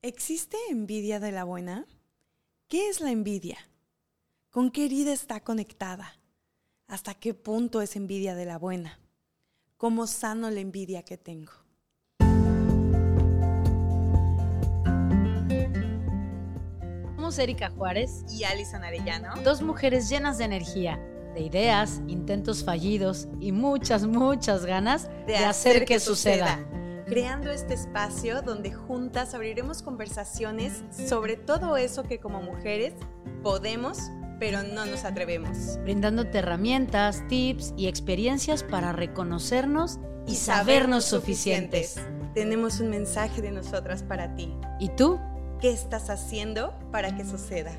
¿Existe 0.00 0.56
envidia 0.70 1.18
de 1.18 1.32
la 1.32 1.42
buena? 1.42 1.84
¿Qué 2.68 2.88
es 2.88 3.00
la 3.00 3.10
envidia? 3.10 3.58
¿Con 4.48 4.70
qué 4.70 4.84
herida 4.84 5.12
está 5.12 5.40
conectada? 5.40 6.20
¿Hasta 6.86 7.14
qué 7.14 7.34
punto 7.34 7.82
es 7.82 7.96
envidia 7.96 8.36
de 8.36 8.44
la 8.44 8.58
buena? 8.58 9.00
¿Cómo 9.76 10.06
sano 10.06 10.50
la 10.50 10.60
envidia 10.60 11.02
que 11.02 11.18
tengo? 11.18 11.50
Somos 17.16 17.36
Erika 17.40 17.68
Juárez 17.70 18.24
y 18.30 18.44
Alison 18.44 18.84
Arellano, 18.84 19.34
dos 19.42 19.62
mujeres 19.62 20.08
llenas 20.08 20.38
de 20.38 20.44
energía, 20.44 20.96
de 21.34 21.40
ideas, 21.40 22.02
intentos 22.06 22.62
fallidos 22.62 23.26
y 23.40 23.50
muchas, 23.50 24.06
muchas 24.06 24.64
ganas 24.64 25.10
de, 25.26 25.38
hacer, 25.38 25.84
que, 25.84 25.98
suceda. 25.98 26.64
Creando 27.08 27.50
este 27.50 27.72
espacio 27.72 28.42
donde 28.42 28.70
juntas 28.70 29.32
abriremos 29.32 29.82
conversaciones 29.82 30.84
sobre 30.90 31.36
todo 31.36 31.78
eso 31.78 32.02
que 32.02 32.20
como 32.20 32.42
mujeres 32.42 32.92
podemos, 33.42 33.98
pero 34.38 34.62
no 34.62 34.84
nos 34.84 35.04
atrevemos. 35.04 35.78
Brindándote 35.84 36.38
herramientas, 36.38 37.26
tips 37.28 37.72
y 37.78 37.86
experiencias 37.86 38.62
para 38.62 38.92
reconocernos 38.92 39.98
y, 40.26 40.34
sabernos 40.34 41.06
suficientes. 41.06 41.96
Tenemos 42.34 42.78
un 42.78 42.90
mensaje 42.90 43.40
de 43.40 43.52
nosotras 43.52 44.02
para 44.02 44.34
ti. 44.34 44.54
¿Y 44.78 44.90
tú? 44.90 45.18
¿Qué 45.62 45.72
estás 45.72 46.10
haciendo 46.10 46.78
para 46.92 47.16
que 47.16 47.24
suceda? 47.24 47.72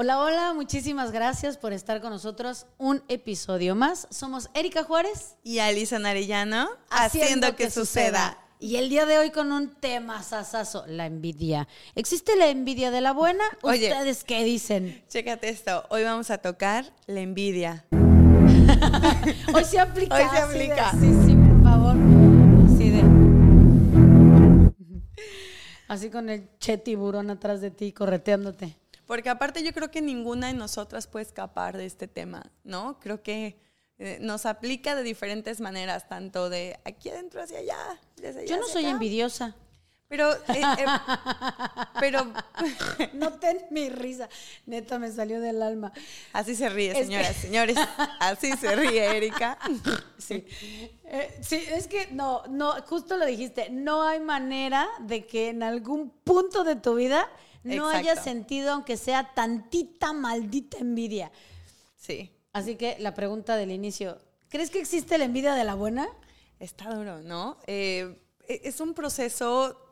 Hola, 0.00 0.20
hola, 0.20 0.52
muchísimas 0.54 1.10
gracias 1.10 1.58
por 1.58 1.72
estar 1.72 2.00
con 2.00 2.10
nosotros 2.10 2.66
un 2.78 3.02
episodio 3.08 3.74
más. 3.74 4.06
Somos 4.12 4.48
Erika 4.54 4.84
Juárez 4.84 5.34
y 5.42 5.58
Alison 5.58 6.06
Arellano, 6.06 6.68
haciendo, 6.88 7.56
que, 7.56 7.68
suceda. 7.68 8.38
Y 8.60 8.76
el 8.76 8.90
día 8.90 9.06
de 9.06 9.18
hoy 9.18 9.32
con 9.32 9.50
un 9.50 9.74
tema 9.74 10.22
sasazo, 10.22 10.84
la 10.86 11.06
envidia. 11.06 11.66
¿Existe 11.96 12.36
la 12.36 12.46
envidia 12.46 12.92
de 12.92 13.00
la 13.00 13.10
buena? 13.10 13.42
¿Ustedes 13.60 14.22
qué 14.22 14.44
dicen? 14.44 15.02
Chécate 15.08 15.48
esto, 15.48 15.84
hoy 15.88 16.04
vamos 16.04 16.30
a 16.30 16.38
tocar 16.38 16.92
la 17.08 17.18
envidia. 17.18 17.84
hoy 19.52 19.64
se 19.64 19.80
aplica. 19.80 20.14
Hoy 20.14 20.28
se 20.30 20.38
aplica. 20.38 20.92
sí, 20.92 21.12
sí, 21.26 21.34
por 21.34 21.62
favor. 21.64 21.96
Así 25.88 26.08
con 26.10 26.28
el 26.28 26.48
che 26.60 26.78
tiburón 26.78 27.30
atrás 27.30 27.60
de 27.60 27.72
ti, 27.72 27.92
correteándote. 27.92 28.76
Porque 29.08 29.30
aparte 29.30 29.64
yo 29.64 29.72
creo 29.72 29.90
que 29.90 30.02
ninguna 30.02 30.48
de 30.48 30.52
nosotras 30.52 31.06
puede 31.06 31.24
escapar 31.24 31.78
de 31.78 31.86
este 31.86 32.06
tema, 32.06 32.52
¿no? 32.62 33.00
Creo 33.00 33.22
que 33.22 33.58
eh, 33.98 34.18
nos 34.20 34.44
aplica 34.44 34.94
de 34.94 35.02
diferentes 35.02 35.62
maneras, 35.62 36.06
tanto 36.08 36.50
de 36.50 36.78
aquí 36.84 37.08
adentro 37.08 37.42
hacia 37.42 37.58
allá. 37.58 37.98
yo 38.46 38.58
no 38.58 38.68
soy 38.68 38.84
envidiosa. 38.84 39.56
Pero, 40.08 40.32
eh, 40.32 40.38
eh, 40.48 40.86
pero... 42.00 42.32
ten 43.40 43.66
mi 43.70 43.88
risa. 43.88 44.28
Neta, 44.66 44.98
me 44.98 45.10
salió 45.10 45.40
del 45.40 45.62
alma. 45.62 45.90
Así 46.34 46.54
se 46.54 46.68
ríe, 46.68 46.94
señoras, 46.94 47.36
señores. 47.36 47.76
Así 48.18 48.52
se 48.56 48.76
ríe, 48.76 49.16
Erika. 49.16 49.58
Sí. 50.18 50.44
Eh, 51.04 51.38
sí, 51.40 51.62
es 51.72 51.86
que 51.86 52.08
no, 52.08 52.42
no, 52.48 52.74
justo 52.82 53.16
lo 53.16 53.24
dijiste. 53.24 53.70
No 53.70 54.02
hay 54.02 54.20
manera 54.20 54.86
de 55.00 55.24
que 55.24 55.48
en 55.48 55.62
algún 55.62 56.10
punto 56.10 56.64
de 56.64 56.76
tu 56.76 56.96
vida 56.96 57.26
no 57.64 57.88
hayas 57.88 58.22
sentido, 58.24 58.72
aunque 58.72 58.96
sea 58.96 59.34
tantita 59.34 60.12
maldita 60.12 60.78
envidia. 60.78 61.30
Sí. 61.96 62.30
Así 62.52 62.76
que 62.76 62.96
la 62.98 63.14
pregunta 63.14 63.56
del 63.56 63.70
inicio, 63.70 64.18
¿crees 64.48 64.70
que 64.70 64.80
existe 64.80 65.18
la 65.18 65.24
envidia 65.24 65.54
de 65.54 65.64
la 65.64 65.74
buena? 65.74 66.08
Está 66.58 66.94
duro, 66.94 67.22
¿no? 67.22 67.58
E, 67.66 68.16
es 68.48 68.80
un 68.80 68.94
proceso 68.94 69.87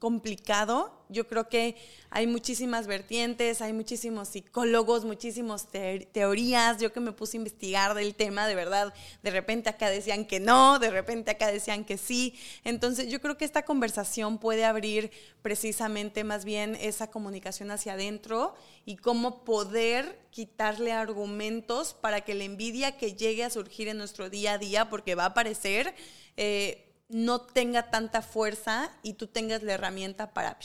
complicado. 0.00 1.04
Yo 1.10 1.28
creo 1.28 1.48
que 1.48 1.76
hay 2.08 2.26
muchísimas 2.26 2.86
vertientes, 2.86 3.60
hay 3.60 3.72
muchísimos 3.72 4.28
psicólogos, 4.28 5.04
muchísimas 5.04 5.68
teorías. 6.12 6.80
Yo 6.80 6.92
que 6.92 7.00
me 7.00 7.12
puse 7.12 7.36
a 7.36 7.40
investigar 7.40 7.94
del 7.94 8.14
tema, 8.14 8.48
de 8.48 8.54
verdad, 8.54 8.94
de 9.22 9.30
repente 9.30 9.68
acá 9.68 9.90
decían 9.90 10.24
que 10.24 10.40
no, 10.40 10.78
de 10.78 10.90
repente 10.90 11.30
acá 11.30 11.52
decían 11.52 11.84
que 11.84 11.98
sí. 11.98 12.34
Entonces 12.64 13.08
yo 13.08 13.20
creo 13.20 13.36
que 13.36 13.44
esta 13.44 13.64
conversación 13.64 14.38
puede 14.38 14.64
abrir 14.64 15.10
precisamente 15.42 16.24
más 16.24 16.44
bien 16.46 16.76
esa 16.80 17.10
comunicación 17.10 17.70
hacia 17.70 17.92
adentro 17.92 18.54
y 18.86 18.96
cómo 18.96 19.44
poder 19.44 20.18
quitarle 20.30 20.92
argumentos 20.92 21.92
para 21.92 22.22
que 22.22 22.34
la 22.34 22.44
envidia 22.44 22.96
que 22.96 23.14
llegue 23.14 23.44
a 23.44 23.50
surgir 23.50 23.88
en 23.88 23.98
nuestro 23.98 24.30
día 24.30 24.54
a 24.54 24.58
día, 24.58 24.88
porque 24.88 25.14
va 25.14 25.24
a 25.24 25.26
aparecer, 25.26 25.94
eh, 26.38 26.89
no 27.10 27.40
tenga 27.40 27.90
tanta 27.90 28.22
fuerza 28.22 28.90
y 29.02 29.14
tú 29.14 29.26
tengas 29.26 29.62
la 29.62 29.72
herramienta 29.74 30.32
para 30.32 30.56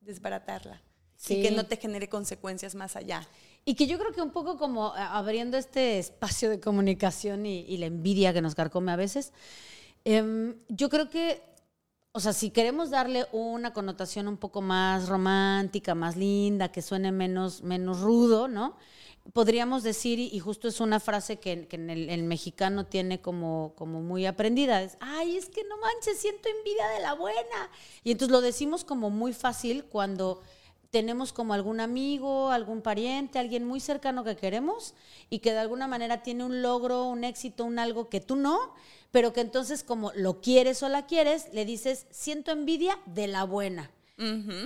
desbaratarla. 0.00 0.80
Y 1.28 1.42
que 1.42 1.50
no 1.50 1.66
te 1.66 1.76
genere 1.76 2.08
consecuencias 2.08 2.74
más 2.74 2.96
allá. 2.96 3.28
Y 3.66 3.74
que 3.74 3.86
yo 3.86 3.98
creo 3.98 4.12
que 4.12 4.22
un 4.22 4.30
poco 4.30 4.56
como 4.56 4.96
eh, 4.96 5.00
abriendo 5.00 5.58
este 5.58 5.98
espacio 5.98 6.48
de 6.48 6.60
comunicación 6.60 7.44
y, 7.44 7.76
la 7.76 7.86
envidia 7.86 8.32
que 8.32 8.40
nos 8.40 8.54
carcome 8.54 8.90
a 8.90 8.96
veces, 8.96 9.32
em, 10.04 10.54
yo 10.68 10.88
creo 10.88 11.10
que, 11.10 11.42
o 12.12 12.20
sea, 12.20 12.32
si 12.32 12.50
queremos 12.50 12.88
darle 12.88 13.26
una 13.32 13.74
connotación 13.74 14.28
un 14.28 14.38
poco 14.38 14.62
más 14.62 15.08
romántica, 15.08 15.94
más 15.94 16.16
linda, 16.16 16.72
que 16.72 16.80
suene 16.80 17.12
menos, 17.12 17.62
menos 17.62 18.00
rudo, 18.00 18.48
¿no? 18.48 18.76
Podríamos 19.32 19.82
decir, 19.82 20.18
y 20.18 20.38
justo 20.38 20.68
es 20.68 20.80
una 20.80 21.00
frase 21.00 21.38
que, 21.38 21.66
en 21.70 21.90
el, 21.90 22.22
mexicano 22.22 22.86
tiene 22.86 23.20
como, 23.20 23.74
como 23.76 24.00
muy 24.00 24.26
aprendida, 24.26 24.82
es, 24.82 24.96
ay, 25.00 25.36
es 25.36 25.48
que 25.48 25.64
no 25.64 25.76
manches, 25.78 26.18
siento 26.18 26.48
envidia 26.48 26.88
de 26.88 27.00
la 27.00 27.14
buena. 27.14 27.70
Y 28.04 28.12
entonces 28.12 28.32
lo 28.32 28.40
decimos 28.40 28.84
como 28.84 29.10
muy 29.10 29.32
fácil 29.32 29.84
cuando 29.84 30.42
tenemos 30.90 31.32
como 31.32 31.54
algún 31.54 31.80
amigo, 31.80 32.50
algún 32.50 32.82
pariente, 32.82 33.38
alguien 33.38 33.64
muy 33.64 33.80
cercano 33.80 34.24
que 34.24 34.36
queremos 34.36 34.94
y 35.28 35.38
que 35.38 35.52
de 35.52 35.60
alguna 35.60 35.86
manera 35.86 36.22
tiene 36.22 36.44
un 36.44 36.62
logro, 36.62 37.04
un 37.04 37.22
éxito, 37.22 37.64
un 37.64 37.78
algo 37.78 38.08
que 38.08 38.20
tú 38.20 38.36
no, 38.36 38.74
pero 39.12 39.32
que 39.32 39.40
entonces 39.40 39.84
como 39.84 40.12
lo 40.14 40.40
quieres 40.40 40.82
o 40.82 40.88
la 40.88 41.06
quieres, 41.06 41.48
le 41.52 41.64
dices, 41.64 42.06
siento 42.10 42.50
envidia 42.50 42.98
de 43.06 43.28
la 43.28 43.44
buena. 43.44 43.90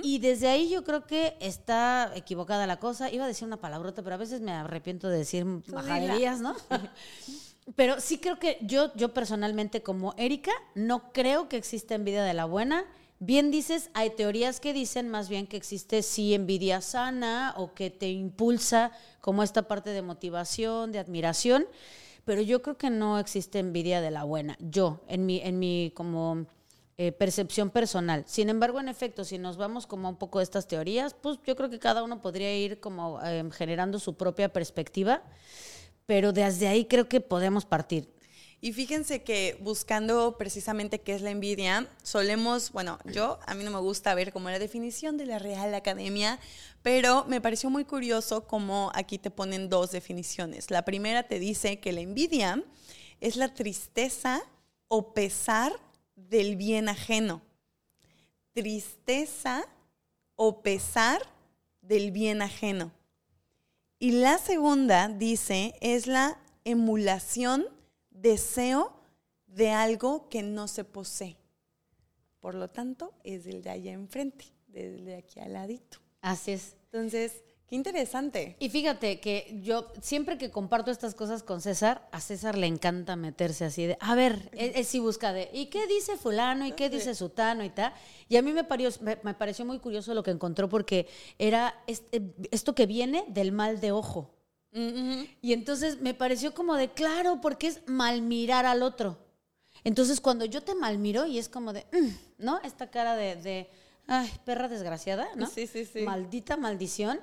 Y 0.02 0.18
desde 0.18 0.48
ahí 0.48 0.68
yo 0.68 0.82
creo 0.82 1.06
que 1.06 1.36
está 1.40 2.12
equivocada 2.16 2.66
la 2.66 2.78
cosa. 2.78 3.10
Iba 3.10 3.24
a 3.24 3.28
decir 3.28 3.46
una 3.46 3.60
palabrota, 3.60 4.02
pero 4.02 4.16
a 4.16 4.18
veces 4.18 4.40
me 4.40 4.52
arrepiento 4.52 5.08
de 5.08 5.18
decir 5.18 5.44
majaderías, 5.44 6.40
¿no? 6.40 6.56
pero 7.76 8.00
sí 8.00 8.18
creo 8.18 8.38
que 8.38 8.58
yo, 8.62 8.94
yo 8.94 9.14
personalmente 9.14 9.82
como 9.82 10.14
Erika, 10.16 10.52
no 10.74 11.12
creo 11.12 11.48
que 11.48 11.56
exista 11.56 11.94
envidia 11.94 12.24
de 12.24 12.34
la 12.34 12.44
buena. 12.44 12.84
Bien 13.20 13.50
dices, 13.50 13.90
hay 13.94 14.10
teorías 14.10 14.60
que 14.60 14.72
dicen 14.72 15.08
más 15.08 15.28
bien 15.28 15.46
que 15.46 15.56
existe 15.56 16.02
sí 16.02 16.34
envidia 16.34 16.80
sana 16.80 17.54
o 17.56 17.72
que 17.72 17.90
te 17.90 18.10
impulsa 18.10 18.90
como 19.20 19.42
esta 19.42 19.68
parte 19.68 19.90
de 19.90 20.02
motivación, 20.02 20.92
de 20.92 20.98
admiración, 20.98 21.66
pero 22.24 22.42
yo 22.42 22.60
creo 22.60 22.76
que 22.76 22.90
no 22.90 23.18
existe 23.18 23.60
envidia 23.60 24.00
de 24.00 24.10
la 24.10 24.24
buena. 24.24 24.56
Yo, 24.58 25.00
en 25.08 25.26
mi, 25.26 25.40
en 25.40 25.58
mi 25.58 25.92
como 25.94 26.46
eh, 26.96 27.10
percepción 27.10 27.70
personal. 27.70 28.24
Sin 28.26 28.48
embargo, 28.48 28.78
en 28.78 28.88
efecto, 28.88 29.24
si 29.24 29.36
nos 29.36 29.56
vamos 29.56 29.86
como 29.86 30.08
un 30.08 30.16
poco 30.16 30.38
a 30.38 30.44
estas 30.44 30.68
teorías, 30.68 31.12
pues 31.14 31.38
yo 31.44 31.56
creo 31.56 31.68
que 31.68 31.80
cada 31.80 32.04
uno 32.04 32.22
podría 32.22 32.56
ir 32.56 32.78
como 32.78 33.20
em, 33.22 33.50
generando 33.50 33.98
su 33.98 34.14
propia 34.14 34.52
perspectiva, 34.52 35.22
pero 36.06 36.32
desde 36.32 36.68
ahí 36.68 36.84
creo 36.84 37.08
que 37.08 37.20
podemos 37.20 37.64
partir. 37.64 38.14
Y 38.60 38.72
fíjense 38.72 39.22
que 39.22 39.58
buscando 39.60 40.38
precisamente 40.38 41.00
qué 41.00 41.14
es 41.14 41.20
la 41.20 41.30
envidia, 41.30 41.86
solemos, 42.02 42.72
bueno, 42.72 42.98
yo 43.04 43.38
a 43.44 43.54
mí 43.54 43.64
no 43.64 43.70
me 43.70 43.80
gusta 43.80 44.14
ver 44.14 44.32
como 44.32 44.48
la 44.48 44.58
definición 44.58 45.16
de 45.16 45.26
la 45.26 45.38
Real 45.38 45.74
Academia, 45.74 46.38
pero 46.82 47.24
me 47.26 47.40
pareció 47.40 47.70
muy 47.70 47.84
curioso 47.84 48.46
como 48.46 48.90
aquí 48.94 49.18
te 49.18 49.30
ponen 49.30 49.68
dos 49.68 49.90
definiciones. 49.90 50.70
La 50.70 50.84
primera 50.84 51.24
te 51.24 51.40
dice 51.40 51.80
que 51.80 51.92
la 51.92 52.00
envidia 52.00 52.62
es 53.20 53.36
la 53.36 53.52
tristeza 53.52 54.42
o 54.88 55.12
pesar 55.12 55.72
del 56.28 56.56
bien 56.56 56.88
ajeno. 56.88 57.42
Tristeza 58.52 59.66
o 60.36 60.62
pesar 60.62 61.22
del 61.80 62.10
bien 62.10 62.42
ajeno. 62.42 62.92
Y 63.98 64.12
la 64.12 64.38
segunda, 64.38 65.08
dice, 65.08 65.74
es 65.80 66.06
la 66.06 66.38
emulación, 66.64 67.66
deseo 68.10 68.92
de 69.46 69.70
algo 69.70 70.28
que 70.28 70.42
no 70.42 70.68
se 70.68 70.84
posee. 70.84 71.36
Por 72.40 72.54
lo 72.54 72.68
tanto, 72.68 73.14
es 73.22 73.46
el 73.46 73.62
de 73.62 73.70
allá 73.70 73.92
enfrente, 73.92 74.46
desde 74.66 75.16
aquí 75.16 75.40
al 75.40 75.54
ladito. 75.54 75.98
Así 76.20 76.52
es. 76.52 76.76
Entonces, 76.92 77.43
Qué 77.68 77.76
interesante. 77.76 78.56
Y 78.58 78.68
fíjate 78.68 79.20
que 79.20 79.58
yo 79.62 79.90
siempre 80.02 80.36
que 80.36 80.50
comparto 80.50 80.90
estas 80.90 81.14
cosas 81.14 81.42
con 81.42 81.62
César, 81.62 82.06
a 82.12 82.20
César 82.20 82.58
le 82.58 82.66
encanta 82.66 83.16
meterse 83.16 83.64
así 83.64 83.86
de, 83.86 83.96
a 84.00 84.14
ver, 84.14 84.50
él, 84.52 84.84
sí 84.84 85.00
busca 85.00 85.32
de, 85.32 85.48
¿y 85.52 85.66
qué 85.66 85.86
dice 85.86 86.16
fulano? 86.16 86.66
¿Y 86.66 86.72
qué 86.72 86.90
dice 86.90 87.14
sutano? 87.14 87.64
Y 87.64 87.70
tal. 87.70 87.94
Y 88.28 88.36
a 88.36 88.42
mí 88.42 88.52
me 88.52 88.64
pareció, 88.64 89.02
me, 89.02 89.16
pareció 89.34 89.64
muy 89.64 89.78
curioso 89.78 90.12
lo 90.12 90.22
que 90.22 90.30
encontró 90.30 90.68
porque 90.68 91.08
era 91.38 91.74
eh, 91.86 92.20
esto 92.50 92.74
que 92.74 92.84
viene 92.84 93.24
del 93.28 93.52
mal 93.52 93.80
de 93.80 93.92
ojo. 93.92 94.30
Y 95.40 95.52
entonces 95.52 96.00
me 96.00 96.14
pareció 96.14 96.52
como 96.52 96.74
de, 96.74 96.88
claro, 96.88 97.40
porque 97.40 97.68
es 97.68 97.82
mal 97.86 98.22
mirar 98.22 98.66
al 98.66 98.82
otro. 98.82 99.18
Entonces, 99.84 100.20
cuando 100.20 100.44
yo 100.46 100.62
te 100.62 100.74
malmiro 100.74 101.26
y 101.26 101.38
es 101.38 101.48
como 101.48 101.72
de, 101.72 101.86
mm", 101.92 102.44
¿no? 102.44 102.60
Esta 102.62 102.90
cara 102.90 103.14
de, 103.14 103.36
de, 103.36 103.70
ay, 104.08 104.28
perra 104.44 104.68
desgraciada, 104.68 105.28
¿no? 105.36 105.46
Sí, 105.46 105.68
sí, 105.68 105.84
sí. 105.84 106.00
Maldita 106.00 106.56
maldición. 106.56 107.20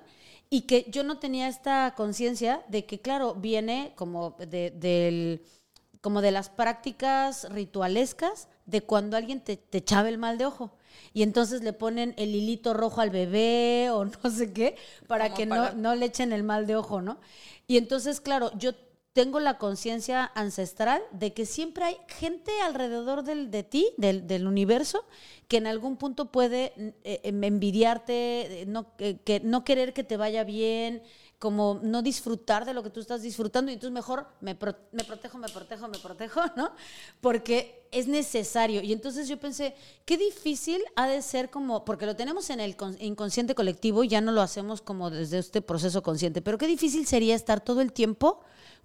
Y 0.53 0.63
que 0.63 0.85
yo 0.89 1.03
no 1.05 1.17
tenía 1.17 1.47
esta 1.47 1.93
conciencia 1.95 2.61
de 2.67 2.85
que, 2.85 2.99
claro, 2.99 3.35
viene 3.35 3.93
como 3.95 4.35
de, 4.37 4.69
del, 4.71 5.41
como 6.01 6.21
de 6.21 6.31
las 6.31 6.49
prácticas 6.49 7.47
ritualescas 7.49 8.49
de 8.65 8.81
cuando 8.81 9.15
alguien 9.15 9.39
te, 9.39 9.55
te 9.55 9.77
echaba 9.77 10.09
el 10.09 10.17
mal 10.17 10.37
de 10.37 10.45
ojo. 10.45 10.73
Y 11.13 11.23
entonces 11.23 11.63
le 11.63 11.71
ponen 11.71 12.13
el 12.17 12.35
hilito 12.35 12.73
rojo 12.73 12.99
al 12.99 13.11
bebé 13.11 13.91
o 13.91 14.03
no 14.23 14.29
sé 14.29 14.51
qué, 14.51 14.75
para 15.07 15.27
Como 15.27 15.37
que 15.37 15.47
para- 15.47 15.71
No, 15.71 15.77
no 15.81 15.95
le 15.95 16.07
echen 16.07 16.33
el 16.33 16.43
mal 16.43 16.67
de 16.67 16.75
ojo, 16.75 17.01
¿no? 17.01 17.17
Y 17.65 17.77
entonces, 17.77 18.19
claro, 18.19 18.51
yo 18.57 18.73
tengo 19.13 19.39
la 19.39 19.57
conciencia 19.57 20.31
ancestral 20.35 21.01
de 21.11 21.33
que 21.33 21.45
siempre 21.45 21.83
hay 21.83 21.97
gente 22.07 22.51
alrededor 22.61 23.23
del, 23.23 23.51
de 23.51 23.63
ti, 23.63 23.89
del, 23.97 24.25
del 24.27 24.47
universo, 24.47 25.03
que 25.47 25.57
en 25.57 25.67
algún 25.67 25.97
punto 25.97 26.31
puede 26.31 26.73
eh, 27.03 27.19
em, 27.23 27.43
envidiarte, 27.43 28.61
eh, 28.61 28.65
no, 28.67 28.95
que, 28.95 29.19
que 29.19 29.41
no 29.41 29.65
querer 29.65 29.93
que 29.93 30.05
te 30.05 30.15
vaya 30.15 30.45
bien, 30.45 31.03
como 31.39 31.79
no 31.81 32.03
disfrutar 32.03 32.65
de 32.65 32.73
lo 32.73 32.83
que 32.83 32.91
tú 32.91 32.99
estás 32.99 33.21
disfrutando, 33.23 33.71
y 33.71 33.73
entonces 33.73 33.93
mejor 33.93 34.27
me, 34.41 34.53
me 34.91 35.03
protejo, 35.03 35.37
me 35.39 35.49
protejo, 35.49 35.87
me 35.87 35.97
protejo, 35.97 36.41
¿no? 36.55 36.71
Porque 37.19 37.87
es 37.91 38.07
necesario. 38.07 38.81
Y 38.81 38.93
entonces 38.93 39.27
yo 39.27 39.37
pensé, 39.37 39.75
qué 40.05 40.17
difícil 40.17 40.81
ha 40.95 41.07
de 41.07 41.21
ser 41.21 41.49
como, 41.49 41.83
porque 41.83 42.05
lo 42.05 42.15
tenemos 42.15 42.49
en 42.49 42.59
el 42.59 42.77
con- 42.77 42.95
inconsciente 43.01 43.55
colectivo 43.55 44.03
ya 44.03 44.21
no 44.21 44.31
lo 44.31 44.41
hacemos 44.41 44.81
como 44.81 45.09
desde 45.09 45.39
este 45.39 45.61
proceso 45.61 46.01
consciente, 46.03 46.41
pero 46.41 46.57
qué 46.57 46.67
difícil 46.67 47.05
sería 47.07 47.35
estar 47.35 47.59
todo 47.59 47.81
el 47.81 47.91
tiempo 47.91 48.41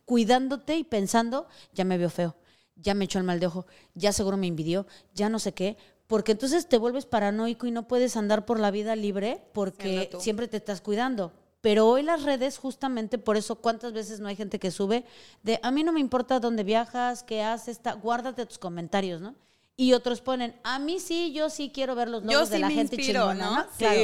cuidándote 0.06 0.76
y 0.76 0.84
pensando, 0.84 1.46
ya 1.74 1.84
me 1.84 1.98
veo 1.98 2.08
feo, 2.08 2.34
ya 2.76 2.94
me 2.94 3.04
echó 3.04 3.18
el 3.18 3.24
mal 3.24 3.38
de 3.40 3.46
ojo, 3.48 3.66
ya 3.94 4.12
seguro 4.12 4.36
me 4.38 4.46
envidió, 4.46 4.86
ya 5.14 5.28
no 5.28 5.38
sé 5.38 5.52
qué, 5.52 5.76
porque 6.06 6.32
entonces 6.32 6.68
te 6.68 6.78
vuelves 6.78 7.04
paranoico 7.04 7.66
y 7.66 7.70
no 7.72 7.86
puedes 7.88 8.16
andar 8.16 8.46
por 8.46 8.58
la 8.60 8.70
vida 8.70 8.96
libre 8.96 9.42
porque 9.52 10.10
siempre 10.20 10.48
te 10.48 10.56
estás 10.56 10.80
cuidando. 10.80 11.32
Pero 11.60 11.88
hoy 11.88 12.02
las 12.02 12.22
redes, 12.22 12.58
justamente 12.58 13.18
por 13.18 13.36
eso, 13.36 13.56
¿cuántas 13.56 13.92
veces 13.92 14.20
no 14.20 14.28
hay 14.28 14.36
gente 14.36 14.60
que 14.60 14.70
sube 14.70 15.04
de 15.42 15.58
a 15.64 15.72
mí 15.72 15.82
no 15.82 15.92
me 15.92 15.98
importa 15.98 16.38
dónde 16.38 16.62
viajas, 16.62 17.24
qué 17.24 17.42
haces, 17.42 17.80
ta- 17.80 17.94
guárdate 17.94 18.46
tus 18.46 18.58
comentarios, 18.58 19.20
¿no? 19.20 19.34
Y 19.76 19.92
otros 19.92 20.20
ponen, 20.20 20.54
a 20.62 20.78
mí 20.78 21.00
sí, 21.00 21.32
yo 21.32 21.50
sí 21.50 21.70
quiero 21.74 21.96
ver 21.96 22.08
los 22.08 22.22
Yo 22.22 22.30
logros 22.30 22.50
de 22.50 22.56
sí 22.56 22.60
la 22.62 22.68
me 22.68 22.74
gente 22.74 22.94
inspiro, 22.96 23.20
chingona, 23.22 23.44
¿no? 23.44 23.56
¿no? 23.56 23.62
Sí. 23.64 23.78
Claro. 23.78 24.00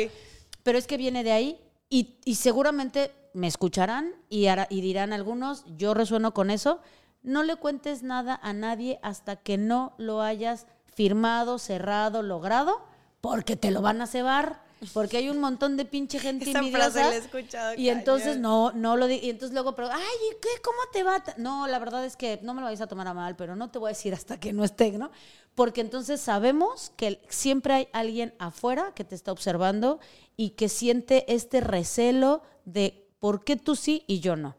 Pero 0.65 0.79
es 0.79 0.87
que 0.89 0.97
viene 0.97 1.23
de 1.23 1.33
ahí 1.33 1.61
y, 1.93 2.17
y 2.25 2.37
seguramente 2.37 3.15
me 3.35 3.47
escucharán 3.47 4.15
y, 4.31 4.47
y 4.71 4.81
dirán 4.81 5.13
algunos, 5.13 5.67
yo 5.77 5.93
resueno 5.93 6.33
con 6.33 6.49
eso, 6.49 6.81
no 7.23 7.43
le 7.43 7.57
cuentes 7.57 8.03
nada 8.03 8.41
a 8.43 8.55
nadie 8.55 8.99
hasta 9.03 9.37
que 9.37 9.59
no 9.59 9.93
lo 9.99 10.23
hayas 10.23 10.67
firmado, 10.87 11.59
cerrado, 11.59 12.23
logrado, 12.23 12.81
porque 13.21 13.57
te 13.57 13.71
lo 13.71 13.83
van 13.83 14.01
a 14.01 14.07
cebar. 14.07 14.63
Porque 14.93 15.17
hay 15.19 15.29
un 15.31 15.39
montón 15.39 15.77
de 15.77 15.85
pinche 15.85 16.19
gente 16.19 16.49
Esa 16.51 16.59
envidiosa. 16.59 16.91
frase 16.91 17.09
la 17.09 17.15
he 17.15 17.19
escuchado 17.19 17.75
Y 17.77 17.89
entonces 17.89 18.29
cañón. 18.37 18.43
no, 18.43 18.73
no 18.73 18.97
lo 18.97 19.07
di- 19.07 19.21
Y 19.23 19.31
entonces 19.31 19.55
luego, 19.55 19.75
pero, 19.75 19.89
ay, 19.93 20.03
¿y 20.31 20.35
¿qué? 20.41 20.49
¿Cómo 20.63 20.79
te 20.93 21.03
va? 21.05 21.23
No, 21.37 21.67
la 21.69 21.79
verdad 21.79 22.05
es 22.05 22.17
que 22.17 22.41
no 22.43 22.53
me 22.53 22.61
lo 22.61 22.67
vais 22.67 22.81
a 22.81 22.87
tomar 22.89 23.07
a 23.07 23.15
mal, 23.15 23.37
pero 23.37 23.55
no 23.55 23.71
te 23.71 23.79
voy 23.79 23.89
a 23.89 23.95
decir 23.95 24.13
hasta 24.13 24.41
que 24.41 24.53
no 24.53 24.65
esté, 24.65 24.91
¿no? 24.93 25.11
Porque 25.55 25.81
entonces 25.83 26.21
sabemos 26.21 26.93
que 26.97 27.21
siempre 27.29 27.75
hay 27.75 27.89
alguien 27.93 28.35
afuera 28.39 28.93
que 28.95 29.05
te 29.05 29.15
está 29.15 29.31
observando 29.33 30.01
y 30.37 30.51
que 30.51 30.69
siente 30.69 31.33
este 31.33 31.61
recelo 31.61 32.43
de 32.65 33.09
por 33.21 33.45
qué 33.45 33.57
tú 33.57 33.77
sí 33.77 34.05
y 34.09 34.19
yo 34.21 34.35
no. 34.35 34.57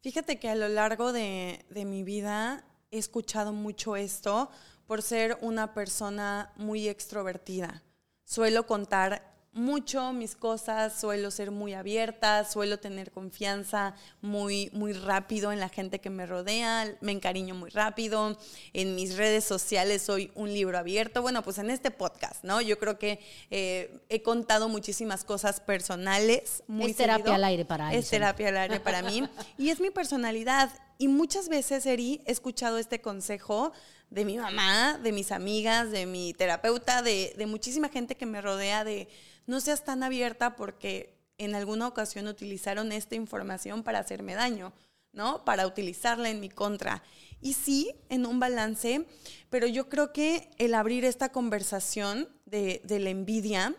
Fíjate 0.00 0.40
que 0.40 0.48
a 0.48 0.56
lo 0.56 0.68
largo 0.68 1.12
de, 1.12 1.64
de 1.70 1.84
mi 1.84 2.02
vida 2.02 2.64
he 2.90 2.98
escuchado 2.98 3.52
mucho 3.52 3.94
esto 3.94 4.50
por 4.88 5.02
ser 5.02 5.38
una 5.40 5.72
persona 5.74 6.52
muy 6.56 6.88
extrovertida. 6.88 7.82
Suelo 8.24 8.66
contar 8.66 9.31
mucho 9.54 10.12
mis 10.12 10.34
cosas, 10.34 10.98
suelo 10.98 11.30
ser 11.30 11.50
muy 11.50 11.74
abierta, 11.74 12.44
suelo 12.44 12.78
tener 12.78 13.10
confianza 13.10 13.94
muy, 14.22 14.70
muy 14.72 14.92
rápido 14.94 15.52
en 15.52 15.60
la 15.60 15.68
gente 15.68 16.00
que 16.00 16.08
me 16.10 16.24
rodea, 16.24 16.96
me 17.00 17.12
encariño 17.12 17.54
muy 17.54 17.68
rápido. 17.70 18.38
En 18.72 18.94
mis 18.94 19.16
redes 19.16 19.44
sociales 19.44 20.02
soy 20.02 20.30
un 20.34 20.52
libro 20.52 20.78
abierto. 20.78 21.20
Bueno, 21.20 21.42
pues 21.42 21.58
en 21.58 21.70
este 21.70 21.90
podcast, 21.90 22.44
¿no? 22.44 22.60
Yo 22.62 22.78
creo 22.78 22.98
que 22.98 23.20
eh, 23.50 24.00
he 24.08 24.22
contado 24.22 24.68
muchísimas 24.68 25.22
cosas 25.24 25.60
personales. 25.60 26.62
Muy 26.66 26.92
Es 26.92 26.96
terapia 26.96 27.18
seguido. 27.24 27.34
al 27.34 27.44
aire 27.44 27.64
para 27.64 27.88
Es 27.90 27.96
Alison. 27.96 28.10
terapia 28.10 28.48
al 28.48 28.56
aire 28.56 28.80
para 28.80 29.02
mí. 29.02 29.28
Y 29.58 29.68
es 29.68 29.80
mi 29.80 29.90
personalidad. 29.90 30.70
Y 30.98 31.08
muchas 31.08 31.48
veces, 31.48 31.84
Eri, 31.84 32.22
he 32.26 32.32
escuchado 32.32 32.78
este 32.78 33.00
consejo 33.00 33.72
de 34.08 34.24
mi 34.24 34.38
mamá, 34.38 34.98
de 35.02 35.10
mis 35.12 35.32
amigas, 35.32 35.90
de 35.90 36.06
mi 36.06 36.32
terapeuta, 36.34 37.02
de, 37.02 37.34
de 37.36 37.46
muchísima 37.46 37.88
gente 37.88 38.14
que 38.14 38.26
me 38.26 38.40
rodea, 38.42 38.84
de 38.84 39.08
no 39.46 39.60
seas 39.60 39.84
tan 39.84 40.02
abierta 40.02 40.56
porque 40.56 41.18
en 41.38 41.54
alguna 41.54 41.88
ocasión 41.88 42.26
utilizaron 42.28 42.92
esta 42.92 43.14
información 43.14 43.82
para 43.82 43.98
hacerme 43.98 44.34
daño, 44.34 44.72
¿no? 45.12 45.44
Para 45.44 45.66
utilizarla 45.66 46.30
en 46.30 46.40
mi 46.40 46.48
contra. 46.48 47.02
Y 47.40 47.54
sí, 47.54 47.94
en 48.08 48.24
un 48.24 48.38
balance, 48.38 49.06
pero 49.50 49.66
yo 49.66 49.88
creo 49.88 50.12
que 50.12 50.50
el 50.58 50.74
abrir 50.74 51.04
esta 51.04 51.30
conversación 51.30 52.28
de, 52.46 52.80
la 52.86 53.10
envidia, 53.10 53.74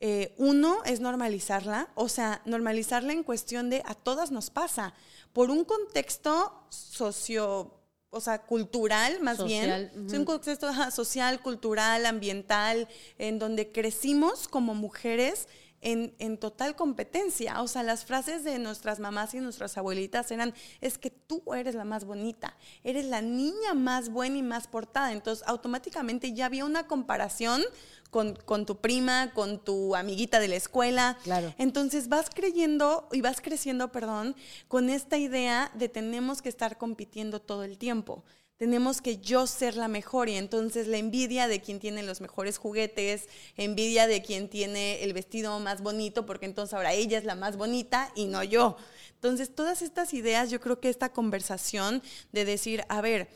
eh, 0.00 0.34
uno 0.36 0.82
es 0.84 1.00
normalizarla, 1.00 1.90
o 1.94 2.08
sea, 2.08 2.42
normalizarla 2.44 3.12
en 3.12 3.22
cuestión 3.22 3.70
de 3.70 3.82
a 3.84 3.94
todas 3.94 4.30
nos 4.32 4.50
pasa, 4.50 4.94
por 5.32 5.50
un 5.50 5.64
contexto 5.64 6.66
socio, 6.70 7.77
o 8.10 8.20
sea, 8.20 8.38
cultural 8.38 9.20
más 9.20 9.36
Social, 9.36 9.90
bien. 9.94 10.10
Sí, 10.10 10.16
un 10.16 10.24
contexto 10.24 10.68
social, 10.90 11.40
cultural, 11.40 12.06
ambiental, 12.06 12.88
en 13.18 13.38
donde 13.38 13.70
crecimos 13.70 14.48
como 14.48 14.74
mujeres 14.74 15.48
en, 15.80 16.14
en 16.18 16.38
total 16.38 16.76
competencia. 16.76 17.60
O 17.62 17.68
sea, 17.68 17.82
las 17.82 18.04
frases 18.04 18.44
de 18.44 18.58
nuestras 18.58 19.00
mamás 19.00 19.34
y 19.34 19.40
nuestras 19.40 19.76
abuelitas 19.78 20.30
eran, 20.30 20.54
es 20.80 20.98
que 20.98 21.10
tú 21.10 21.42
eres 21.54 21.74
la 21.74 21.84
más 21.84 22.04
bonita, 22.04 22.56
eres 22.84 23.04
la 23.04 23.22
niña 23.22 23.74
más 23.74 24.08
buena 24.08 24.38
y 24.38 24.42
más 24.42 24.66
portada. 24.66 25.12
Entonces, 25.12 25.46
automáticamente 25.46 26.32
ya 26.32 26.46
había 26.46 26.64
una 26.64 26.86
comparación 26.86 27.62
con, 28.10 28.34
con 28.34 28.66
tu 28.66 28.76
prima, 28.76 29.32
con 29.34 29.62
tu 29.62 29.94
amiguita 29.94 30.40
de 30.40 30.48
la 30.48 30.56
escuela. 30.56 31.18
Claro. 31.22 31.54
Entonces 31.58 32.08
vas 32.08 32.30
creyendo 32.30 33.08
y 33.12 33.20
vas 33.20 33.40
creciendo, 33.40 33.92
perdón, 33.92 34.34
con 34.66 34.90
esta 34.90 35.18
idea 35.18 35.70
de 35.74 35.88
tenemos 35.88 36.42
que 36.42 36.48
estar 36.48 36.78
compitiendo 36.78 37.40
todo 37.40 37.64
el 37.64 37.78
tiempo. 37.78 38.24
Tenemos 38.58 39.00
que 39.00 39.18
yo 39.18 39.46
ser 39.46 39.76
la 39.76 39.86
mejor 39.86 40.28
y 40.28 40.34
entonces 40.34 40.88
la 40.88 40.98
envidia 40.98 41.46
de 41.46 41.60
quien 41.60 41.78
tiene 41.78 42.02
los 42.02 42.20
mejores 42.20 42.58
juguetes, 42.58 43.28
envidia 43.56 44.08
de 44.08 44.20
quien 44.20 44.48
tiene 44.48 45.04
el 45.04 45.12
vestido 45.12 45.60
más 45.60 45.80
bonito, 45.80 46.26
porque 46.26 46.46
entonces 46.46 46.74
ahora 46.74 46.92
ella 46.92 47.18
es 47.18 47.24
la 47.24 47.36
más 47.36 47.56
bonita 47.56 48.10
y 48.16 48.26
no 48.26 48.42
yo. 48.42 48.76
Entonces 49.14 49.54
todas 49.54 49.80
estas 49.80 50.12
ideas, 50.12 50.50
yo 50.50 50.60
creo 50.60 50.80
que 50.80 50.88
esta 50.88 51.12
conversación 51.12 52.02
de 52.32 52.44
decir, 52.44 52.84
a 52.88 53.00
ver, 53.00 53.28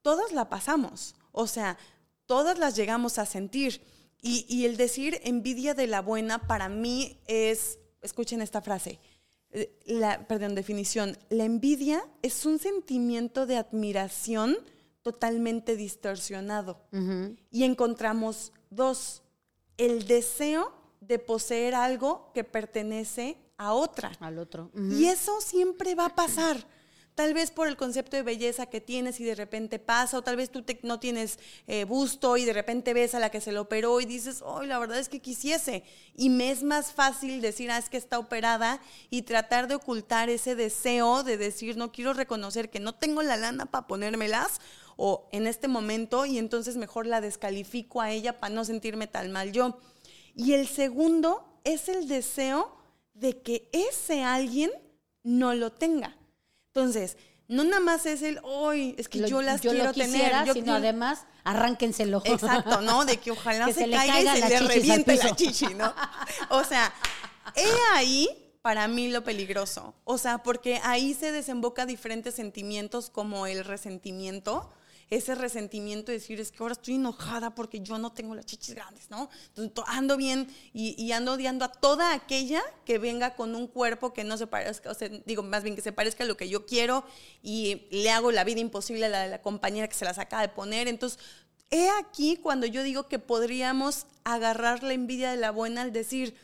todas 0.00 0.32
la 0.32 0.48
pasamos, 0.48 1.14
o 1.30 1.46
sea, 1.46 1.76
todas 2.24 2.58
las 2.58 2.74
llegamos 2.74 3.18
a 3.18 3.26
sentir. 3.26 3.82
Y, 4.22 4.46
y 4.48 4.64
el 4.64 4.78
decir 4.78 5.20
envidia 5.24 5.74
de 5.74 5.88
la 5.88 6.00
buena 6.00 6.46
para 6.46 6.70
mí 6.70 7.20
es, 7.26 7.78
escuchen 8.00 8.40
esta 8.40 8.62
frase, 8.62 8.98
eh, 9.52 9.78
la, 9.84 10.26
perdón, 10.28 10.54
definición, 10.54 11.18
la 11.28 11.44
envidia 11.44 12.04
es 12.22 12.46
un 12.46 12.58
sentimiento 12.58 13.46
de 13.46 13.56
admiración 13.56 14.56
totalmente 15.02 15.76
distorsionado. 15.76 16.80
Y 17.50 17.64
encontramos 17.64 18.52
dos, 18.70 19.22
el 19.76 20.06
deseo 20.06 20.72
de 21.00 21.18
poseer 21.18 21.74
algo 21.74 22.30
que 22.34 22.44
pertenece 22.44 23.36
a 23.56 23.72
otra. 23.72 24.12
Al 24.20 24.38
otro. 24.38 24.70
Y 24.74 25.06
eso 25.06 25.40
siempre 25.40 25.94
va 25.94 26.06
a 26.06 26.14
pasar. 26.14 26.66
Tal 27.20 27.34
vez 27.34 27.50
por 27.50 27.68
el 27.68 27.76
concepto 27.76 28.16
de 28.16 28.22
belleza 28.22 28.64
que 28.64 28.80
tienes 28.80 29.20
y 29.20 29.24
de 29.24 29.34
repente 29.34 29.78
pasa, 29.78 30.16
o 30.16 30.22
tal 30.22 30.36
vez 30.36 30.48
tú 30.48 30.64
no 30.84 30.98
tienes 30.98 31.38
eh, 31.66 31.84
busto 31.84 32.38
y 32.38 32.46
de 32.46 32.54
repente 32.54 32.94
ves 32.94 33.14
a 33.14 33.18
la 33.18 33.28
que 33.28 33.42
se 33.42 33.52
lo 33.52 33.60
operó 33.60 34.00
y 34.00 34.06
dices, 34.06 34.40
oh, 34.42 34.62
la 34.62 34.78
verdad 34.78 34.98
es 34.98 35.10
que 35.10 35.20
quisiese. 35.20 35.84
Y 36.16 36.30
me 36.30 36.50
es 36.50 36.62
más 36.62 36.92
fácil 36.92 37.42
decir, 37.42 37.70
ah, 37.70 37.76
es 37.76 37.90
que 37.90 37.98
está 37.98 38.18
operada 38.18 38.80
y 39.10 39.20
tratar 39.20 39.68
de 39.68 39.74
ocultar 39.74 40.30
ese 40.30 40.54
deseo 40.54 41.22
de 41.22 41.36
decir, 41.36 41.76
no 41.76 41.92
quiero 41.92 42.14
reconocer 42.14 42.70
que 42.70 42.80
no 42.80 42.94
tengo 42.94 43.22
la 43.22 43.36
lana 43.36 43.66
para 43.66 43.86
ponérmelas 43.86 44.58
o 44.96 45.28
en 45.30 45.46
este 45.46 45.68
momento 45.68 46.24
y 46.24 46.38
entonces 46.38 46.78
mejor 46.78 47.04
la 47.04 47.20
descalifico 47.20 48.00
a 48.00 48.10
ella 48.12 48.40
para 48.40 48.54
no 48.54 48.64
sentirme 48.64 49.08
tan 49.08 49.30
mal 49.30 49.52
yo. 49.52 49.78
Y 50.34 50.54
el 50.54 50.66
segundo 50.66 51.60
es 51.64 51.90
el 51.90 52.08
deseo 52.08 52.74
de 53.12 53.42
que 53.42 53.68
ese 53.72 54.22
alguien 54.22 54.70
no 55.22 55.52
lo 55.52 55.70
tenga. 55.70 56.16
Entonces, 56.74 57.16
no 57.48 57.64
nada 57.64 57.80
más 57.80 58.06
es 58.06 58.22
el, 58.22 58.38
hoy 58.44 58.94
es 58.96 59.08
que 59.08 59.18
Lo- 59.18 59.28
yo 59.28 59.42
las 59.42 59.60
yo 59.60 59.72
quiero 59.72 59.86
lo 59.86 59.92
quisiera, 59.92 60.28
tener. 60.44 60.46
Yo 60.46 60.54
sino 60.54 60.74
además, 60.74 61.26
arránquenselo. 61.42 62.22
Exacto, 62.24 62.80
¿no? 62.80 63.04
De 63.04 63.16
que 63.16 63.32
ojalá 63.32 63.66
Que 63.66 63.72
se, 63.74 63.80
se 63.80 63.86
le 63.88 63.96
caiga 63.96 64.12
caigan 64.14 64.36
y 64.36 64.40
se 64.40 64.48
le 64.48 64.68
reviente 64.68 65.16
la 65.16 65.34
chichi, 65.34 65.74
¿no? 65.74 65.92
O 66.50 66.62
sea, 66.62 66.92
he 67.56 67.66
ahí 67.96 68.28
para 68.62 68.86
mí 68.86 69.08
lo 69.08 69.24
peligroso. 69.24 69.94
O 70.04 70.16
sea, 70.16 70.42
porque 70.44 70.80
ahí 70.84 71.12
se 71.14 71.32
desemboca 71.32 71.86
diferentes 71.86 72.34
sentimientos 72.36 73.10
como 73.10 73.46
el 73.46 73.64
resentimiento, 73.64 74.70
ese 75.10 75.34
resentimiento 75.34 76.12
de 76.12 76.18
decir, 76.18 76.40
es 76.40 76.52
que 76.52 76.62
ahora 76.62 76.72
estoy 76.72 76.94
enojada 76.94 77.52
porque 77.54 77.80
yo 77.80 77.98
no 77.98 78.12
tengo 78.12 78.34
las 78.36 78.46
chichis 78.46 78.76
grandes, 78.76 79.10
¿no? 79.10 79.28
Entonces 79.56 79.84
ando 79.94 80.16
bien 80.16 80.46
y, 80.72 81.10
ando 81.10 81.32
odiando 81.32 81.64
a 81.64 81.72
toda 81.72 82.14
aquella 82.14 82.62
que 82.84 82.98
venga 82.98 83.34
con 83.34 83.56
un 83.56 83.66
cuerpo 83.66 84.12
que 84.12 84.22
no 84.22 84.38
se 84.38 84.46
parezca, 84.46 84.88
o 84.88 84.94
sea, 84.94 85.08
digo, 85.26 85.42
más 85.42 85.64
bien 85.64 85.74
que 85.74 85.82
se 85.82 85.92
parezca 85.92 86.22
a 86.22 86.26
lo 86.28 86.36
que 86.36 86.48
yo 86.48 86.64
quiero 86.64 87.04
y 87.42 87.88
le 87.90 88.10
hago 88.10 88.30
la 88.30 88.44
vida 88.44 88.60
imposible 88.60 89.06
a 89.06 89.08
la 89.08 89.22
de 89.22 89.30
la 89.30 89.42
compañera 89.42 89.88
que 89.88 89.96
se 89.96 90.04
las 90.04 90.18
acaba 90.18 90.42
de 90.42 90.48
poner. 90.48 90.86
Entonces, 90.86 91.18
he 91.70 91.88
aquí 91.90 92.36
cuando 92.36 92.66
yo 92.66 92.84
digo 92.84 93.08
que 93.08 93.18
podríamos 93.18 94.06
agarrar 94.22 94.84
la 94.84 94.92
envidia 94.92 95.32
de 95.32 95.38
la 95.38 95.50
buena 95.50 95.82
al 95.82 95.92
decir, 95.92 96.36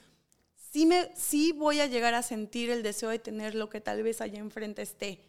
sí, 0.72 0.86
me, 0.86 1.10
sí 1.14 1.52
voy 1.52 1.78
a 1.78 1.86
llegar 1.86 2.14
a 2.14 2.22
sentir 2.22 2.70
el 2.70 2.82
deseo 2.82 3.10
de 3.10 3.20
tener 3.20 3.54
lo 3.54 3.68
que 3.68 3.80
tal 3.80 4.02
vez 4.02 4.20
allá 4.20 4.40
enfrente 4.40 4.82
esté, 4.82 5.25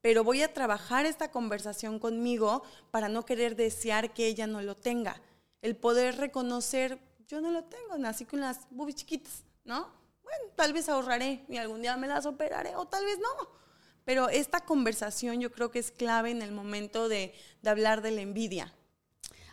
pero 0.00 0.24
voy 0.24 0.42
a 0.42 0.52
trabajar 0.52 1.06
esta 1.06 1.30
conversación 1.30 1.98
conmigo 1.98 2.62
para 2.90 3.08
no 3.08 3.24
querer 3.24 3.56
desear 3.56 4.14
que 4.14 4.26
ella 4.26 4.46
no 4.46 4.62
lo 4.62 4.76
tenga. 4.76 5.20
El 5.60 5.76
poder 5.76 6.16
reconocer, 6.16 6.98
yo 7.26 7.40
no 7.40 7.50
lo 7.50 7.64
tengo, 7.64 7.98
nací 7.98 8.24
con 8.24 8.40
las 8.40 8.68
boobies 8.70 8.96
chiquitas, 8.96 9.44
¿no? 9.64 9.88
Bueno, 10.22 10.44
tal 10.56 10.72
vez 10.72 10.88
ahorraré 10.88 11.44
y 11.48 11.56
algún 11.56 11.82
día 11.82 11.96
me 11.96 12.06
las 12.06 12.26
operaré 12.26 12.76
o 12.76 12.86
tal 12.86 13.04
vez 13.04 13.18
no. 13.18 13.48
Pero 14.04 14.28
esta 14.28 14.60
conversación 14.60 15.40
yo 15.40 15.50
creo 15.52 15.70
que 15.70 15.78
es 15.78 15.90
clave 15.90 16.30
en 16.30 16.42
el 16.42 16.52
momento 16.52 17.08
de, 17.08 17.34
de 17.62 17.70
hablar 17.70 18.00
de 18.00 18.12
la 18.12 18.20
envidia. 18.20 18.74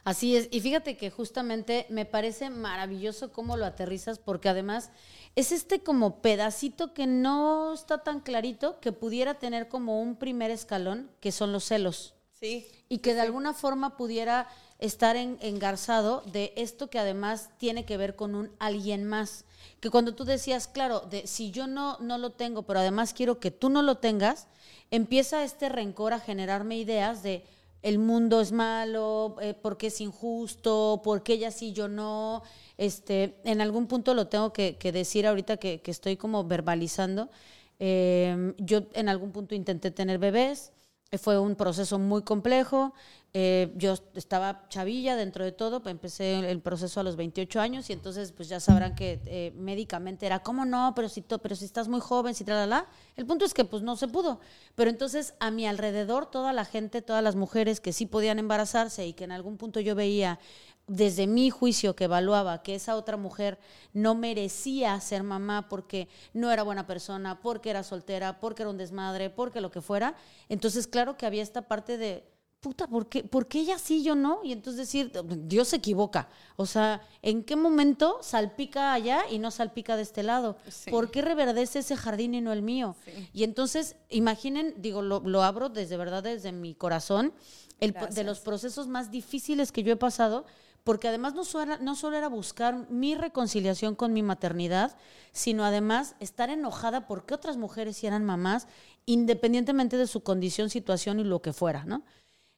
Así 0.05 0.37
es, 0.37 0.49
y 0.51 0.61
fíjate 0.61 0.97
que 0.97 1.09
justamente 1.09 1.87
me 1.89 2.05
parece 2.05 2.51
maravilloso 2.51 3.33
cómo 3.33 3.57
lo 3.57 3.65
aterrizas, 3.65 4.19
porque 4.19 4.49
además 4.49 4.91
es 5.35 5.51
este 5.51 5.79
como 5.81 6.21
pedacito 6.21 6.93
que 6.93 7.07
no 7.07 7.73
está 7.73 8.03
tan 8.03 8.19
clarito, 8.19 8.79
que 8.79 8.91
pudiera 8.91 9.39
tener 9.39 9.67
como 9.67 9.99
un 9.99 10.15
primer 10.15 10.51
escalón, 10.51 11.09
que 11.19 11.31
son 11.31 11.51
los 11.51 11.63
celos. 11.63 12.13
Sí. 12.39 12.67
Y 12.87 12.99
que 12.99 13.15
de 13.15 13.21
alguna 13.21 13.53
forma 13.53 13.97
pudiera 13.97 14.47
estar 14.77 15.15
engarzado 15.15 16.21
de 16.27 16.53
esto 16.55 16.87
que 16.91 16.99
además 16.99 17.49
tiene 17.57 17.83
que 17.85 17.97
ver 17.97 18.15
con 18.15 18.35
un 18.35 18.51
alguien 18.59 19.05
más. 19.05 19.45
Que 19.79 19.89
cuando 19.89 20.13
tú 20.13 20.23
decías, 20.23 20.67
claro, 20.67 20.99
de 20.99 21.25
si 21.25 21.49
yo 21.49 21.65
no, 21.65 21.97
no 21.99 22.19
lo 22.19 22.31
tengo, 22.31 22.61
pero 22.61 22.81
además 22.81 23.15
quiero 23.15 23.39
que 23.39 23.49
tú 23.49 23.69
no 23.69 23.81
lo 23.81 23.97
tengas, 23.97 24.47
empieza 24.91 25.43
este 25.43 25.67
rencor 25.67 26.13
a 26.13 26.19
generarme 26.19 26.77
ideas 26.77 27.23
de 27.23 27.43
el 27.85 27.99
mundo 27.99 28.41
es 28.41 28.51
malo, 28.51 29.35
eh, 29.39 29.53
porque 29.53 29.87
es 29.87 30.01
injusto, 30.01 31.01
porque 31.03 31.33
ella 31.33 31.51
sí, 31.51 31.71
yo 31.71 31.87
no. 31.87 32.41
Este, 32.77 33.35
en 33.43 33.61
algún 33.61 33.85
punto 33.85 34.15
lo 34.15 34.27
tengo 34.27 34.51
que, 34.51 34.75
decir 34.91 35.27
ahorita 35.27 35.57
que, 35.57 35.79
estoy 35.85 36.17
como 36.17 36.43
verbalizando. 36.43 37.29
Em, 37.77 38.55
yo 38.57 38.87
en 38.93 39.07
algún 39.07 39.31
punto 39.31 39.53
intenté 39.53 39.91
tener 39.91 40.17
bebés, 40.17 40.71
fue 41.19 41.37
un 41.37 41.55
proceso 41.55 41.99
muy 41.99 42.23
complejo. 42.23 42.95
Eh, 43.37 43.73
yo 43.75 43.95
estaba 44.13 44.63
chavilla 44.69 45.17
dentro 45.17 45.43
de 45.43 45.51
todo, 45.51 45.81
empecé 45.89 46.49
el 46.49 46.61
proceso 46.61 47.01
a 47.01 47.03
los 47.03 47.17
28 47.17 47.59
años 47.59 47.89
y 47.89 47.93
entonces 47.93 48.31
pues 48.31 48.47
ya 48.47 48.61
sabrán 48.61 48.95
que 48.95 49.19
eh, 49.25 49.51
médicamente 49.57 50.25
era, 50.25 50.39
¿cómo 50.39 50.63
no? 50.63 50.93
Pero 50.95 51.09
si, 51.09 51.19
pero 51.21 51.53
si 51.53 51.65
estás 51.65 51.89
muy 51.89 51.99
joven, 51.99 52.33
si 52.33 52.45
la 52.45 52.87
El 53.17 53.25
punto 53.25 53.43
es 53.43 53.53
que 53.53 53.65
pues 53.65 53.83
no 53.83 53.97
se 53.97 54.07
pudo. 54.07 54.39
Pero 54.75 54.89
entonces 54.89 55.33
a 55.41 55.51
mi 55.51 55.67
alrededor 55.67 56.31
toda 56.31 56.53
la 56.53 56.63
gente, 56.63 57.01
todas 57.01 57.21
las 57.21 57.35
mujeres 57.35 57.81
que 57.81 57.91
sí 57.91 58.05
podían 58.05 58.39
embarazarse 58.39 59.05
y 59.05 59.11
que 59.11 59.25
en 59.25 59.33
algún 59.33 59.57
punto 59.57 59.81
yo 59.81 59.95
veía 59.95 60.39
desde 60.87 61.27
mi 61.27 61.49
juicio 61.49 61.93
que 61.93 62.05
evaluaba 62.05 62.63
que 62.63 62.75
esa 62.75 62.95
otra 62.95 63.17
mujer 63.17 63.59
no 63.91 64.15
merecía 64.15 64.97
ser 65.01 65.23
mamá 65.23 65.67
porque 65.67 66.07
no 66.31 66.53
era 66.53 66.63
buena 66.63 66.87
persona, 66.87 67.41
porque 67.41 67.69
era 67.69 67.83
soltera, 67.83 68.39
porque 68.39 68.63
era 68.63 68.69
un 68.69 68.77
desmadre, 68.77 69.29
porque 69.29 69.59
lo 69.59 69.71
que 69.71 69.81
fuera, 69.81 70.15
entonces 70.47 70.87
claro 70.87 71.17
que 71.17 71.25
había 71.25 71.43
esta 71.43 71.63
parte 71.63 71.97
de 71.97 72.23
puta, 72.65 72.87
¿por 72.87 73.07
qué, 73.07 73.23
¿por 73.23 73.47
qué 73.47 73.59
ella 73.59 73.77
sí, 73.77 74.01
yo 74.01 74.15
no? 74.15 74.39
Y 74.43 74.51
entonces 74.51 74.87
decir, 74.87 75.11
Dios 75.43 75.67
se 75.67 75.75
equivoca. 75.75 76.29
O 76.55 76.65
sea, 76.65 76.99
¿en 77.21 77.43
qué 77.43 77.55
momento 77.55 78.17
salpica 78.21 78.91
allá 78.91 79.21
y 79.29 79.37
no 79.37 79.51
salpica 79.51 79.95
de 79.95 80.01
este 80.01 80.23
lado? 80.23 80.57
¿Por 80.89 81.11
qué 81.11 81.21
reverdece 81.21 81.77
ese 81.77 81.95
jardín 81.95 82.33
y 82.33 82.41
no 82.41 82.51
el 82.51 82.63
mío? 82.63 82.95
Y 83.33 83.43
entonces, 83.43 83.97
imaginen, 84.09 84.73
digo, 84.79 85.03
lo, 85.03 85.43
abro 85.43 85.69
desde 85.69 85.95
verdad, 85.95 86.23
desde 86.23 86.51
mi 86.53 86.73
corazón, 86.73 87.33
el, 87.79 87.93
de 87.93 88.23
los 88.23 88.39
procesos 88.39 88.87
más 88.87 89.11
difíciles 89.11 89.71
que 89.71 89.83
yo 89.83 89.93
he 89.93 89.97
pasado, 89.97 90.47
porque 90.83 91.07
además 91.07 91.35
no, 91.35 91.43
no 91.81 91.95
solo 91.95 92.17
era 92.17 92.29
buscar 92.29 92.89
mi 92.89 93.13
reconciliación 93.13 93.93
con 93.93 94.11
mi 94.11 94.23
maternidad, 94.23 94.97
sino 95.33 95.65
además 95.65 96.15
estar 96.19 96.49
enojada 96.49 97.05
porque 97.05 97.35
otras 97.35 97.57
mujeres 97.57 98.03
eran 98.03 98.25
mamás, 98.25 98.67
independientemente 99.05 99.97
de 99.97 100.07
su 100.07 100.21
condición, 100.23 100.71
situación 100.71 101.19
y 101.19 101.23
lo 101.23 101.43
que 101.43 101.53
fuera, 101.53 101.85
¿no? 101.85 102.03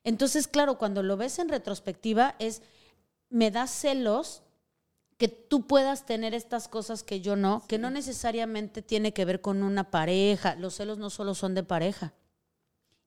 Entonces, 0.08 0.48
claro, 0.48 0.78
cuando 0.78 1.04
lo 1.04 1.18
ves 1.18 1.38
en 1.38 1.50
retrospectiva, 1.50 2.36
es, 2.40 2.62
me 3.30 3.52
da 3.52 3.68
celos 3.68 4.42
que 5.18 5.28
tú 5.28 5.68
puedas 5.68 6.06
tener 6.06 6.34
estas 6.34 6.70
cosas 6.70 7.04
que 7.04 7.20
yo 7.20 7.36
no, 7.36 7.62
que 7.68 7.78
no 7.78 7.90
necesariamente 7.90 8.82
tiene 8.82 9.12
que 9.12 9.26
ver 9.26 9.42
con 9.42 9.64
una 9.64 9.92
pareja. 9.92 10.56
Los 10.56 10.76
celos 10.76 10.98
no 10.98 11.10
solo 11.10 11.36
son 11.36 11.56
de 11.56 11.64
pareja. 11.64 12.14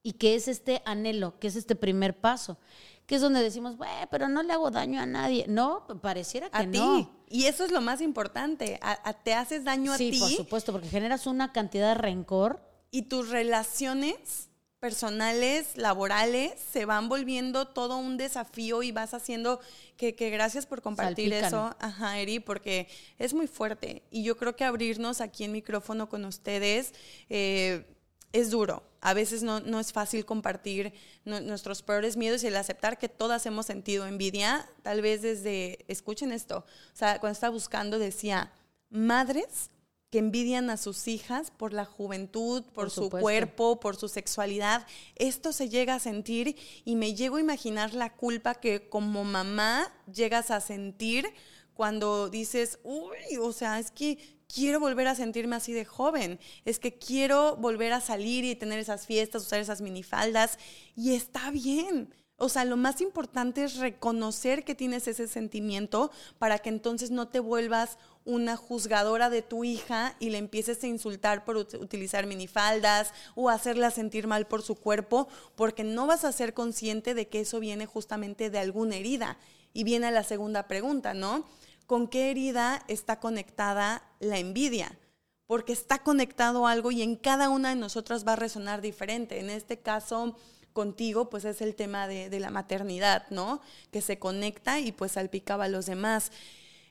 Y 0.03 0.13
que 0.13 0.35
es 0.35 0.47
este 0.47 0.83
anhelo, 0.85 1.39
que 1.39 1.47
es 1.47 1.55
este 1.55 1.75
primer 1.75 2.19
paso, 2.19 2.59
que 3.07 3.15
es 3.15 3.21
donde 3.21 3.41
decimos, 3.41 3.77
pero 4.11 4.29
no 4.29 4.43
le 4.43 4.53
hago 4.53 4.69
daño 4.69 5.01
a 5.01 5.07
nadie. 5.07 5.45
No, 5.47 5.87
pareciera 6.03 6.51
que 6.51 6.57
a 6.57 6.67
no. 6.67 6.97
Ti. 6.97 7.09
Y 7.29 7.45
eso 7.45 7.65
es 7.65 7.71
lo 7.71 7.81
más 7.81 8.01
importante. 8.01 8.79
te 9.23 9.33
haces 9.33 9.63
daño 9.63 9.91
a 9.91 9.97
ti. 9.97 10.13
Sí, 10.13 10.19
por 10.19 10.29
supuesto, 10.29 10.71
porque 10.71 10.87
generas 10.87 11.25
una 11.25 11.51
cantidad 11.51 11.95
de 11.95 11.95
rencor. 11.95 12.61
Y 12.91 13.03
tus 13.03 13.29
relaciones 13.29 14.50
personales, 14.81 15.77
laborales, 15.77 16.53
se 16.73 16.85
van 16.85 17.07
volviendo 17.07 17.67
todo 17.67 17.97
un 17.97 18.17
desafío 18.17 18.81
y 18.81 18.91
vas 18.91 19.13
haciendo 19.13 19.61
que, 19.95 20.11
gracias 20.11 20.65
por 20.65 20.81
compartir 20.81 21.31
eso, 21.33 21.75
ajá, 21.79 22.19
Eri, 22.19 22.39
porque 22.39 22.87
es 23.19 23.35
muy 23.35 23.45
fuerte. 23.45 24.01
Y 24.09 24.23
yo 24.23 24.35
creo 24.35 24.55
que 24.55 24.63
abrirnos 24.63 25.21
aquí 25.21 25.43
en 25.43 25.51
micrófono 25.51 26.09
con 26.09 26.25
ustedes 26.25 26.95
eh, 27.29 27.85
es 28.33 28.49
duro. 28.49 28.81
A 29.01 29.13
veces 29.13 29.43
no, 29.43 29.59
no 29.59 29.79
es 29.79 29.93
fácil 29.93 30.25
compartir 30.25 30.93
nuestros 31.25 31.83
peores 31.83 32.17
miedos 32.17 32.43
y 32.43 32.47
el 32.47 32.55
aceptar 32.55 32.97
que 32.97 33.07
todas 33.07 33.45
hemos 33.45 33.67
sentido 33.67 34.07
envidia, 34.07 34.67
tal 34.81 35.03
vez 35.03 35.21
desde, 35.21 35.85
escuchen 35.89 36.31
esto, 36.31 36.65
o 36.65 36.95
sea, 36.95 37.19
cuando 37.19 37.33
estaba 37.33 37.53
buscando 37.53 37.99
decía, 37.99 38.51
madres 38.89 39.69
que 40.11 40.19
envidian 40.19 40.69
a 40.69 40.75
sus 40.75 41.07
hijas 41.07 41.51
por 41.51 41.71
la 41.71 41.85
juventud, 41.85 42.63
por, 42.73 42.91
su 42.91 43.09
cuerpo, 43.09 43.79
por 43.79 43.95
su 43.95 44.09
sexualidad. 44.09 44.85
Esto 45.15 45.53
se 45.53 45.69
llega 45.69 45.95
a 45.95 45.99
sentir 45.99 46.57
y 46.83 46.97
me 46.97 47.15
llego 47.15 47.37
a 47.37 47.41
imaginar 47.41 47.93
la 47.93 48.13
culpa 48.13 48.55
que 48.55 48.89
como 48.89 49.23
mamá 49.23 49.91
llegas 50.13 50.51
a 50.51 50.59
sentir 50.59 51.33
cuando 51.73 52.29
dices, 52.29 52.79
uy, 52.83 53.37
o 53.39 53.53
sea, 53.53 53.79
es 53.79 53.89
que 53.89 54.19
quiero 54.53 54.81
volver 54.81 55.07
a 55.07 55.15
sentirme 55.15 55.55
así 55.55 55.71
de 55.71 55.85
joven, 55.85 56.39
es 56.65 56.77
que 56.77 56.93
quiero 56.97 57.55
volver 57.55 57.93
a 57.93 58.01
salir 58.01 58.43
y 58.43 58.53
tener 58.55 58.79
esas 58.79 59.07
fiestas, 59.07 59.43
usar 59.43 59.61
esas 59.61 59.79
minifaldas 59.79 60.59
y 60.93 61.15
está 61.15 61.51
bien. 61.51 62.13
O 62.43 62.49
sea, 62.49 62.65
lo 62.65 62.75
más 62.75 63.01
importante 63.01 63.63
es 63.63 63.75
reconocer 63.75 64.63
que 64.63 64.73
tienes 64.73 65.07
ese 65.07 65.27
sentimiento 65.27 66.09
para 66.39 66.57
que 66.57 66.69
entonces 66.69 67.11
no 67.11 67.27
te 67.27 67.39
vuelvas 67.39 67.99
una 68.25 68.57
juzgadora 68.57 69.29
de 69.29 69.43
tu 69.43 69.63
hija 69.63 70.15
y 70.17 70.31
le 70.31 70.39
empieces 70.39 70.83
a 70.83 70.87
insultar 70.87 71.45
por 71.45 71.55
utilizar 71.57 72.25
minifaldas 72.25 73.13
o 73.35 73.51
hacerla 73.51 73.91
sentir 73.91 74.25
mal 74.25 74.47
por 74.47 74.63
su 74.63 74.73
cuerpo, 74.73 75.27
porque 75.53 75.83
no 75.83 76.07
vas 76.07 76.25
a 76.25 76.31
ser 76.31 76.55
consciente 76.55 77.13
de 77.13 77.27
que 77.27 77.41
eso 77.41 77.59
viene 77.59 77.85
justamente 77.85 78.49
de 78.49 78.57
alguna 78.57 78.95
herida. 78.95 79.37
Y 79.71 79.83
viene 79.83 80.09
la 80.09 80.23
segunda 80.23 80.67
pregunta, 80.67 81.13
¿no? 81.13 81.45
¿Con 81.85 82.07
qué 82.07 82.31
herida 82.31 82.83
está 82.87 83.19
conectada 83.19 84.03
la 84.19 84.39
envidia? 84.39 84.97
Porque 85.45 85.73
está 85.73 86.01
conectado 86.01 86.65
algo 86.65 86.91
y 86.91 87.03
en 87.03 87.17
cada 87.17 87.49
una 87.49 87.69
de 87.69 87.75
nosotras 87.75 88.25
va 88.27 88.33
a 88.33 88.37
resonar 88.37 88.81
diferente. 88.81 89.39
En 89.39 89.51
este 89.51 89.77
caso, 89.77 90.35
contigo, 90.73 91.29
pues 91.29 91.45
es 91.45 91.61
el 91.61 91.75
tema 91.75 92.07
de, 92.07 92.29
de, 92.29 92.39
la 92.39 92.49
maternidad, 92.49 93.25
¿no? 93.29 93.61
Que 93.91 94.01
se 94.01 94.19
conecta 94.19 94.79
y 94.79 94.91
pues 94.91 95.13
salpicaba 95.13 95.65
a 95.65 95.69
los 95.69 95.85
demás. 95.85 96.31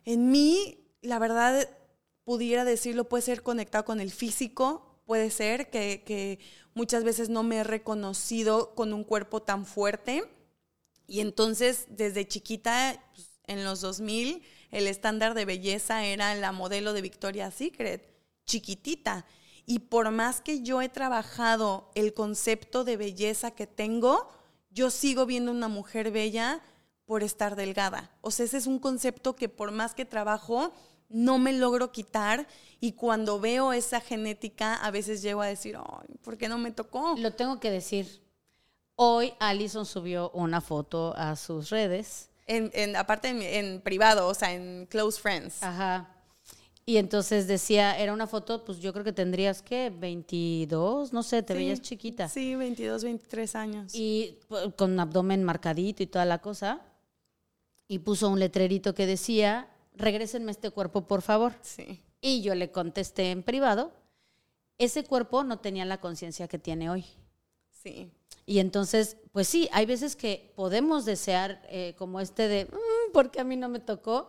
En 0.04 0.30
mí 0.30 0.80
la 1.02 1.18
verdad, 1.18 1.68
pudiera 2.24 2.64
decirlo, 2.64 3.08
puede 3.08 3.22
ser 3.22 3.42
conectado 3.42 3.84
con 3.84 4.00
el 4.00 4.10
físico, 4.10 5.00
puede 5.06 5.30
ser 5.30 5.70
que, 5.70 6.38
muchas 6.74 7.02
veces 7.02 7.28
no 7.28 7.42
me 7.42 7.56
he 7.56 7.64
reconocido 7.64 8.74
con 8.74 8.92
un 8.92 9.04
cuerpo 9.04 9.42
tan 9.42 9.66
fuerte. 9.66 10.24
Y 11.06 11.20
entonces, 11.20 11.86
desde 11.88 12.28
chiquita, 12.28 13.02
pues, 13.14 13.28
en 13.48 13.64
los 13.64 13.80
2000, 13.80 14.42
el 14.70 14.86
estándar 14.86 15.34
de 15.34 15.44
belleza 15.44 16.04
era 16.04 16.34
la 16.36 16.52
modelo 16.52 16.92
de 16.92 17.02
Victoria's 17.02 17.54
Secret, 17.54 18.08
chiquitita. 18.46 19.26
Y 19.70 19.78
por 19.78 20.10
más 20.10 20.40
que 20.40 20.62
yo 20.62 20.82
he 20.82 20.88
trabajado 20.88 21.92
el 21.94 22.12
concepto 22.12 22.82
de 22.82 22.96
belleza 22.96 23.52
que 23.52 23.68
tengo, 23.68 24.28
yo 24.70 24.90
sigo 24.90 25.26
viendo 25.26 25.52
una 25.52 25.68
mujer 25.68 26.10
bella 26.10 26.60
por 27.04 27.22
estar 27.22 27.54
delgada. 27.54 28.10
O 28.20 28.32
sea, 28.32 28.46
ese 28.46 28.56
es 28.56 28.66
un 28.66 28.80
concepto 28.80 29.36
que 29.36 29.48
por 29.48 29.70
más 29.70 29.94
que 29.94 30.04
trabajo, 30.04 30.72
no 31.08 31.38
me 31.38 31.52
logro 31.52 31.92
quitar 31.92 32.48
y 32.80 32.92
cuando 32.92 33.38
veo 33.38 33.72
esa 33.72 34.00
genética 34.00 34.74
a 34.74 34.90
veces 34.90 35.22
llego 35.22 35.40
a 35.40 35.46
decir, 35.46 35.76
Ay, 35.76 36.16
¿por 36.22 36.36
qué 36.36 36.48
no 36.48 36.58
me 36.58 36.72
tocó? 36.72 37.14
Lo 37.16 37.32
tengo 37.32 37.60
que 37.60 37.70
decir. 37.70 38.22
Hoy 38.96 39.34
Allison 39.38 39.86
subió 39.86 40.30
una 40.30 40.60
foto 40.60 41.14
a 41.16 41.36
sus 41.36 41.70
redes. 41.70 42.28
En, 42.48 42.70
en- 42.74 42.96
aparte 42.96 43.28
en, 43.28 43.40
en 43.42 43.80
privado, 43.82 44.26
o 44.26 44.34
sea, 44.34 44.52
en 44.52 44.86
close 44.86 45.20
friends. 45.20 45.62
Ajá. 45.62 46.08
Y 46.86 46.96
entonces 46.96 47.46
decía, 47.46 47.96
era 47.98 48.12
una 48.12 48.26
foto, 48.26 48.64
pues 48.64 48.78
yo 48.80 48.92
creo 48.92 49.04
que 49.04 49.12
tendrías 49.12 49.62
que 49.62 49.90
22, 49.90 51.12
no 51.12 51.22
sé, 51.22 51.42
te 51.42 51.52
Sí, 51.54 51.58
veías 51.58 51.80
chiquita. 51.80 52.28
Sí, 52.28 52.54
22, 52.56 53.04
23 53.04 53.54
años. 53.56 53.94
Y 53.94 54.38
pues, 54.48 54.72
con 54.76 54.98
abdomen 54.98 55.44
marcadito 55.44 56.02
y 56.02 56.06
toda 56.06 56.24
la 56.24 56.38
cosa. 56.40 56.80
Y 57.86 58.00
puso 58.00 58.28
un 58.28 58.40
letrerito 58.40 58.94
que 58.94 59.06
decía, 59.06 59.68
regrésenme 59.94 60.50
este 60.50 60.70
cuerpo, 60.70 61.06
por 61.06 61.22
favor. 61.22 61.52
sí. 61.62 62.00
Y 62.22 62.42
yo 62.42 62.54
le 62.54 62.70
contesté 62.70 63.30
en 63.30 63.42
privado, 63.42 63.92
ese 64.76 65.04
cuerpo 65.04 65.42
no 65.42 65.58
tenía 65.58 65.86
la 65.86 66.00
conciencia 66.00 66.48
que 66.48 66.58
tiene 66.58 66.90
hoy. 66.90 67.06
Sí. 67.70 68.10
Y 68.44 68.58
entonces, 68.58 69.16
pues 69.32 69.48
sí, 69.48 69.70
hay 69.72 69.86
veces 69.86 70.16
que 70.16 70.52
podemos 70.54 71.06
desear 71.06 71.62
eh, 71.70 71.94
como 71.96 72.20
este 72.20 72.46
de, 72.48 72.66
"Mm, 72.66 73.12
porque 73.14 73.40
a 73.40 73.44
mí 73.44 73.56
no 73.56 73.70
me 73.70 73.80
tocó, 73.80 74.26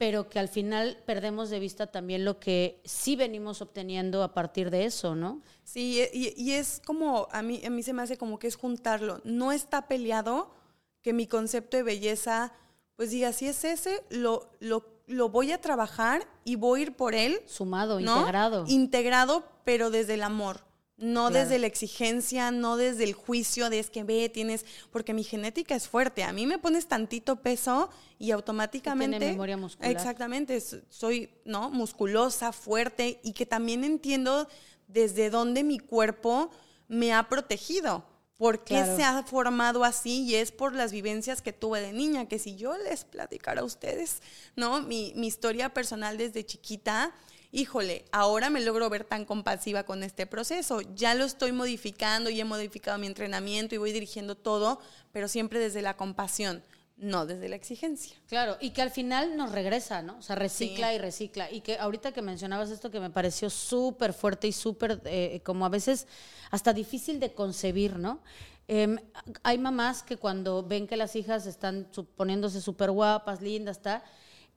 pero 0.00 0.30
que 0.30 0.38
al 0.38 0.48
final 0.48 0.96
perdemos 1.04 1.50
de 1.50 1.60
vista 1.60 1.88
también 1.88 2.24
lo 2.24 2.40
que 2.40 2.80
sí 2.86 3.16
venimos 3.16 3.60
obteniendo 3.60 4.22
a 4.22 4.32
partir 4.32 4.70
de 4.70 4.86
eso, 4.86 5.14
¿no? 5.14 5.42
Sí, 5.62 6.02
y, 6.14 6.32
y 6.42 6.52
es 6.52 6.80
como, 6.86 7.28
a 7.32 7.42
mí, 7.42 7.60
a 7.66 7.68
mí 7.68 7.82
se 7.82 7.92
me 7.92 8.00
hace 8.00 8.16
como 8.16 8.38
que 8.38 8.46
es 8.46 8.56
juntarlo. 8.56 9.20
No 9.24 9.52
está 9.52 9.88
peleado 9.88 10.54
que 11.02 11.12
mi 11.12 11.26
concepto 11.26 11.76
de 11.76 11.82
belleza, 11.82 12.54
pues 12.96 13.10
diga, 13.10 13.34
si 13.34 13.48
es 13.48 13.62
ese, 13.62 14.02
lo, 14.08 14.50
lo, 14.60 14.86
lo 15.06 15.28
voy 15.28 15.52
a 15.52 15.60
trabajar 15.60 16.26
y 16.46 16.56
voy 16.56 16.80
a 16.80 16.82
ir 16.84 16.96
por 16.96 17.14
él. 17.14 17.42
Sumado, 17.44 18.00
¿no? 18.00 18.20
integrado. 18.20 18.64
Integrado, 18.68 19.44
pero 19.64 19.90
desde 19.90 20.14
el 20.14 20.22
amor. 20.22 20.64
No 21.02 21.28
Claro. 21.30 21.44
desde 21.44 21.58
la 21.58 21.66
exigencia, 21.66 22.50
no 22.50 22.76
desde 22.76 23.04
el 23.04 23.14
juicio 23.14 23.70
de 23.70 23.78
es 23.78 23.88
que 23.88 24.04
ve, 24.04 24.28
tienes, 24.28 24.66
porque 24.92 25.14
mi 25.14 25.24
genética 25.24 25.74
es 25.74 25.88
fuerte. 25.88 26.22
A 26.22 26.32
mí 26.34 26.46
me 26.46 26.58
pones 26.58 26.86
tantito 26.86 27.36
peso 27.36 27.88
y 28.18 28.30
automáticamente. 28.32 29.16
Tiene 29.18 29.32
memoria 29.32 29.56
muscular. 29.56 29.90
Exactamente, 29.90 30.62
soy, 30.90 31.30
¿no? 31.46 31.70
Musculosa, 31.70 32.52
fuerte 32.52 33.18
y 33.24 33.32
que 33.32 33.46
también 33.46 33.82
entiendo 33.82 34.46
desde 34.88 35.30
dónde 35.30 35.64
mi 35.64 35.78
cuerpo 35.78 36.50
me 36.86 37.14
ha 37.14 37.28
protegido. 37.30 38.04
¿Por 38.36 38.64
qué 38.64 38.74
Claro. 38.76 38.96
se 38.96 39.02
ha 39.04 39.22
formado 39.22 39.84
así? 39.84 40.22
Y 40.24 40.34
es 40.34 40.50
por 40.52 40.74
las 40.74 40.92
vivencias 40.92 41.40
que 41.42 41.52
tuve 41.52 41.80
de 41.80 41.92
niña, 41.92 42.26
que 42.28 42.38
si 42.38 42.56
yo 42.56 42.76
les 42.78 43.04
platicara 43.04 43.60
a 43.62 43.64
ustedes, 43.64 44.20
¿no? 44.56 44.80
Mi, 44.82 45.12
mi 45.16 45.26
historia 45.26 45.72
personal 45.74 46.16
desde 46.18 46.44
chiquita, 46.44 47.12
híjole, 47.52 48.04
ahora 48.12 48.50
me 48.50 48.60
logro 48.60 48.88
ver 48.90 49.04
tan 49.04 49.24
compasiva 49.24 49.82
con 49.84 50.02
este 50.02 50.26
proceso. 50.26 50.80
Ya 50.94 51.14
lo 51.14 51.24
estoy 51.24 51.52
modificando 51.52 52.30
y 52.30 52.40
he 52.40 52.44
modificado 52.44 52.98
mi 52.98 53.06
entrenamiento 53.06 53.74
y 53.74 53.78
voy 53.78 53.92
dirigiendo 53.92 54.36
todo, 54.36 54.80
pero 55.12 55.28
siempre 55.28 55.58
desde 55.58 55.82
la 55.82 55.96
compasión, 55.96 56.62
no 56.96 57.26
desde 57.26 57.48
la 57.48 57.56
exigencia. 57.56 58.16
Claro, 58.28 58.56
y 58.60 58.70
que 58.70 58.82
al 58.82 58.90
final 58.90 59.36
nos 59.36 59.52
regresa, 59.52 60.02
¿no? 60.02 60.18
O 60.18 60.22
sea, 60.22 60.36
recicla 60.36 60.90
Sí. 60.90 60.94
y 60.96 60.98
recicla. 60.98 61.50
Y 61.50 61.62
que 61.62 61.78
ahorita 61.78 62.12
que 62.12 62.22
mencionabas 62.22 62.70
esto 62.70 62.90
que 62.90 63.00
me 63.00 63.10
pareció 63.10 63.48
súper 63.50 64.12
fuerte 64.12 64.46
y 64.48 64.52
súper, 64.52 65.00
eh, 65.06 65.40
como 65.44 65.64
a 65.64 65.70
veces 65.70 66.06
hasta 66.50 66.72
difícil 66.72 67.18
de 67.18 67.32
concebir, 67.32 67.98
¿no? 67.98 68.20
Em, 68.68 68.98
hay 69.42 69.58
mamás 69.58 70.04
que 70.04 70.16
cuando 70.16 70.62
ven 70.62 70.86
que 70.86 70.96
las 70.96 71.16
hijas 71.16 71.46
están 71.46 71.88
poniéndose 72.16 72.60
súper 72.60 72.92
guapas, 72.92 73.40
lindas, 73.40 73.78
está 73.78 74.04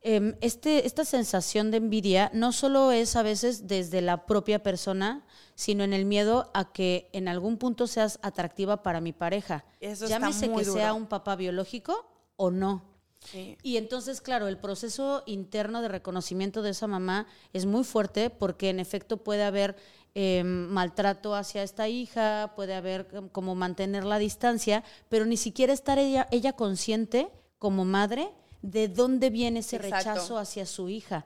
em, 0.03 0.35
este, 0.41 0.85
esta 0.85 1.05
sensación 1.05 1.71
de 1.71 1.77
envidia 1.77 2.29
no 2.33 2.51
solo 2.51 2.91
es 2.91 3.15
a 3.15 3.23
veces 3.23 3.67
desde 3.67 4.01
la 4.01 4.25
propia 4.25 4.61
persona, 4.61 5.25
sino 5.55 5.83
en 5.83 5.93
el 5.93 6.05
miedo 6.05 6.51
a 6.53 6.71
que 6.71 7.09
en 7.13 7.27
algún 7.27 7.57
punto 7.57 7.87
seas 7.87 8.19
atractiva 8.21 8.83
para 8.83 9.01
mi 9.01 9.13
pareja. 9.13 9.65
Eso 9.79 10.07
Llámese 10.07 10.51
que 10.51 10.65
sea 10.65 10.93
un 10.93 11.07
papá 11.07 11.35
biológico 11.35 12.05
o 12.35 12.51
no. 12.51 12.83
Sí. 13.19 13.57
Y 13.63 13.77
entonces, 13.77 14.19
claro, 14.19 14.47
el 14.47 14.57
proceso 14.57 15.23
interno 15.25 15.81
de 15.81 15.87
reconocimiento 15.87 16.61
de 16.61 16.71
esa 16.71 16.87
mamá 16.87 17.25
es 17.53 17.65
muy 17.65 17.85
fuerte 17.85 18.29
porque 18.29 18.69
en 18.69 18.81
efecto 18.81 19.17
puede 19.17 19.43
haber 19.43 19.77
eh, 20.15 20.43
maltrato 20.43 21.33
hacia 21.33 21.63
esta 21.63 21.87
hija, 21.87 22.53
puede 22.55 22.75
haber 22.75 23.07
como 23.31 23.55
mantener 23.55 24.03
la 24.03 24.19
distancia, 24.19 24.83
pero 25.09 25.25
ni 25.25 25.37
siquiera 25.37 25.73
estar 25.73 25.97
ella, 25.97 26.27
ella 26.31 26.53
consciente 26.53 27.29
como 27.57 27.83
madre 27.85 28.29
de 28.63 28.87
dónde 28.87 29.29
viene 29.29 29.59
ese 29.59 29.75
Exacto. 29.75 30.09
rechazo 30.09 30.37
hacia 30.39 30.65
su 30.65 30.89
hija. 30.89 31.25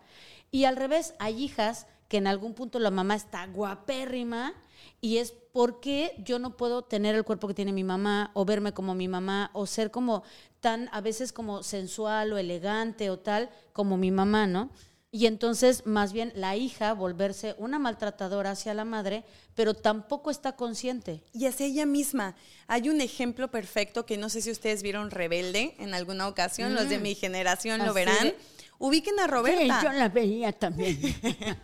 Y 0.52 0.65
al 0.65 0.76
revés, 0.76 1.13
hay 1.19 1.41
hijas 1.41 1.88
que 2.10 2.17
en 2.17 2.28
algún 2.28 2.54
punto 2.54 2.80
la 2.80 2.91
mamá 2.91 3.15
está 3.15 3.45
guapérrima 3.47 4.54
y 5.02 5.17
es 5.17 5.34
porque 5.54 6.15
yo 6.17 6.39
no 6.39 6.58
puedo 6.58 6.84
tener 6.84 7.15
el 7.15 7.23
cuerpo 7.23 7.47
que 7.47 7.54
tiene 7.54 7.73
mi 7.73 7.84
mamá 7.84 8.32
o 8.34 8.45
verme 8.45 8.73
como 8.73 8.95
mi 8.95 9.08
mamá 9.08 9.52
o 9.54 9.65
ser 9.65 9.91
como 9.91 10.23
tan 10.60 10.89
a 10.91 11.02
veces 11.02 11.34
como 11.34 11.63
sensual 11.63 12.34
o 12.34 12.38
elegante 12.38 13.10
o 13.10 13.19
tal 13.19 13.50
como 13.73 13.97
mi 13.97 14.12
mamá, 14.12 14.47
¿no? 14.47 14.71
Y 15.10 15.26
entonces 15.26 15.86
más 15.86 16.12
bien 16.12 16.34
la 16.36 16.58
hija 16.58 16.93
volverse 16.93 17.56
una 17.58 17.80
maltratadora 17.80 18.52
hacia 18.52 18.74
la 18.74 18.84
madre, 18.84 19.24
pero 19.56 19.74
tampoco 19.74 20.32
está 20.32 20.56
consciente. 20.56 21.24
Y 21.34 21.46
hacia 21.46 21.65
ella 21.65 21.86
misma. 21.86 22.36
Hay 22.67 22.89
un 22.89 23.00
ejemplo 23.00 23.50
perfecto 23.50 24.06
que 24.06 24.17
no 24.17 24.30
sé 24.30 24.41
si 24.41 24.52
ustedes 24.52 24.84
vieron 24.84 25.10
Rebelde 25.10 25.76
en 25.80 25.93
alguna 25.93 26.28
ocasión, 26.28 26.76
los 26.76 26.89
de 26.89 27.00
mi 27.00 27.15
generación 27.15 27.80
lo 27.80 27.86
Así 27.86 27.93
verán. 27.93 28.34
Ubiquen 28.80 29.20
a 29.20 29.28
Roberta. 29.28 29.93
la 29.93 30.10
veía 30.10 30.52
también. 30.52 31.00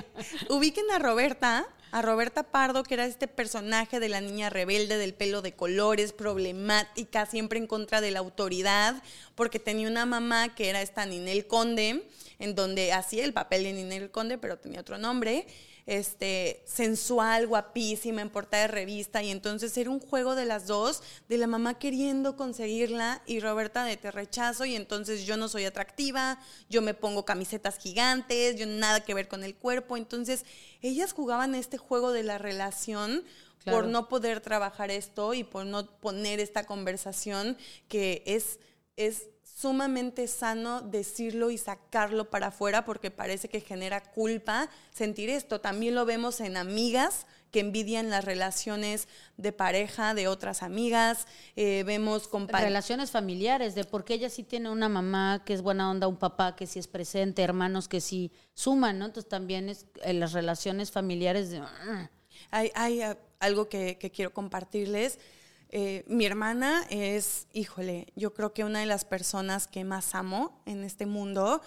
Ubiquen 0.50 0.90
a 0.90 0.98
Roberta, 0.98 1.68
a 1.92 2.02
Roberta 2.02 2.42
Pardo, 2.42 2.82
que 2.82 2.94
era 2.94 3.06
este 3.06 3.28
personaje 3.28 4.00
de 4.00 4.08
la 4.08 4.20
niña 4.20 4.50
rebelde 4.50 4.98
del 4.98 5.14
pelo 5.14 5.42
de 5.42 5.52
colores, 5.52 6.12
problemática, 6.12 7.26
siempre 7.26 7.58
en 7.58 7.66
contra 7.66 8.00
de 8.00 8.10
la 8.10 8.18
autoridad, 8.18 9.02
porque 9.34 9.58
tenía 9.58 9.88
una 9.88 10.06
mamá 10.06 10.54
que 10.54 10.68
era 10.68 10.82
esta 10.82 11.06
Ninel 11.06 11.46
Conde, 11.46 12.06
en 12.38 12.54
donde 12.54 12.92
hacía 12.92 13.24
el 13.24 13.32
papel 13.32 13.64
de 13.64 13.72
Ninel 13.72 14.10
Conde, 14.10 14.38
pero 14.38 14.58
tenía 14.58 14.80
otro 14.80 14.98
nombre. 14.98 15.46
Este, 15.86 16.64
sensual, 16.66 17.46
guapísima, 17.46 18.20
en 18.20 18.28
portada 18.28 18.62
de 18.62 18.68
revista, 18.68 19.22
y 19.22 19.30
entonces 19.30 19.76
era 19.76 19.88
un 19.88 20.00
juego 20.00 20.34
de 20.34 20.44
las 20.44 20.66
dos, 20.66 21.00
de 21.28 21.38
la 21.38 21.46
mamá 21.46 21.78
queriendo 21.78 22.36
conseguirla 22.36 23.22
y 23.24 23.38
Roberta 23.38 23.84
de 23.84 23.96
te 23.96 24.10
rechazo, 24.10 24.64
y 24.64 24.74
entonces 24.74 25.24
yo 25.24 25.36
no 25.36 25.48
soy 25.48 25.64
atractiva, 25.64 26.40
yo 26.68 26.82
me 26.82 26.92
pongo 26.92 27.24
camisetas 27.24 27.78
gigantes, 27.78 28.56
yo 28.56 28.66
nada 28.66 29.04
que 29.04 29.14
ver 29.14 29.28
con 29.28 29.44
el 29.44 29.54
cuerpo, 29.54 29.96
entonces 29.96 30.44
ellas 30.82 31.12
jugaban 31.12 31.54
este 31.54 31.78
juego 31.78 32.10
de 32.10 32.24
la 32.24 32.38
relación 32.38 33.22
Claro. 33.62 33.78
por 33.78 33.88
no 33.88 34.08
poder 34.08 34.40
trabajar 34.40 34.92
esto 34.92 35.34
y 35.34 35.42
por 35.42 35.66
no 35.66 35.86
poner 35.98 36.38
esta 36.38 36.66
conversación 36.66 37.56
que 37.88 38.22
es, 38.24 38.60
es 38.96 39.28
sumamente 39.56 40.28
sano 40.28 40.82
decirlo 40.82 41.50
y 41.50 41.56
sacarlo 41.56 42.28
para 42.28 42.48
afuera 42.48 42.84
porque 42.84 43.10
parece 43.10 43.48
que 43.48 43.62
genera 43.62 44.02
culpa 44.02 44.68
sentir 44.92 45.30
esto. 45.30 45.62
También 45.62 45.94
lo 45.94 46.04
vemos 46.04 46.40
en 46.40 46.58
amigas 46.58 47.26
que 47.50 47.60
envidian 47.60 48.10
las 48.10 48.26
relaciones 48.26 49.08
de 49.38 49.52
pareja 49.52 50.12
de 50.12 50.28
otras 50.28 50.62
amigas, 50.62 51.26
eh, 51.54 51.84
vemos 51.86 52.28
Relaciones 52.66 53.10
familiares, 53.10 53.74
de 53.74 53.84
por 53.84 54.04
qué 54.04 54.14
ella 54.14 54.28
sí 54.28 54.42
tiene 54.42 54.68
una 54.68 54.90
mamá 54.90 55.42
que 55.46 55.54
es 55.54 55.62
buena 55.62 55.90
onda, 55.90 56.06
un 56.06 56.18
papá 56.18 56.54
que 56.54 56.66
sí 56.66 56.78
es 56.78 56.86
presente, 56.86 57.42
hermanos 57.42 57.88
que 57.88 58.02
sí 58.02 58.30
suman, 58.52 58.98
¿no? 58.98 59.06
Entonces 59.06 59.30
también 59.30 59.70
es 59.70 59.86
en 60.02 60.20
las 60.20 60.34
relaciones 60.34 60.90
familiares 60.90 61.48
de... 61.48 61.60
"Ah". 61.60 62.10
Hay, 62.50 62.70
hay, 62.74 63.00
ah, 63.00 63.16
algo 63.40 63.70
que, 63.70 63.96
que 63.96 64.10
quiero 64.10 64.34
compartirles. 64.34 65.18
Eh, 65.78 66.04
mi 66.06 66.24
hermana 66.24 66.86
es, 66.88 67.48
híjole, 67.52 68.06
yo 68.16 68.32
creo 68.32 68.54
que 68.54 68.64
una 68.64 68.80
de 68.80 68.86
las 68.86 69.04
personas 69.04 69.66
que 69.66 69.84
más 69.84 70.14
amo 70.14 70.62
en 70.64 70.82
este 70.84 71.04
mundo. 71.04 71.60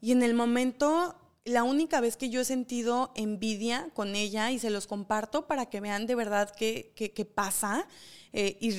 Y 0.00 0.12
en 0.12 0.22
el 0.22 0.34
momento, 0.34 1.16
la 1.44 1.64
única 1.64 2.00
vez 2.00 2.16
que 2.16 2.30
yo 2.30 2.42
he 2.42 2.44
sentido 2.44 3.10
envidia 3.16 3.90
con 3.92 4.14
ella, 4.14 4.52
y 4.52 4.60
se 4.60 4.70
los 4.70 4.86
comparto 4.86 5.48
para 5.48 5.66
que 5.66 5.80
vean 5.80 6.06
de 6.06 6.14
verdad 6.14 6.54
qué, 6.56 6.92
qué- 6.94 7.24
pasa, 7.24 7.88
eh, 8.32 8.56
y, 8.60 8.70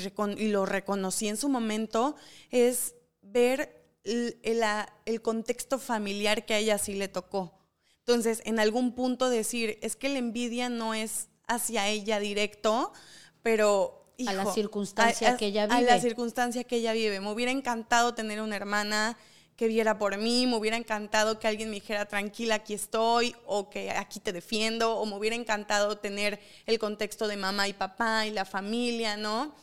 lo 0.47 0.65
reconocí 0.65 1.27
en 1.27 1.35
su 1.35 1.49
momento, 1.49 2.15
es 2.49 2.95
ver 3.21 3.83
el, 4.05 4.39
el 5.05 5.21
contexto 5.21 5.79
familiar 5.79 6.45
que 6.45 6.53
a 6.53 6.59
ella 6.59 6.77
sí 6.77 6.93
le 6.93 7.09
tocó. 7.09 7.59
Entonces, 7.99 8.41
en 8.45 8.57
algún 8.57 8.95
punto 8.95 9.29
decir, 9.29 9.79
es 9.81 9.97
que 9.97 10.07
la 10.07 10.19
envidia 10.19 10.69
no 10.69 10.93
es 10.93 11.27
hacia 11.45 11.89
ella 11.89 12.21
directo, 12.21 12.93
pero... 13.43 13.97
A 14.27 14.33
la 14.33 14.51
circunstancia 14.53 15.37
que 15.37 15.47
ella 15.47 15.63
A 15.63 15.81
la 15.81 15.95
vive. 15.95 16.01
circunstancia 16.01 16.63
que 16.63 16.77
ella 16.77 16.93
vive. 16.93 17.19
Me 17.19 17.31
hubiera 17.31 17.51
encantado 17.51 18.13
tener 18.13 18.41
una 18.41 18.55
hermana 18.55 19.17
que 19.55 19.67
viera 19.67 19.99
por 19.99 20.17
mí, 20.17 20.47
me 20.47 20.55
hubiera 20.55 20.75
encantado 20.75 21.37
que 21.37 21.47
alguien 21.47 21.69
me 21.69 21.75
dijera, 21.75 22.07
tranquila, 22.07 22.55
aquí 22.55 22.73
estoy, 22.73 23.35
o 23.45 23.69
que 23.69 23.91
aquí 23.91 24.19
te 24.19 24.33
defiendo, 24.33 24.95
o 24.95 25.05
me 25.05 25.15
hubiera 25.15 25.35
encantado 25.35 25.97
tener 25.99 26.39
el 26.65 26.79
contexto 26.79 27.27
de 27.27 27.37
mamá 27.37 27.67
y 27.67 27.73
papá 27.73 28.25
y 28.25 28.31
la 28.31 28.45
familia, 28.45 29.17
¿no? 29.17 29.53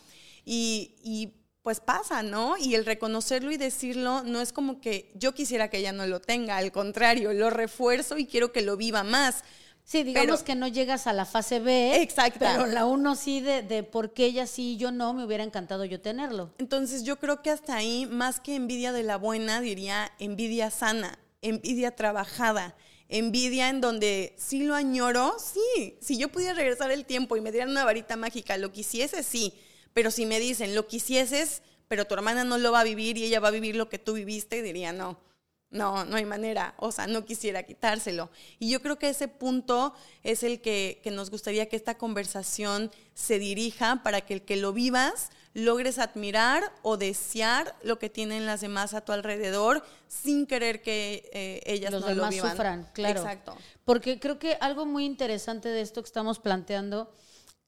Y, 0.45 0.95
y 1.03 1.33
pues 1.63 1.81
pasa, 1.81 2.23
¿no? 2.23 2.57
Y 2.57 2.77
el 2.77 2.87
reconocerlo 2.87 3.51
y 3.51 3.57
decirlo 3.57 4.23
no 4.23 4.41
es 4.41 4.53
como 4.53 4.81
que 4.81 5.11
yo 5.17 5.35
quisiera 5.35 5.69
que 5.69 5.79
ella 5.79 5.93
no 5.93 6.07
lo 6.07 6.21
tenga, 6.21 6.59
al 6.59 6.71
contrario, 6.71 7.33
lo 7.33 7.51
refuerzo 7.51 8.17
y 8.19 8.27
quiero 8.27 8.53
que 8.53 8.63
lo 8.63 8.77
viva 8.77 9.03
más. 9.03 9.43
Sí, 9.89 10.03
digamos 10.03 10.43
que 10.43 10.55
no 10.55 10.69
llegas 10.69 11.07
a 11.07 11.15
la 11.15 11.25
fase 11.25 11.61
B. 11.61 12.03
Exacto. 12.03 12.41
Pero 12.41 12.67
la 12.67 12.85
uno 12.85 13.17
sí 13.17 13.41
de, 13.41 13.63
de 13.63 13.83
por 13.83 14.13
qué 14.13 14.27
ella 14.27 14.47
sí 14.47 14.73
y 14.73 14.77
yo 14.77 14.93
no, 14.93 15.15
me 15.15 15.25
hubiera 15.25 15.43
encantado 15.43 15.87
yo 15.87 15.99
tenerlo. 15.99 16.53
Entonces 16.59 17.05
yo 17.05 17.19
creo 17.19 17.41
que 17.41 17.49
hasta 17.49 17.75
ahí, 17.75 18.05
más 18.05 18.39
que 18.39 18.55
envidia 18.55 18.93
de 18.93 19.03
la 19.03 19.17
buena, 19.17 19.63
diría 19.63 20.13
envidia 20.19 20.71
sana, 20.71 21.19
envidia 21.41 21.97
trabajada, 21.97 22.77
envidia 23.09 23.71
en 23.71 23.81
donde 23.81 24.35
sí 24.37 24.63
lo 24.63 24.75
añoro, 24.75 25.35
sí. 25.39 25.97
Si 26.03 26.19
yo 26.19 26.29
pudiera 26.29 26.53
regresar 26.53 26.91
el 26.91 27.07
tiempo 27.07 27.39
y 27.39 27.41
me 27.41 27.51
dieran 27.51 27.71
una 27.71 27.87
varita 27.87 28.15
mágica, 28.17 28.59
lo 28.59 28.71
quisiese, 28.73 29.23
sí. 29.23 29.55
Pero 29.95 30.11
si 30.11 30.27
me 30.27 30.39
dicen, 30.39 30.75
lo 30.75 30.87
quisieses, 30.87 31.63
pero 31.89 32.05
tu 32.05 32.13
hermana 32.13 32.45
no 32.45 32.59
lo 32.59 32.73
va 32.73 32.81
a 32.81 32.85
vivir 32.85 33.17
y 33.17 33.25
ella 33.25 33.41
va 33.41 33.49
a 33.49 33.53
vivir 33.53 33.75
lo 33.75 33.89
que 33.89 33.99
tú 33.99 34.13
viviste, 34.13 34.61
diría 34.61 34.93
no 34.93 35.28
no, 35.71 36.05
no 36.05 36.17
hay 36.17 36.25
manera, 36.25 36.75
o 36.79 36.91
sea, 36.93 37.07
no 37.07 37.25
quisiera 37.25 37.63
quitárselo. 37.63 38.31
Y 38.59 38.71
yo 38.71 38.81
creo 38.81 38.99
que 38.99 39.11
ese 39.11 39.29
punto 39.29 39.95
es 40.23 40.43
el 40.43 40.61
que, 40.61 41.01
nos 41.13 41.31
gustaría 41.31 41.69
que 41.69 41.77
esta 41.77 41.99
conversación 41.99 42.91
se 43.15 43.39
dirija 43.39 44.03
para 44.03 44.23
que 44.23 44.35
el 44.35 44.43
que 44.43 44.57
lo 44.57 44.73
vivas 44.73 45.31
logres 45.55 45.99
admirar 45.99 46.73
o 46.83 46.97
desear 46.97 47.75
lo 47.83 47.99
que 47.99 48.09
tienen 48.09 48.47
las 48.47 48.61
demás 48.61 48.95
a 48.95 49.01
tu 49.01 49.13
alrededor 49.13 49.85
sin 50.07 50.47
querer 50.47 50.83
que 50.83 51.29
eh, 51.33 51.61
ellas 51.67 51.93
Los 51.93 52.03
no 52.03 52.09
demás 52.09 52.25
lo 52.27 52.31
vivan. 52.31 52.51
sufran, 52.51 52.91
claro. 52.93 53.21
Exacto. 53.21 53.57
Porque 53.85 54.21
creo 54.21 54.39
que 54.39 54.57
algo 54.61 54.87
muy 54.87 55.05
interesante 55.05 55.69
de 55.69 55.81
esto 55.81 56.03
que 56.03 56.07
estamos 56.07 56.39
planteando, 56.39 57.13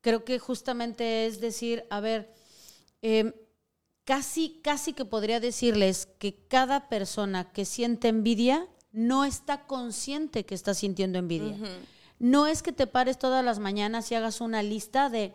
creo 0.00 0.24
que 0.24 0.38
justamente 0.38 1.26
es 1.26 1.40
decir, 1.40 1.84
a 1.90 2.00
ver, 2.00 2.32
eh, 3.02 3.32
casi, 4.10 4.58
casi 4.64 4.92
que 4.92 5.04
podría 5.04 5.38
decirles 5.38 6.08
que 6.18 6.34
cada 6.48 6.88
persona 6.88 7.52
que 7.52 7.64
siente 7.64 8.08
envidia 8.08 8.66
no 8.90 9.24
está 9.24 9.68
consciente 9.68 10.44
que 10.44 10.56
está 10.56 10.74
sintiendo 10.74 11.20
envidia. 11.20 11.56
No 12.18 12.48
es 12.48 12.60
que 12.64 12.72
te 12.72 12.88
pares 12.88 13.20
todas 13.20 13.44
las 13.44 13.60
mañanas 13.60 14.10
y 14.10 14.16
hagas 14.16 14.40
una 14.40 14.64
lista 14.64 15.10
de, 15.10 15.32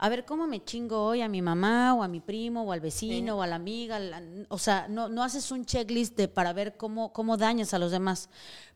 a 0.00 0.08
ver, 0.08 0.24
¿cómo 0.24 0.46
me 0.46 0.64
chingo 0.64 1.04
hoy 1.04 1.22
a 1.22 1.28
mi 1.28 1.42
mamá 1.42 1.92
o 1.92 2.04
a 2.04 2.08
mi 2.08 2.20
primo 2.20 2.62
o 2.62 2.70
al 2.70 2.78
vecino 2.78 3.38
o 3.38 3.42
a 3.42 3.48
la 3.48 3.56
amiga? 3.56 4.00
o 4.48 4.58
sea, 4.58 4.86
no, 4.88 5.08
no 5.08 5.24
haces 5.24 5.50
un 5.50 5.64
checklist 5.64 6.16
de, 6.16 6.28
para 6.28 6.52
ver 6.52 6.76
cómo, 6.76 7.12
cómo 7.12 7.36
dañas 7.36 7.74
a 7.74 7.80
los 7.80 7.90
demás. 7.90 8.28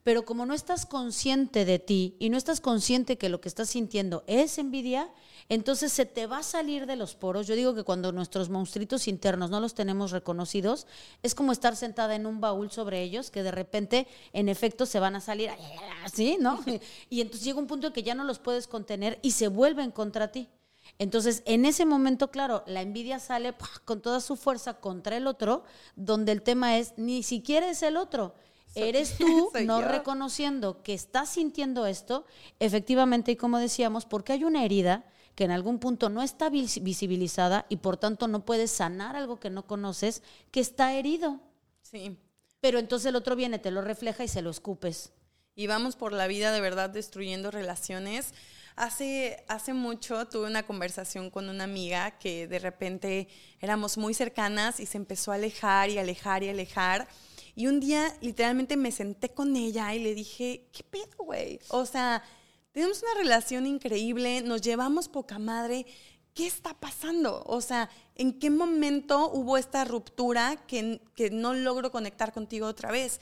Pero 0.03 0.25
como 0.25 0.47
no 0.47 0.53
estás 0.53 0.85
consciente 0.85 1.65
de 1.65 1.79
ti 1.79 2.17
y 2.19 2.29
no 2.29 2.37
estás 2.37 2.61
consciente 2.61 3.19
que 3.19 3.29
lo 3.29 3.41
que 3.41 3.49
estás 3.49 3.69
sintiendo 3.71 4.25
es 4.27 4.59
envidia, 4.59 5.13
entonces 5.49 5.93
se 5.93 6.07
te 6.07 6.27
va 6.27 6.39
a 6.39 6.43
salir 6.43 6.87
de 6.87 6.97
los 6.97 7.15
poros. 7.15 7.47
Yo 7.47 7.55
digo 7.55 7.73
que 7.73 7.85
cuando 7.85 8.11
nuestros 8.11 8.51
monstruitos 8.51 9.07
internos 9.07 9.49
no 9.49 9.61
los 9.61 9.75
tenemos 9.75 10.11
reconocidos, 10.11 10.89
es 11.23 11.37
como 11.37 11.53
estar 11.53 11.77
sentada 11.77 12.17
en 12.17 12.27
un 12.27 12.41
baúl 12.41 12.73
sobre 12.73 13.01
ellos 13.01 13.31
que 13.31 13.45
de 13.45 13.53
repente, 13.53 14.09
en 14.33 14.49
efecto, 14.49 14.87
se 14.87 14.99
van 14.99 15.15
a 15.15 15.21
salir 15.21 15.51
así, 16.05 16.37
¿no? 16.41 16.59
Y 17.11 17.21
entonces 17.21 17.45
llega 17.45 17.61
un 17.61 17.69
punto 17.69 17.87
en 17.87 17.93
que 17.93 18.03
ya 18.03 18.17
no 18.17 18.25
los 18.25 18.41
puedes 18.41 18.67
contener 18.67 19.21
y 19.23 19.31
se 19.31 19.47
vuelven 19.47 19.93
contra 19.93 20.33
ti. 20.33 20.49
Entonces, 20.99 21.43
en 21.47 21.65
ese 21.65 21.85
momento, 21.85 22.31
claro, 22.31 22.63
la 22.67 22.83
envidia 22.83 23.19
sale 23.19 23.55
con 23.85 24.01
toda 24.01 24.21
su 24.21 24.37
fuerza 24.37 24.75
contra 24.75 25.17
el 25.17 25.27
otro, 25.27 25.65
donde 25.97 26.33
el 26.33 26.43
tema 26.43 26.79
es, 26.79 26.95
ni 26.97 27.23
siquiera 27.23 27.69
es 27.71 27.83
el 27.83 27.97
otro, 27.97 28.35
eres 28.75 29.17
tú 29.19 29.51
no 29.65 29.83
reconociendo 29.83 30.83
que 30.83 30.95
estás 30.95 31.31
sintiendo 31.31 31.87
esto, 31.87 32.25
efectivamente, 32.61 33.33
y 33.33 33.37
como 33.37 33.59
decíamos, 33.59 34.07
porque 34.07 34.33
hay 34.33 34.45
una 34.45 34.65
herida 34.65 35.05
que 35.35 35.45
en 35.45 35.51
algún 35.51 35.79
punto 35.79 36.09
no 36.09 36.23
está 36.23 36.51
visibilizada 36.51 37.67
y 37.69 37.77
por 37.77 37.97
tanto 37.97 38.29
no 38.29 38.45
puedes 38.45 38.71
sanar 38.71 39.17
algo 39.17 39.41
que 39.41 39.51
no 39.51 39.67
conoces, 39.67 40.23
que 40.51 40.61
está 40.61 40.95
herido. 40.95 41.41
Sí. 41.81 42.17
Pero 42.61 42.79
entonces 42.79 43.07
el 43.07 43.17
otro 43.17 43.35
viene, 43.35 43.59
te 43.59 43.71
lo 43.71 43.81
refleja 43.81 44.25
y 44.25 44.29
se 44.29 44.43
lo 44.43 44.51
escupes. 44.51 45.13
Y 45.55 45.67
vamos 45.67 45.97
por 45.97 46.13
la 46.13 46.27
vida 46.27 46.53
de 46.53 46.61
verdad 46.61 46.91
destruyendo 46.91 47.51
relaciones. 47.51 48.35
Hace, 48.83 49.45
hace 49.47 49.75
mucho 49.75 50.27
tuve 50.27 50.49
una 50.49 50.65
conversación 50.65 51.31
con 51.31 51.49
una 51.49 51.63
amiga 51.63 52.19
que 52.19 52.49
de 52.49 52.59
repente 52.59 53.29
éramos 53.61 53.97
muy 53.97 54.13
cercanas 54.13 54.81
y 54.81 54.87
se 54.87 54.97
empezó 54.97 55.31
a 55.31 55.37
alejar 55.37 55.89
y 55.89 55.99
alejar 55.99 56.43
y 56.43 56.49
alejar. 56.49 57.07
Y 57.55 57.69
un 57.69 57.79
día 57.79 58.13
literalmente 58.21 58.77
me 58.77 58.91
senté 58.91 59.29
con 59.29 59.55
ella 59.55 59.95
y 59.95 60.01
le 60.01 60.17
dije, 60.17 60.67
¿qué 60.73 60.83
pedo, 60.83 61.17
güey? 61.19 61.61
O 61.69 61.87
sea, 61.87 62.25
tenemos 62.73 63.01
una 63.05 63.23
relación 63.23 63.69
increíble, 63.69 64.43
nos 64.43 64.63
llevamos 64.63 65.09
poca 65.09 65.39
madre. 65.39 65.87
¿Qué 66.35 66.49
está 66.49 66.75
pasando? 66.75 67.45
O 67.47 67.61
sea, 67.61 67.89
¿en 68.17 68.37
qué 68.41 68.51
momento 68.51 69.31
hubo 69.31 69.59
esta 69.59 69.85
ruptura 69.85 70.57
que, 70.67 71.01
que 71.15 71.31
no 71.31 71.55
logro 71.55 71.93
conectar 71.93 72.33
contigo 72.33 72.67
otra 72.67 72.91
vez? 72.91 73.21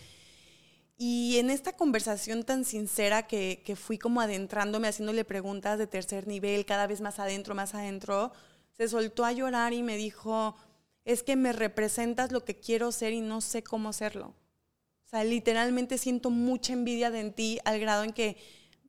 Y 1.03 1.39
en 1.39 1.49
esta 1.49 1.73
conversación 1.73 2.43
tan 2.43 2.67
sincera 2.67 3.27
que, 3.27 3.63
que, 3.65 3.75
fui 3.75 3.97
como 3.97 4.21
adentrándome, 4.21 4.87
haciéndole 4.87 5.25
preguntas 5.25 5.79
de 5.79 5.87
tercer 5.87 6.27
nivel, 6.27 6.67
cada 6.67 6.87
vez 6.87 7.01
más 7.01 7.19
adentro, 7.19 7.55
más 7.55 7.75
adentro, 7.75 8.33
se 8.77 8.87
soltó 8.87 9.25
a 9.25 9.33
llorar 9.33 9.73
y 9.73 9.83
me 9.83 9.97
dijo, 9.97 10.57
es 11.07 11.23
que 11.23 11.37
me 11.37 11.55
representas 11.55 12.33
lo 12.33 12.45
que 12.45 12.61
quiero 12.61 12.93
ser 12.93 13.15
y 13.15 13.23
no 13.23 13.41
sé 13.41 13.63
cómo 13.63 13.95
serlo. 13.95 14.27
O 15.07 15.09
sea, 15.09 15.25
literalmente 15.25 15.97
siento 15.97 16.29
mucha 16.29 16.75
envidia 16.75 17.11
de 17.11 17.31
ti 17.31 17.59
al 17.65 17.81
grado 17.81 18.05
en 18.05 18.13
que 18.13 18.37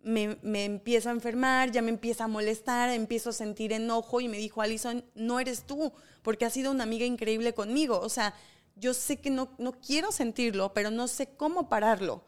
me, 0.04 0.38
me 0.42 0.66
empiezo 0.66 1.08
a 1.08 1.14
enfermar, 1.14 1.72
ya 1.72 1.82
me 1.82 1.92
empieza 1.92 2.26
a 2.26 2.28
molestar, 2.28 2.90
empiezo 2.90 3.30
a 3.30 3.34
sentir 3.34 3.72
enojo 3.72 4.20
y 4.20 4.28
me 4.28 4.38
dijo, 4.38 4.62
Alison, 4.62 5.06
no 5.16 5.40
eres 5.40 5.64
tú, 5.64 5.94
porque 6.24 6.44
has 6.44 6.52
sido 6.52 6.72
una 6.72 6.84
amiga 6.84 7.06
increíble 7.06 7.54
conmigo. 7.54 8.02
O 8.02 8.10
sea, 8.10 8.34
yo 8.76 8.94
sé 8.94 9.18
que 9.18 9.30
no, 9.30 9.54
no 9.58 9.74
quiero 9.74 10.12
sentirlo, 10.12 10.74
pero 10.74 10.92
no 10.92 11.08
sé 11.08 11.36
cómo 11.36 11.70
pararlo. 11.70 12.24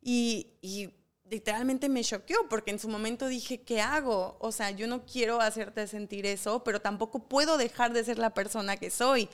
Y, 0.00 0.48
y 0.60 0.90
literalmente 1.28 1.88
me 1.88 2.04
choqueó, 2.04 2.48
porque 2.48 2.70
en 2.70 2.78
su 2.78 2.88
momento 2.88 3.26
dije, 3.26 3.62
¿qué 3.62 3.80
hago? 3.80 4.36
O 4.40 4.52
sea, 4.52 4.70
yo 4.70 4.86
no 4.86 5.04
quiero 5.04 5.40
hacerte 5.40 5.86
sentir 5.86 6.26
eso, 6.26 6.62
pero 6.64 6.80
tampoco 6.80 7.28
puedo 7.28 7.56
dejar 7.56 7.92
de 7.92 8.04
ser 8.04 8.18
la 8.18 8.34
persona 8.34 8.76
que 8.76 8.90
soy, 8.90 9.28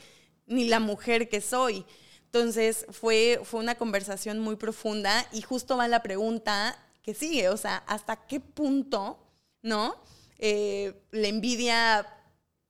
ni 0.46 0.68
la 0.68 0.80
mujer 0.80 1.28
que 1.28 1.40
soy. 1.40 1.84
Entonces 2.24 2.86
fue, 2.90 3.40
fue 3.44 3.60
una 3.60 3.74
conversación 3.74 4.38
muy 4.38 4.56
profunda 4.56 5.26
y 5.32 5.42
justo 5.42 5.76
va 5.76 5.86
la 5.86 6.02
pregunta, 6.02 6.78
que 7.02 7.14
sigue, 7.14 7.48
o 7.48 7.56
sea, 7.56 7.78
hasta 7.86 8.26
qué 8.26 8.40
punto, 8.40 9.18
¿no? 9.60 9.96
Eh, 10.38 10.94
la 11.10 11.28
envidia, 11.28 12.06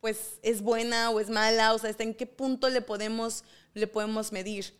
pues, 0.00 0.40
es 0.42 0.62
buena 0.62 1.10
o 1.10 1.20
es 1.20 1.30
mala, 1.30 1.74
o 1.74 1.78
sea, 1.78 1.90
hasta 1.90 2.02
en 2.02 2.14
qué 2.14 2.26
punto 2.26 2.70
le 2.70 2.80
podemos, 2.80 3.44
le 3.74 3.86
podemos 3.86 4.32
medir. 4.32 4.74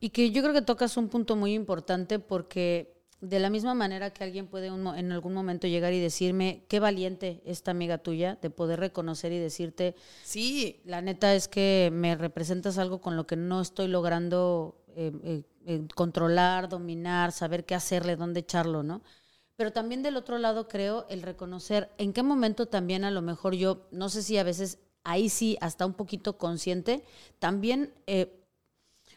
Y 0.00 0.10
que 0.10 0.30
yo 0.30 0.42
creo 0.42 0.54
que 0.54 0.62
tocas 0.62 0.96
un 0.96 1.08
punto 1.08 1.36
muy 1.36 1.54
importante 1.54 2.18
porque 2.18 2.94
de 3.20 3.38
la 3.38 3.50
misma 3.50 3.74
manera 3.74 4.12
que 4.12 4.22
alguien 4.22 4.46
puede 4.46 4.66
en 4.66 5.12
algún 5.12 5.32
momento 5.32 5.66
llegar 5.66 5.92
y 5.92 6.00
decirme, 6.00 6.64
qué 6.68 6.78
valiente 6.78 7.40
esta 7.46 7.70
amiga 7.70 7.98
tuya, 7.98 8.38
de 8.40 8.50
poder 8.50 8.80
reconocer 8.80 9.32
y 9.32 9.38
decirte, 9.38 9.94
sí, 10.24 10.82
la 10.84 11.00
neta 11.00 11.34
es 11.34 11.48
que 11.48 11.90
me 11.92 12.16
representas 12.16 12.76
algo 12.76 13.00
con 13.00 13.16
lo 13.16 13.26
que 13.26 13.36
no 13.36 13.60
estoy 13.60 13.88
logrando 13.88 14.84
eh, 14.96 15.12
eh, 15.24 15.42
eh, 15.66 15.86
controlar, 15.94 16.68
dominar, 16.68 17.32
saber 17.32 17.64
qué 17.64 17.74
hacerle, 17.74 18.16
dónde 18.16 18.40
echarlo, 18.40 18.82
¿no? 18.82 19.02
Pero 19.56 19.72
también 19.72 20.02
del 20.02 20.16
otro 20.16 20.38
lado 20.38 20.68
creo 20.68 21.06
el 21.08 21.22
reconocer 21.22 21.90
en 21.96 22.12
qué 22.12 22.22
momento 22.22 22.66
también 22.66 23.04
a 23.04 23.10
lo 23.10 23.22
mejor 23.22 23.54
yo, 23.54 23.86
no 23.90 24.08
sé 24.08 24.22
si 24.22 24.36
a 24.36 24.42
veces 24.42 24.80
ahí 25.04 25.28
sí, 25.28 25.56
hasta 25.60 25.86
un 25.86 25.94
poquito 25.94 26.38
consciente, 26.38 27.04
también 27.38 27.92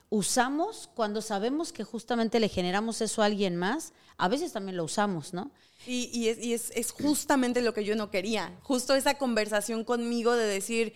usamos 0.09 0.89
cuando 0.95 1.21
sabemos 1.21 1.73
que 1.73 1.83
justamente 1.83 2.39
le 2.39 2.49
generamos 2.49 3.01
eso 3.01 3.21
a 3.21 3.25
alguien 3.25 3.55
más, 3.55 3.93
a 4.17 4.27
veces 4.27 4.53
también 4.53 4.77
lo 4.77 4.83
usamos, 4.83 5.33
¿no? 5.33 5.51
Y, 5.85 6.27
es, 6.27 6.91
justamente 6.91 7.61
lo 7.61 7.73
que 7.73 7.85
yo 7.85 7.95
no 7.95 8.09
quería, 8.09 8.57
justo 8.63 8.95
esa 8.95 9.17
conversación 9.17 9.83
conmigo 9.83 10.33
de 10.33 10.45
decir, 10.45 10.93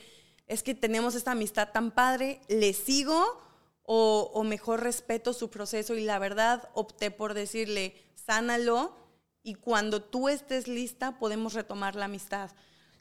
es 0.48 0.64
que 0.64 0.76
tenemos 0.76 1.16
esta 1.16 1.32
amistad 1.32 1.70
tan 1.72 1.92
padre, 1.92 2.42
le 2.50 2.74
sigo 2.74 3.42
o, 3.84 4.44
mejor 4.44 4.82
respeto 4.82 5.34
su 5.34 5.50
proceso 5.50 5.96
y 5.96 6.02
la 6.02 6.20
verdad 6.20 6.70
opté 6.74 7.12
por 7.12 7.34
decirle, 7.34 7.96
sánalo 8.16 8.96
y 9.44 9.56
cuando 9.56 10.02
tú 10.02 10.30
estés 10.30 10.68
lista 10.68 11.20
podemos 11.20 11.54
retomar 11.54 11.96
la 11.96 12.06
amistad. 12.06 12.52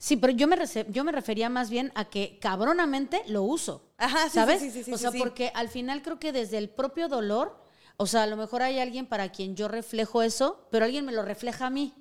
Sí, 0.03 0.17
pero 0.17 0.33
yo 0.33 0.49
me, 0.49 0.57
yo 0.89 1.05
me 1.05 1.13
refería 1.13 1.51
más 1.51 1.69
bien 1.69 1.93
a 1.95 2.07
que 2.07 2.39
cabronamente 2.41 3.23
lo 3.29 3.43
uso. 3.43 3.93
Ajá, 3.99 4.31
sí, 4.31 4.35
¿sabes? 4.35 4.59
Sí, 4.63 4.71
sí, 4.71 4.83
sí, 4.83 4.93
o 4.95 4.97
sea, 4.97 5.13
porque 5.13 5.53
al 5.55 5.69
final 5.69 6.01
creo 6.01 6.19
que 6.19 6.33
desde 6.33 6.57
el 6.57 6.71
propio 6.71 7.07
dolor, 7.07 7.63
o 7.99 8.07
sea, 8.07 8.23
a 8.23 8.27
lo 8.27 8.39
mejor 8.39 8.63
hay 8.63 8.79
alguien 8.79 9.05
para 9.05 9.31
quien 9.31 9.57
yo 9.57 9.69
reflejo 9.69 10.23
eso, 10.23 10.67
pero 10.71 10.87
alguien 10.87 11.05
me 11.05 11.13
lo 11.13 11.23
refleja 11.23 11.67
a 11.67 11.71
mí. 11.71 11.93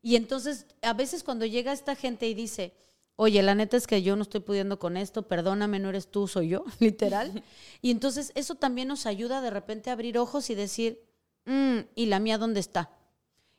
Y 0.00 0.14
entonces, 0.14 0.66
a 0.80 0.92
veces 0.92 1.24
cuando 1.24 1.44
llega 1.44 1.72
esta 1.72 1.96
gente 1.96 2.28
y 2.28 2.34
dice, 2.34 2.72
oye, 3.16 3.42
la 3.42 3.56
neta 3.56 3.76
es 3.76 3.88
que 3.88 4.00
yo 4.00 4.14
no 4.14 4.22
estoy 4.22 4.38
pudiendo 4.38 4.78
con 4.78 4.96
esto, 4.96 5.26
perdóname, 5.26 5.80
no 5.80 5.88
eres 5.88 6.12
tú, 6.12 6.28
soy 6.28 6.50
yo, 6.50 6.64
literal. 6.78 7.42
y 7.82 7.90
entonces 7.90 8.30
eso 8.36 8.54
también 8.54 8.86
nos 8.86 9.06
ayuda 9.06 9.40
de 9.40 9.50
repente 9.50 9.90
a 9.90 9.94
abrir 9.94 10.18
ojos 10.18 10.50
y 10.50 10.54
decir, 10.54 11.02
mm, 11.46 11.78
¿y 11.96 12.06
la 12.06 12.20
mía 12.20 12.38
dónde 12.38 12.60
está? 12.60 12.92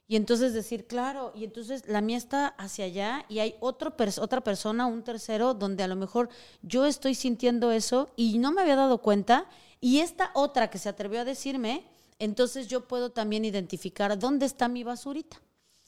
Y 0.09 0.15
entonces 0.15 0.55
decir, 0.55 0.87
claro, 0.87 1.31
y 1.35 1.43
entonces 1.43 1.87
la 1.87 2.01
mía 2.01 2.17
está 2.17 2.47
hacia 2.47 2.85
allá 2.85 3.25
y 3.29 3.39
hay 3.39 3.53
otro 3.59 3.93
otra 4.19 4.41
persona, 4.41 4.87
un 4.87 5.03
tercero, 5.03 5.53
donde 5.53 5.83
a 5.83 5.87
lo 5.87 5.95
mejor 5.95 6.29
yo 6.63 6.87
estoy 6.87 7.13
sintiendo 7.13 7.71
eso 7.71 8.09
y 8.15 8.39
no 8.39 8.51
me 8.51 8.61
había 8.61 8.75
dado 8.75 9.03
cuenta, 9.03 9.45
y 9.79 9.99
esta 9.99 10.31
otra 10.33 10.71
que 10.71 10.79
se 10.79 10.89
atrevió 10.89 11.21
a 11.21 11.25
decirme, 11.25 11.85
entonces 12.17 12.67
yo 12.67 12.87
puedo 12.87 13.11
también 13.11 13.45
identificar 13.45 14.17
dónde 14.17 14.47
está 14.47 14.67
mi 14.67 14.83
basurita. 14.83 15.39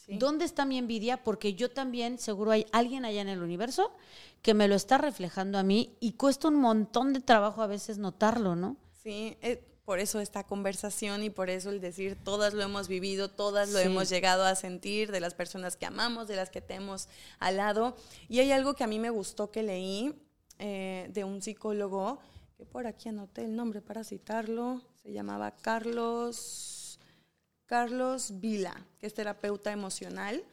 ¿Dónde 0.08 0.46
está 0.46 0.66
mi 0.66 0.78
envidia? 0.78 1.24
Porque 1.24 1.56
yo 1.56 1.72
también, 1.72 2.20
seguro 2.20 2.52
hay 2.52 2.68
alguien 2.72 3.06
allá 3.06 3.22
en 3.22 3.30
el 3.30 3.42
universo 3.42 3.92
que 4.44 4.54
me 4.54 4.68
lo 4.68 4.76
está 4.76 4.98
reflejando 5.00 5.58
a 5.58 5.64
mí 5.64 5.96
y 6.00 6.14
cuesta 6.14 6.50
un 6.50 6.56
montón 6.56 7.14
de 7.14 7.22
trabajo 7.22 7.62
a 7.62 7.68
veces 7.68 7.98
notarlo, 7.98 8.56
¿no? 8.56 8.78
Sí, 9.02 9.38
eh, 9.42 9.71
por 9.86 10.00
eso 10.00 10.20
esta 10.20 10.44
conversación 10.44 11.24
y 11.24 11.30
por 11.30 11.50
eso 11.50 11.70
el 11.70 11.82
decir, 11.82 12.18
todas 12.24 12.54
lo 12.54 12.62
hemos 12.62 12.88
vivido, 12.88 13.30
todas 13.30 13.70
lo 13.70 13.80
hemos 13.80 14.10
llegado 14.10 14.46
a 14.46 14.56
sentir, 14.56 15.12
de 15.12 15.20
las 15.20 15.34
personas 15.34 15.76
que 15.76 15.86
amamos, 15.86 16.28
de 16.28 16.36
las 16.36 16.50
que 16.50 16.62
tenemos 16.62 17.08
al 17.40 17.58
lado. 17.58 17.96
Y 18.30 18.40
hay 18.40 18.52
algo 18.52 18.76
que 18.76 18.84
a 18.84 18.88
mí 18.88 19.00
me 19.00 19.10
gustó 19.10 19.52
que 19.52 19.64
leí 19.64 20.14
eh, 20.60 21.10
de 21.12 21.24
un 21.24 21.42
psicólogo, 21.42 22.20
que 22.58 22.66
por 22.66 22.86
aquí 22.86 23.10
anoté 23.10 23.44
el 23.44 23.56
nombre 23.56 23.82
para 23.82 24.04
citarlo, 24.04 24.82
se 25.02 25.12
llamaba 25.12 25.52
Carlos, 25.52 27.00
Carlos 27.66 28.40
Vila, 28.40 28.86
que 29.00 29.08
es 29.08 29.14
terapeuta 29.14 29.72
emocional, 29.72 30.44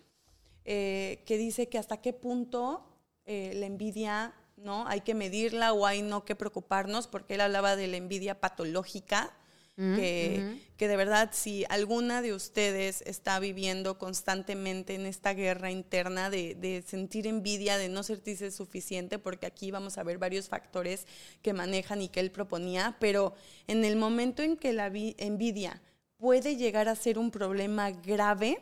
eh, 0.65 1.23
que 1.27 1.37
dice 1.37 1.69
que 1.69 1.79
hasta 1.79 1.99
qué 1.99 2.13
punto 2.13 2.83
eh, 3.27 3.53
la 3.57 3.67
envidia 3.67 4.33
¿no? 4.63 4.87
Hay 4.89 5.01
que 5.01 5.15
medirla 5.15 5.73
o 5.73 5.87
hay 5.87 6.03
no 6.03 6.25
que 6.25 6.37
preocuparnos, 6.37 7.07
porque 7.07 7.35
él 7.35 7.41
hablaba 7.41 7.77
de 7.77 7.87
la 7.87 7.97
envidia 7.97 8.41
patológica, 8.41 9.33
mm, 9.77 9.97
que, 9.97 10.61
que, 10.77 10.89
de 10.89 10.97
verdad 10.97 11.31
si 11.33 11.65
alguna 11.69 12.23
de 12.23 12.35
ustedes 12.35 13.03
está 13.07 13.39
viviendo 13.41 13.99
constantemente 13.99 14.95
en 14.95 15.07
esta 15.07 15.35
guerra 15.35 15.71
interna 15.71 16.31
de, 16.31 16.55
de, 16.55 16.83
sentir 16.87 17.27
envidia, 17.27 17.79
de 17.79 17.89
no 17.89 18.03
sentirse 18.03 18.51
suficiente, 18.51 19.19
porque 19.19 19.47
aquí 19.47 19.71
vamos 19.71 19.99
a 19.99 20.03
ver 20.03 20.19
varios 20.19 20.49
factores 20.49 21.07
que 21.43 21.53
manejan 21.53 22.03
y 22.03 22.09
que 22.09 22.21
él 22.21 22.31
proponía, 22.31 22.97
pero 23.01 23.35
en 23.67 23.85
el 23.85 23.97
momento 23.97 24.43
en 24.43 24.57
que 24.57 24.73
la 24.73 24.87
envidia 24.87 25.81
puede 26.19 26.57
llegar 26.57 26.89
a 26.89 26.97
ser 26.97 27.19
un 27.19 27.31
problema 27.31 27.91
grave, 27.91 28.61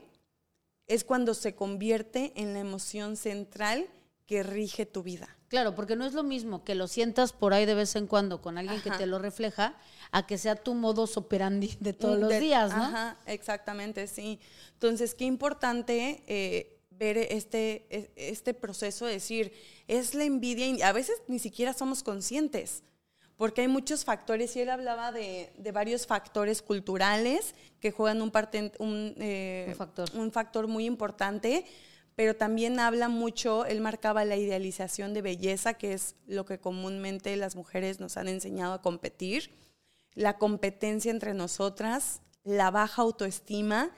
es 0.87 1.05
cuando 1.05 1.35
se 1.35 1.55
convierte 1.55 2.33
en 2.37 2.53
la 2.53 2.61
emoción 2.61 3.17
central 3.17 3.89
que 4.27 4.43
rige 4.43 4.87
tu 4.87 5.03
vida. 5.03 5.29
Claro, 5.49 5.77
porque 5.77 5.95
no 5.95 6.05
es 6.05 6.12
lo 6.12 6.25
mismo 6.25 6.65
que 6.65 6.75
lo 6.75 6.89
sientas 6.89 7.33
por 7.33 7.55
ahí 7.55 7.67
de 7.67 7.75
vez 7.75 7.95
en 7.95 8.09
cuando 8.09 8.43
con 8.43 8.59
alguien 8.59 8.83
que 8.83 8.91
te 8.91 9.07
lo 9.07 9.21
refleja, 9.21 9.77
a 10.11 10.27
que 10.27 10.39
sea 10.39 10.57
tu 10.57 10.75
modus 10.75 11.17
operandi 11.17 11.77
de 11.79 11.93
todos 11.93 12.19
los 12.19 12.31
días, 12.41 12.75
¿no? 12.77 12.83
Ajá, 12.83 13.17
exactamente, 13.27 14.09
sí. 14.09 14.41
Entonces, 14.73 15.15
qué 15.15 15.25
importante 15.25 16.25
eh, 16.27 16.81
ver 16.91 17.17
este, 17.19 17.87
e, 17.91 18.11
este 18.17 18.55
proceso 18.55 19.07
de 19.07 19.12
decir, 19.12 19.53
es 19.87 20.15
la 20.15 20.25
envidia, 20.25 20.67
y 20.67 20.83
a 20.83 20.93
veces 20.93 21.23
ni 21.29 21.39
siquiera 21.39 21.73
somos 21.73 22.03
conscientes, 22.03 22.83
porque 23.37 23.61
hay 23.61 23.69
muchos 23.69 24.05
factores, 24.05 24.57
y 24.57 24.62
él 24.62 24.71
hablaba 24.71 25.12
de, 25.12 25.53
varios 25.73 26.09
factores 26.09 26.61
culturales 26.61 27.55
que 27.79 27.93
juegan 27.93 28.21
un, 28.21 28.33
parte, 28.33 28.73
un, 28.81 29.15
eh, 29.19 29.67
un, 29.69 29.75
factor. 29.77 30.11
un 30.15 30.33
factor 30.33 30.67
muy 30.67 30.87
importante 30.87 31.65
pero 32.17 32.35
también 32.35 32.81
habla 32.81 33.09
mucho, 33.09 33.67
él 33.67 33.83
marcaba 33.83 34.25
la 34.25 34.37
idealización 34.37 35.13
de 35.13 35.21
belleza, 35.21 35.75
que 35.75 35.93
es 35.93 36.17
lo 36.27 36.47
que 36.47 36.59
comúnmente 36.59 37.37
las 37.37 37.57
mujeres 37.57 38.01
nos 38.01 38.17
han 38.17 38.27
enseñado 38.27 38.73
a 38.73 38.83
competir, 38.83 39.51
la 40.15 40.39
competencia 40.39 41.11
entre 41.11 41.35
nosotras, 41.35 42.23
la 42.43 42.71
baja 42.71 43.03
autoestima, 43.03 43.91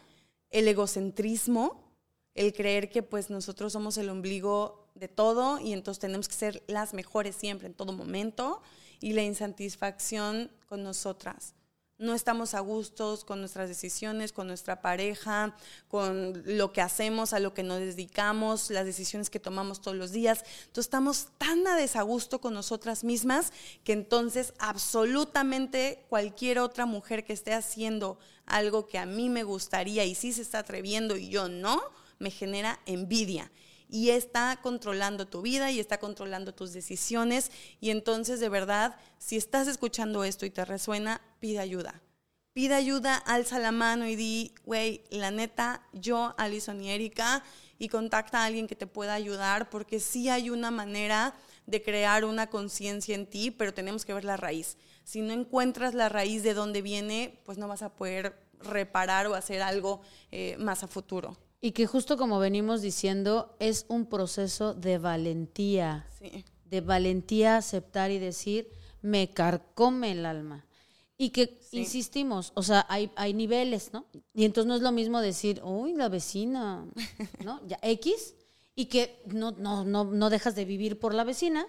el 0.51 0.67
egocentrismo, 0.67 1.95
el 2.35 2.53
creer 2.53 2.91
que 2.91 3.05
pues 3.05 3.31
nosotros 3.31 3.73
somos 3.73 3.97
el 3.99 4.11
ombligo 4.11 4.91
de 4.97 5.07
todo 5.07 5.61
y 5.61 5.73
entonces 5.73 6.01
tenemos 6.01 6.27
que 6.27 6.35
ser 6.35 6.65
las 6.67 6.95
mejores 6.95 7.37
siempre, 7.37 7.69
en 7.69 7.75
todo 7.75 7.93
momento, 7.93 8.63
y 9.01 9.13
la 9.13 9.23
insatisfacción 9.23 10.51
con 10.67 10.83
nosotras 10.83 11.55
no 11.99 12.15
estamos 12.15 12.55
a 12.55 12.61
gustos 12.61 13.25
con 13.25 13.41
nuestras 13.41 13.69
decisiones, 13.69 14.33
con 14.33 14.47
nuestra 14.47 14.81
pareja, 14.81 15.57
con 15.89 16.43
lo 16.47 16.73
que 16.73 16.81
hacemos, 16.81 17.33
a 17.33 17.41
lo 17.41 17.55
que 17.55 17.65
nos 17.65 17.81
dedicamos, 17.81 18.71
las 18.71 18.87
decisiones 18.87 19.31
que 19.31 19.41
tomamos 19.41 19.81
todos 19.81 19.97
los 19.97 20.13
días. 20.13 20.45
Entonces 20.67 20.87
estamos 20.87 21.27
tan 21.39 21.67
a 21.67 21.77
desagusto 21.77 22.41
con 22.41 22.55
nosotras 22.55 23.03
mismas 23.03 23.53
que 23.83 23.93
entonces 23.93 24.55
absolutamente 24.59 26.05
cualquier 26.09 26.61
otra 26.61 26.87
mujer 26.87 27.25
que 27.25 27.33
esté 27.33 27.53
haciendo 27.53 28.19
algo 28.47 28.87
que 28.87 28.99
a 28.99 29.07
mí 29.07 29.29
me 29.29 29.43
gustaría 29.43 30.05
y 30.05 30.15
sí 30.15 30.33
se 30.33 30.43
está 30.43 30.61
atreviendo 30.61 31.17
y 31.17 31.29
yo 31.29 31.49
no, 31.49 31.83
me 32.21 32.31
genera 32.31 32.81
envidia 32.87 33.51
y 33.91 34.11
está 34.11 34.59
controlando 34.63 35.27
tu 35.27 35.43
vida 35.43 35.71
y 35.71 35.81
está 35.81 35.99
controlando 35.99 36.55
tus 36.55 36.73
decisiones. 36.73 37.51
Y 37.81 37.91
entonces, 37.91 38.39
de 38.39 38.49
verdad, 38.49 38.97
si 39.19 39.37
estás 39.37 39.67
escuchando 39.67 40.25
esto 40.25 40.45
y 40.45 40.51
te 40.51 40.65
resuena, 40.65 41.23
pide 41.39 41.59
ayuda. 41.59 42.03
Pide 42.53 42.75
ayuda, 42.75 43.17
alza 43.17 43.59
la 43.59 43.71
mano 43.73 44.07
y 44.07 44.17
di, 44.17 44.55
güey, 44.65 45.05
la 45.11 45.31
neta, 45.31 45.87
yo, 45.93 46.35
Alison 46.39 46.81
y 46.83 46.91
Erika, 46.91 47.45
y 47.79 47.89
contacta 47.89 48.43
a 48.43 48.47
alguien 48.47 48.67
que 48.67 48.75
te 48.75 48.87
pueda 48.87 49.15
ayudar, 49.15 49.71
porque 49.71 50.01
sí 50.01 50.29
hay 50.29 50.51
una 50.51 50.71
manera 50.71 51.35
de 51.67 51.83
crear 51.83 52.25
una 52.25 52.49
conciencia 52.49 53.15
en 53.15 53.27
ti, 53.27 53.51
pero 53.51 53.75
tenemos 53.75 54.05
que 54.05 54.15
ver 54.15 54.25
la 54.25 54.37
raíz. 54.37 54.77
Si 55.05 55.21
no 55.21 55.33
encuentras 55.33 55.95
la 55.95 56.09
raíz 56.09 56.43
de 56.43 56.55
dónde 56.55 56.83
viene, 56.83 57.41
pues 57.45 57.59
no 57.59 57.69
vas 57.69 57.83
a 57.83 57.95
poder 57.95 58.35
reparar 58.61 59.27
o 59.27 59.35
hacer 59.35 59.63
algo 59.63 60.01
eh, 60.33 60.57
más 60.59 60.83
a 60.83 60.89
futuro. 60.89 61.37
Y 61.61 61.73
que 61.73 61.87
justo 61.87 62.17
como 62.17 62.39
venimos 62.39 62.83
diciendo, 62.83 63.57
es 63.59 63.85
un 63.89 64.07
proceso 64.07 64.75
de 64.75 64.99
valentía. 64.99 66.07
De 66.65 66.81
valentía 66.81 67.57
aceptar 67.57 68.11
y 68.11 68.19
decir, 68.19 68.71
me 69.03 69.31
carcome 69.31 70.13
el 70.13 70.25
alma. 70.25 70.65
Y 71.21 71.31
que, 71.31 71.59
insistimos, 71.73 72.53
o 72.55 72.63
sea, 72.63 72.87
hay, 72.89 73.11
hay 73.17 73.35
niveles, 73.35 73.93
¿no? 73.93 74.07
Y 74.35 74.45
entonces 74.45 74.69
no 74.69 74.77
es 74.77 74.83
lo 74.83 74.93
mismo 74.93 75.21
decir, 75.21 75.61
uy, 75.65 75.93
la 75.95 76.09
vecina, 76.09 76.87
¿no? 77.45 77.61
Ya, 77.67 77.79
X, 77.83 78.37
y 78.77 78.87
que 78.87 79.21
no, 79.27 79.51
no, 79.51 79.85
no, 79.85 80.05
no 80.05 80.31
dejas 80.31 80.55
de 80.55 80.65
vivir 80.65 81.01
por 81.01 81.15
la 81.15 81.25
vecina, 81.25 81.67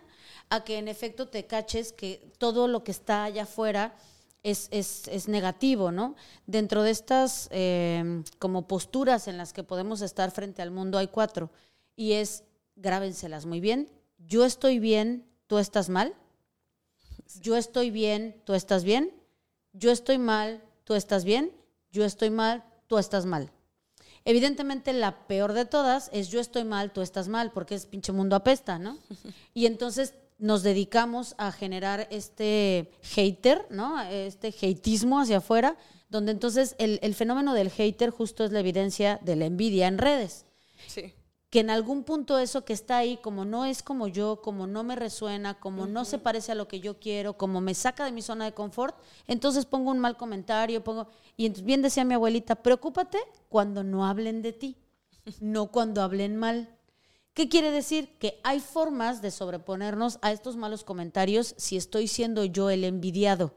a 0.50 0.64
que 0.64 0.78
en 0.78 0.88
efecto 0.88 1.28
te 1.28 1.48
caches 1.48 1.92
que 1.92 2.32
todo 2.38 2.68
lo 2.68 2.84
que 2.84 2.92
está 2.92 3.24
allá 3.24 3.44
afuera 3.44 3.96
es, 4.44 4.68
es, 4.70 5.08
es, 5.08 5.28
negativo, 5.28 5.92
¿no? 5.92 6.16
Dentro 6.46 6.84
de 6.84 6.92
estas 6.92 7.50
eh, 7.52 8.24
como 8.38 8.68
posturas 8.68 9.28
en 9.28 9.38
las 9.38 9.52
que 9.52 9.64
podemos 9.64 10.02
estar 10.02 10.30
frente 10.30 10.62
al 10.62 10.70
mundo 10.70 11.00
hay 11.00 11.08
cuatro. 11.08 11.50
Y 11.96 12.14
es, 12.14 12.44
grábenselas 12.76 13.48
muy 13.48 13.60
bien, 13.60 13.90
yo 14.28 14.46
estoy 14.46 14.80
bien, 14.80 15.26
tú 15.48 15.58
estás 15.58 15.90
mal. 15.90 16.14
Yo 17.42 17.58
estoy 17.58 17.92
bien, 17.92 18.42
tú 18.46 18.54
estás 18.54 18.84
bien. 18.84 19.19
Yo 19.74 19.92
estoy 19.92 20.18
mal, 20.18 20.64
tú 20.84 20.96
estás 20.96 21.24
bien. 21.24 21.52
Yo 21.92 22.06
estoy 22.06 22.30
mal, 22.30 22.64
tú 22.88 22.98
estás 22.98 23.26
mal. 23.26 23.52
Evidentemente 24.26 24.94
la 24.94 25.28
peor 25.28 25.54
de 25.54 25.66
todas 25.66 26.10
es 26.14 26.30
yo 26.30 26.40
estoy 26.40 26.64
mal, 26.64 26.92
tú 26.92 27.02
estás 27.02 27.28
mal, 27.28 27.52
porque 27.52 27.76
es 27.76 27.86
pinche 27.86 28.12
mundo 28.12 28.36
apesta, 28.36 28.78
¿no? 28.78 28.98
Y 29.54 29.66
entonces 29.66 30.14
nos 30.38 30.64
dedicamos 30.64 31.36
a 31.38 31.52
generar 31.52 32.08
este 32.12 32.92
hater, 33.02 33.66
¿no? 33.70 34.02
Este 34.02 34.50
hateismo 34.50 35.20
hacia 35.20 35.38
afuera, 35.38 35.78
donde 36.10 36.32
entonces 36.32 36.76
el, 36.80 37.14
fenómeno 37.14 37.54
del 37.54 37.70
hater 37.70 38.10
justo 38.10 38.46
es 38.46 38.52
la 38.52 38.62
evidencia 38.62 39.20
de 39.22 39.36
la 39.36 39.46
envidia 39.46 39.88
en 39.88 39.98
redes. 39.98 40.46
Sí. 40.88 41.14
Que 41.50 41.62
en 41.62 41.72
algún 41.72 42.04
punto 42.04 42.38
eso 42.38 42.64
que 42.64 42.74
está 42.74 42.98
ahí, 42.98 43.18
como 43.18 43.44
no 43.44 43.66
es 43.66 43.82
como 43.82 44.08
yo, 44.08 44.42
como 44.42 44.68
no 44.68 44.84
me 44.84 44.96
resuena, 44.96 45.60
como 45.60 45.88
no 45.88 46.06
se 46.06 46.20
parece 46.20 46.52
a 46.52 46.56
lo 46.56 46.68
que 46.68 46.80
yo 46.80 47.00
quiero, 47.00 47.38
como 47.38 47.60
me 47.60 47.74
saca 47.74 48.06
de 48.06 48.12
mi 48.12 48.22
zona 48.22 48.46
de 48.46 48.54
confort, 48.54 48.96
entonces 49.26 49.66
pongo 49.66 49.90
un 49.90 50.00
mal 50.00 50.16
comentario, 50.16 50.84
pongo... 50.84 51.08
Y 51.38 51.50
bien 51.64 51.82
decía 51.82 52.06
mi 52.06 52.14
abuelita, 52.14 52.56
preocúpate 52.56 53.18
cuando 53.48 53.84
no 53.84 54.06
hablen 54.06 54.44
de 54.44 54.54
ti, 54.54 54.78
no 55.40 55.72
cuando 55.72 56.04
hablen 56.04 56.36
mal. 56.36 56.76
¿Qué 57.34 57.50
quiere 57.50 57.72
decir? 57.72 58.18
Que 58.20 58.40
hay 58.44 58.60
formas 58.60 59.22
de 59.22 59.32
sobreponernos 59.32 60.20
a 60.22 60.32
estos 60.32 60.56
malos 60.56 60.84
comentarios 60.84 61.56
si 61.58 61.78
estoy 61.78 62.08
siendo 62.08 62.44
yo 62.44 62.70
el 62.70 62.84
envidiado, 62.84 63.54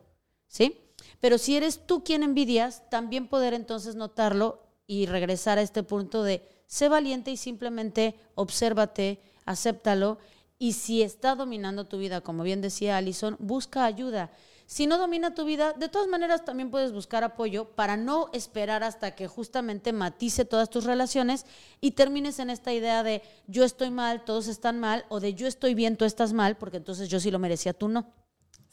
¿sí? 0.47 0.81
Pero 1.21 1.37
si 1.37 1.57
eres 1.57 1.87
tú 1.87 2.05
quien 2.05 2.23
envidias, 2.23 2.89
también 2.91 3.29
poder 3.29 3.55
entonces 3.55 3.97
notarlo 3.97 4.63
y 4.87 5.07
regresar 5.07 5.59
a 5.59 5.63
este 5.63 5.83
punto 5.83 6.23
de 6.23 6.49
sé 6.73 6.89
valiente 6.89 7.31
y 7.31 7.37
simplemente 7.37 8.15
obsérvate, 8.35 9.21
acéptalo 9.45 10.17
y 10.59 10.73
si 10.73 11.03
está 11.03 11.35
dominando 11.35 11.87
tu 11.87 11.99
vida, 11.99 12.23
como 12.23 12.45
bien 12.45 12.63
decía 12.63 12.97
Alison, 12.97 13.37
busca 13.41 13.85
ayuda. 13.85 14.31
Si 14.65 14.87
no 14.87 14.97
domina 14.97 15.35
tu 15.35 15.45
vida, 15.45 15.75
de 15.75 15.91
todas 15.91 16.09
maneras 16.09 16.47
también 16.47 16.71
puedes 16.71 16.93
buscar 16.93 17.25
apoyo 17.25 17.67
para 17.67 17.99
no 17.99 18.31
esperar 18.33 18.85
hasta 18.85 19.15
que 19.15 19.29
justamente 19.29 19.93
matice 19.93 20.47
todas 20.47 20.71
tus 20.71 20.85
relaciones 20.85 21.45
y 21.83 21.91
termines 21.91 22.39
en 22.39 22.49
esta 22.49 22.73
idea 22.73 23.03
de 23.03 23.21
yo 23.47 23.65
estoy 23.65 23.91
mal, 23.91 24.25
todos 24.25 24.47
están 24.47 24.81
mal, 24.81 25.05
o 25.11 25.21
de 25.21 25.35
yo 25.35 25.47
estoy 25.47 25.75
bien, 25.75 25.99
tú 25.99 26.07
estás 26.07 26.33
mal, 26.33 26.57
porque 26.57 26.79
entonces 26.79 27.11
yo 27.11 27.21
sí 27.21 27.31
lo 27.31 27.39
merecía, 27.39 27.75
tú 27.75 27.89
no. 27.89 28.11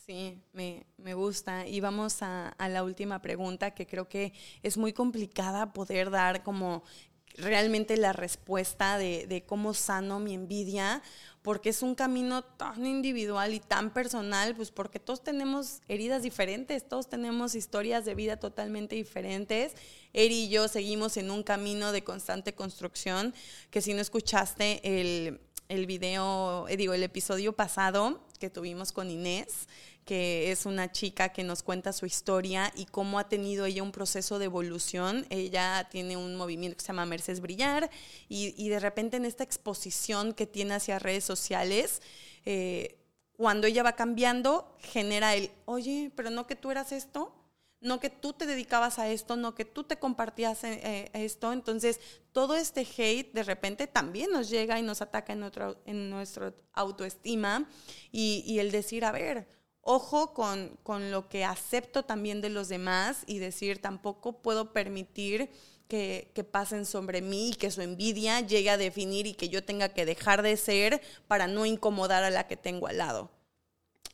Sí, 0.10 0.42
me, 0.54 1.14
gusta. 1.14 1.68
Y 1.68 1.82
vamos 1.82 2.24
a, 2.24 2.56
la 2.58 2.84
última 2.84 3.22
pregunta, 3.22 3.76
que 3.76 3.86
creo 3.86 4.10
que 4.10 4.34
es 4.64 4.76
muy 4.76 4.92
complicada 4.92 5.72
poder 5.72 6.10
dar 6.10 6.42
como 6.42 6.82
realmente 7.38 7.98
la 7.98 8.14
respuesta 8.14 8.98
de, 8.98 9.44
cómo 9.48 9.74
sano 9.74 10.20
mi 10.20 10.34
envidia, 10.34 11.02
porque 11.42 11.70
es 11.70 11.82
un 11.82 11.96
camino 11.96 12.44
tan 12.44 12.86
individual 12.86 13.54
y 13.54 13.60
tan 13.60 13.92
personal, 13.92 14.56
pues 14.56 14.72
porque 14.72 15.00
todos 15.00 15.24
tenemos 15.24 15.82
heridas 15.88 16.24
diferentes, 16.24 16.88
todos 16.88 17.10
tenemos 17.10 17.56
historias 17.56 18.06
de 18.06 18.16
vida 18.16 18.38
totalmente 18.38 18.96
diferentes. 18.96 19.74
Eri 20.14 20.46
y 20.46 20.50
yo 20.50 20.68
seguimos 20.68 21.18
en 21.18 21.32
un 21.32 21.44
camino 21.44 21.92
de 21.92 22.04
constante 22.04 22.54
construcción, 22.54 23.34
que 23.70 23.82
si 23.82 23.94
no 23.94 24.02
escuchaste 24.02 24.82
el, 24.84 25.40
el 25.70 25.86
video, 25.86 26.68
eh, 26.68 26.78
digo, 26.78 26.94
el 26.94 27.04
episodio 27.04 27.54
pasado 27.54 28.22
que 28.40 28.50
tuvimos 28.50 28.92
con 28.92 29.10
Inés, 29.12 29.68
que 30.10 30.52
es 30.52 30.66
una 30.66 30.92
chica 30.92 31.30
que 31.30 31.44
nos 31.44 31.62
cuenta 31.62 31.94
su 31.94 32.08
historia 32.08 32.74
y 32.76 32.86
cómo 32.86 33.20
ha 33.20 33.30
tenido 33.30 33.68
ella 33.68 33.84
un 33.84 33.92
proceso 33.92 34.40
de 34.40 34.46
evolución. 34.46 35.28
Ella 35.30 35.88
tiene 35.92 36.18
un 36.18 36.36
movimiento 36.36 36.78
que 36.78 36.82
se 36.82 36.88
llama 36.88 37.06
Mercedes 37.06 37.42
Brillar 37.42 37.92
y, 38.28 38.70
de 38.70 38.80
repente 38.80 39.18
en 39.18 39.26
esta 39.26 39.44
exposición 39.44 40.34
que 40.34 40.48
tiene 40.48 40.74
hacia 40.74 40.98
redes 40.98 41.26
sociales, 41.26 42.02
eh, 42.44 42.98
cuando 43.34 43.68
ella 43.68 43.84
va 43.84 43.92
cambiando, 43.92 44.76
genera 44.80 45.36
el, 45.36 45.52
oye, 45.66 46.12
pero 46.16 46.32
no 46.32 46.48
que 46.48 46.56
tú 46.56 46.72
eras 46.72 46.92
esto, 46.92 47.32
no 47.80 48.00
que 48.00 48.10
tú 48.10 48.34
te 48.34 48.48
dedicabas 48.48 48.98
a 48.98 49.10
esto, 49.10 49.36
no 49.36 49.54
que 49.54 49.64
tú 49.64 49.84
te 49.84 50.00
compartías 50.00 50.64
eh, 50.64 51.12
esto. 51.14 51.54
Entonces, 51.54 52.00
todo 52.32 52.56
este 52.56 52.82
hate 52.82 53.32
de 53.32 53.44
repente 53.44 53.86
también 53.86 54.32
nos 54.32 54.50
llega 54.50 54.80
y 54.80 54.82
nos 54.82 55.04
ataca 55.04 55.34
en, 55.34 55.40
nuestro, 55.42 55.80
nuestra 55.86 56.52
autoestima 56.74 57.70
y, 58.12 58.44
y 58.48 58.58
el 58.58 58.72
decir, 58.72 59.06
a 59.06 59.12
ver, 59.12 59.59
ojo 59.82 60.34
con, 60.34 61.12
lo 61.12 61.30
que 61.30 61.46
acepto 61.46 62.04
también 62.04 62.42
de 62.42 62.50
los 62.50 62.70
demás 62.70 63.24
y 63.26 63.40
decir, 63.40 63.82
tampoco 63.82 64.42
puedo 64.42 64.74
permitir 64.74 65.50
que, 65.88 66.32
pasen 66.52 66.86
sobre 66.86 67.22
mí 67.22 67.50
y 67.50 67.54
que 67.54 67.72
su 67.72 67.82
envidia 67.82 68.42
llegue 68.42 68.70
a 68.70 68.78
definir 68.78 69.28
y 69.28 69.34
que 69.34 69.50
yo 69.50 69.64
tenga 69.64 69.90
que 69.90 70.06
dejar 70.06 70.42
de 70.42 70.58
ser 70.58 71.02
para 71.28 71.48
no 71.48 71.66
incomodar 71.66 72.24
a 72.24 72.30
la 72.30 72.48
que 72.48 72.58
tengo 72.58 72.88
al 72.88 72.98
lado. 72.98 73.32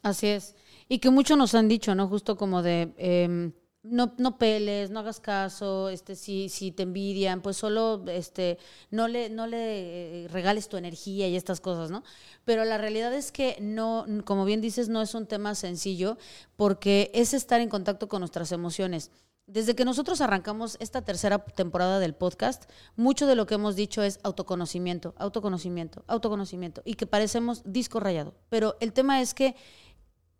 Así 0.01 0.27
es. 0.27 0.55
Y 0.87 0.99
que 0.99 1.09
muchos 1.09 1.37
nos 1.37 1.55
han 1.55 1.67
dicho, 1.67 1.95
¿no? 1.95 2.07
Justo 2.07 2.37
como 2.37 2.61
de... 2.61 2.93
Em, 2.97 3.53
no, 3.89 4.13
no 4.17 4.37
peles, 4.37 4.89
no 4.89 4.99
hagas 4.99 5.19
caso, 5.19 5.89
este, 5.89 6.15
si, 6.15 6.49
si 6.49 6.71
te 6.71 6.83
envidian, 6.83 7.41
pues 7.41 7.57
solo 7.57 8.03
este, 8.07 8.57
no 8.91 9.07
le, 9.07 9.29
no 9.29 9.47
le 9.47 10.25
eh, 10.25 10.27
regales 10.29 10.67
tu 10.67 10.77
energía 10.77 11.27
y 11.27 11.35
estas 11.35 11.61
cosas, 11.61 11.91
¿no? 11.91 12.03
Pero 12.43 12.65
la 12.65 12.77
realidad 12.77 13.13
es 13.13 13.31
que 13.31 13.57
no, 13.61 14.05
como 14.25 14.45
bien 14.45 14.61
dices, 14.61 14.89
no 14.89 15.01
es 15.01 15.13
un 15.13 15.27
tema 15.27 15.55
sencillo, 15.55 16.17
porque 16.55 17.11
es 17.13 17.33
estar 17.33 17.61
en 17.61 17.69
contacto 17.69 18.07
con 18.07 18.21
nuestras 18.21 18.51
emociones. 18.51 19.11
Desde 19.47 19.75
que 19.75 19.85
nosotros 19.85 20.21
arrancamos 20.21 20.75
esta 20.79 21.03
tercera 21.03 21.37
temporada 21.37 21.99
del 21.99 22.15
podcast, 22.15 22.69
mucho 22.95 23.27
de 23.27 23.35
lo 23.35 23.45
que 23.45 23.55
hemos 23.55 23.75
dicho 23.75 24.01
es 24.01 24.19
autoconocimiento, 24.23 25.13
autoconocimiento, 25.17 26.03
autoconocimiento, 26.07 26.81
y 26.83 26.95
que 26.95 27.05
parecemos 27.05 27.61
disco 27.63 27.99
rayado. 27.99 28.33
Pero 28.49 28.75
el 28.79 28.91
tema 28.91 29.21
es 29.21 29.35
que 29.35 29.55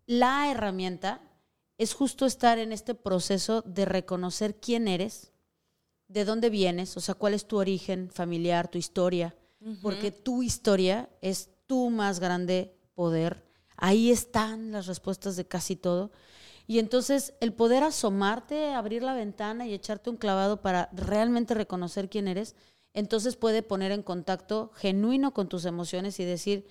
la 0.06 0.50
herramienta 0.50 1.20
es 1.78 1.94
justo 1.94 2.26
estar 2.26 2.58
en 2.58 2.72
este 2.72 2.94
proceso 2.94 3.62
de 3.62 3.84
reconocer 3.84 4.58
quién 4.58 4.88
eres, 4.88 5.32
de 6.08 6.24
dónde 6.24 6.50
vienes, 6.50 6.96
o 6.96 7.00
sea, 7.00 7.14
cuál 7.14 7.34
es 7.34 7.46
tu 7.46 7.58
origen 7.58 8.10
familiar, 8.10 8.68
tu 8.68 8.78
historia, 8.78 9.34
porque 9.82 10.12
tu 10.12 10.42
historia 10.42 11.08
es 11.20 11.50
tu 11.66 11.90
más 11.90 12.20
grande 12.20 12.76
poder. 12.94 13.44
Ahí 13.76 14.10
están 14.10 14.70
las 14.70 14.86
respuestas 14.86 15.36
de 15.36 15.46
casi 15.46 15.74
todo. 15.76 16.12
Y 16.68 16.78
entonces 16.78 17.34
el 17.40 17.52
poder 17.52 17.82
asomarte, 17.82 18.72
abrir 18.72 19.02
la 19.02 19.14
ventana 19.14 19.66
y 19.66 19.74
echarte 19.74 20.10
un 20.10 20.16
clavado 20.16 20.62
para 20.62 20.88
realmente 20.92 21.54
reconocer 21.54 22.08
quién 22.08 22.28
eres, 22.28 22.54
entonces 22.92 23.36
puede 23.36 23.62
poner 23.62 23.92
en 23.92 24.02
contacto 24.02 24.70
genuino 24.74 25.34
con 25.34 25.48
tus 25.48 25.64
emociones 25.64 26.18
y 26.18 26.24
decir, 26.24 26.66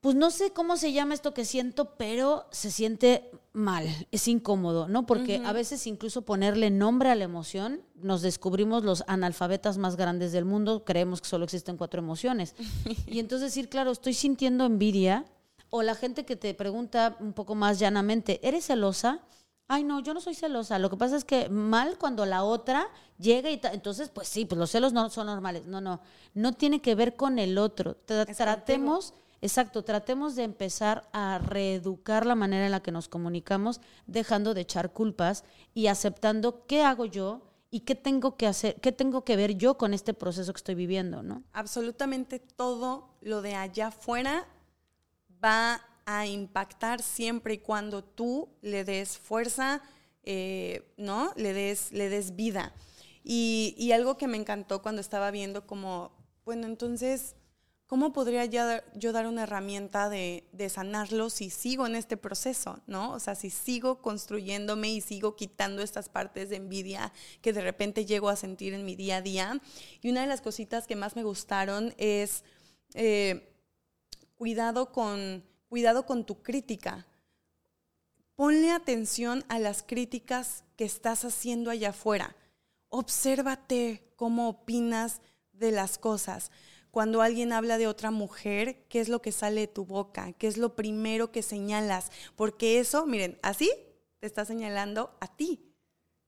pues 0.00 0.14
no 0.14 0.30
sé 0.30 0.52
cómo 0.52 0.76
se 0.76 0.92
llama 0.92 1.14
esto 1.14 1.34
que 1.34 1.44
siento, 1.44 1.96
pero 1.96 2.46
se 2.50 2.70
siente 2.70 3.30
mal, 3.52 3.86
es 4.10 4.28
incómodo, 4.28 4.88
¿no? 4.88 5.04
Porque 5.04 5.42
a 5.44 5.52
veces 5.52 5.86
incluso 5.86 6.22
ponerle 6.22 6.70
nombre 6.70 7.10
a 7.10 7.14
la 7.14 7.24
emoción, 7.24 7.82
nos 7.96 8.22
descubrimos 8.22 8.82
los 8.82 9.04
analfabetas 9.08 9.76
más 9.76 9.96
grandes 9.96 10.32
del 10.32 10.46
mundo, 10.46 10.84
creemos 10.84 11.20
que 11.20 11.28
solo 11.28 11.44
existen 11.44 11.76
cuatro 11.76 12.00
emociones. 12.00 12.54
y 13.06 13.18
entonces 13.18 13.50
decir, 13.50 13.68
claro, 13.68 13.90
estoy 13.90 14.14
sintiendo 14.14 14.64
envidia, 14.64 15.26
o 15.68 15.82
la 15.82 15.94
gente 15.94 16.24
que 16.24 16.36
te 16.36 16.52
pregunta 16.54 17.16
un 17.20 17.32
poco 17.32 17.54
más 17.54 17.78
llanamente, 17.78 18.40
¿eres 18.46 18.66
celosa? 18.66 19.20
Ay, 19.68 19.84
no, 19.84 20.00
yo 20.00 20.14
no 20.14 20.20
soy 20.20 20.34
celosa. 20.34 20.80
Lo 20.80 20.90
que 20.90 20.96
pasa 20.96 21.16
es 21.16 21.24
que 21.24 21.48
mal 21.48 21.96
cuando 21.96 22.26
la 22.26 22.42
otra 22.42 22.88
llega 23.18 23.52
y 23.52 23.60
entonces, 23.72 24.08
pues 24.08 24.26
sí, 24.26 24.44
pues 24.44 24.58
los 24.58 24.68
celos 24.68 24.92
no 24.92 25.08
son 25.10 25.26
normales. 25.26 25.66
No, 25.66 25.80
no, 25.80 26.00
no 26.34 26.54
tiene 26.54 26.82
que 26.82 26.96
ver 26.96 27.14
con 27.14 27.38
el 27.38 27.56
otro. 27.56 27.94
Tratemos 27.94 29.14
Exacto, 29.42 29.84
tratemos 29.84 30.36
de 30.36 30.44
empezar 30.44 31.08
a 31.12 31.38
reeducar 31.38 32.26
la 32.26 32.34
manera 32.34 32.66
en 32.66 32.72
la 32.72 32.82
que 32.82 32.92
nos 32.92 33.08
comunicamos, 33.08 33.80
dejando 34.06 34.52
de 34.52 34.60
echar 34.62 34.92
culpas 34.92 35.44
y 35.72 35.86
aceptando 35.86 36.66
qué 36.66 36.82
hago 36.82 37.06
yo 37.06 37.42
y 37.70 37.80
qué 37.80 37.94
tengo 37.94 38.36
que 38.36 38.46
hacer, 38.46 38.80
qué 38.80 38.92
tengo 38.92 39.24
que 39.24 39.36
ver 39.36 39.54
yo 39.56 39.78
con 39.78 39.94
este 39.94 40.12
proceso 40.12 40.52
que 40.52 40.58
estoy 40.58 40.74
viviendo, 40.74 41.22
¿no? 41.22 41.42
Absolutamente 41.52 42.38
todo 42.38 43.14
lo 43.22 43.40
de 43.40 43.54
allá 43.54 43.88
afuera 43.88 44.46
va 45.42 45.80
a 46.04 46.26
impactar 46.26 47.00
siempre 47.00 47.54
y 47.54 47.58
cuando 47.58 48.04
tú 48.04 48.48
le 48.60 48.84
des 48.84 49.16
fuerza, 49.16 49.80
eh, 50.24 50.92
¿no? 50.98 51.32
Le 51.36 51.54
des, 51.54 51.92
le 51.92 52.10
des 52.10 52.36
vida. 52.36 52.74
Y, 53.22 53.74
y 53.78 53.92
algo 53.92 54.16
que 54.16 54.26
me 54.26 54.36
encantó 54.36 54.82
cuando 54.82 55.00
estaba 55.00 55.30
viendo 55.30 55.66
como, 55.66 56.10
bueno, 56.44 56.66
entonces 56.66 57.36
¿cómo 57.90 58.12
podría 58.12 58.44
yo 58.44 59.12
dar 59.12 59.26
una 59.26 59.42
herramienta 59.42 60.08
de, 60.08 60.44
sanarlo 60.72 61.28
si 61.28 61.50
sigo 61.50 61.88
en 61.88 61.96
este 61.96 62.16
proceso, 62.16 62.78
¿no? 62.86 63.10
O 63.10 63.18
sea, 63.18 63.34
si 63.34 63.50
sigo 63.50 64.00
construyéndome 64.00 64.90
y 64.90 65.00
sigo 65.00 65.34
quitando 65.34 65.82
estas 65.82 66.08
partes 66.08 66.50
de 66.50 66.56
envidia 66.56 67.12
que 67.42 67.52
de 67.52 67.62
repente 67.62 68.06
llego 68.06 68.28
a 68.28 68.36
sentir 68.36 68.74
en 68.74 68.84
mi 68.84 68.94
día 68.94 69.16
a 69.16 69.22
día. 69.22 69.60
Y 70.02 70.08
una 70.08 70.20
de 70.20 70.28
las 70.28 70.40
cositas 70.40 70.86
que 70.86 70.94
más 70.94 71.16
me 71.16 71.24
gustaron 71.24 71.92
es 71.98 72.44
eh, 72.94 73.52
cuidado, 74.36 74.92
con, 74.92 75.42
cuidado 75.68 76.06
con 76.06 76.24
tu 76.24 76.44
crítica. 76.44 77.08
Ponle 78.36 78.70
atención 78.70 79.44
a 79.48 79.58
las 79.58 79.82
críticas 79.82 80.62
que 80.76 80.84
estás 80.84 81.24
haciendo 81.24 81.72
allá 81.72 81.88
afuera. 81.88 82.36
Obsérvate 82.88 84.12
cómo 84.14 84.48
opinas 84.48 85.22
de 85.52 85.72
las 85.72 85.98
cosas 85.98 86.52
cuando 86.90 87.22
alguien 87.22 87.52
habla 87.52 87.78
de 87.78 87.86
otra 87.86 88.10
mujer, 88.10 88.84
¿qué 88.88 89.00
es 89.00 89.08
lo 89.08 89.22
que 89.22 89.32
sale 89.32 89.62
de 89.62 89.68
tu 89.68 89.84
boca? 89.84 90.32
¿Qué 90.32 90.46
es 90.46 90.56
lo 90.56 90.74
primero 90.74 91.30
que 91.30 91.42
señalas? 91.42 92.10
Porque 92.36 92.80
eso, 92.80 93.06
miren, 93.06 93.38
así 93.42 93.70
te 94.18 94.26
está 94.26 94.44
señalando 94.44 95.16
a 95.20 95.28
ti. 95.28 95.70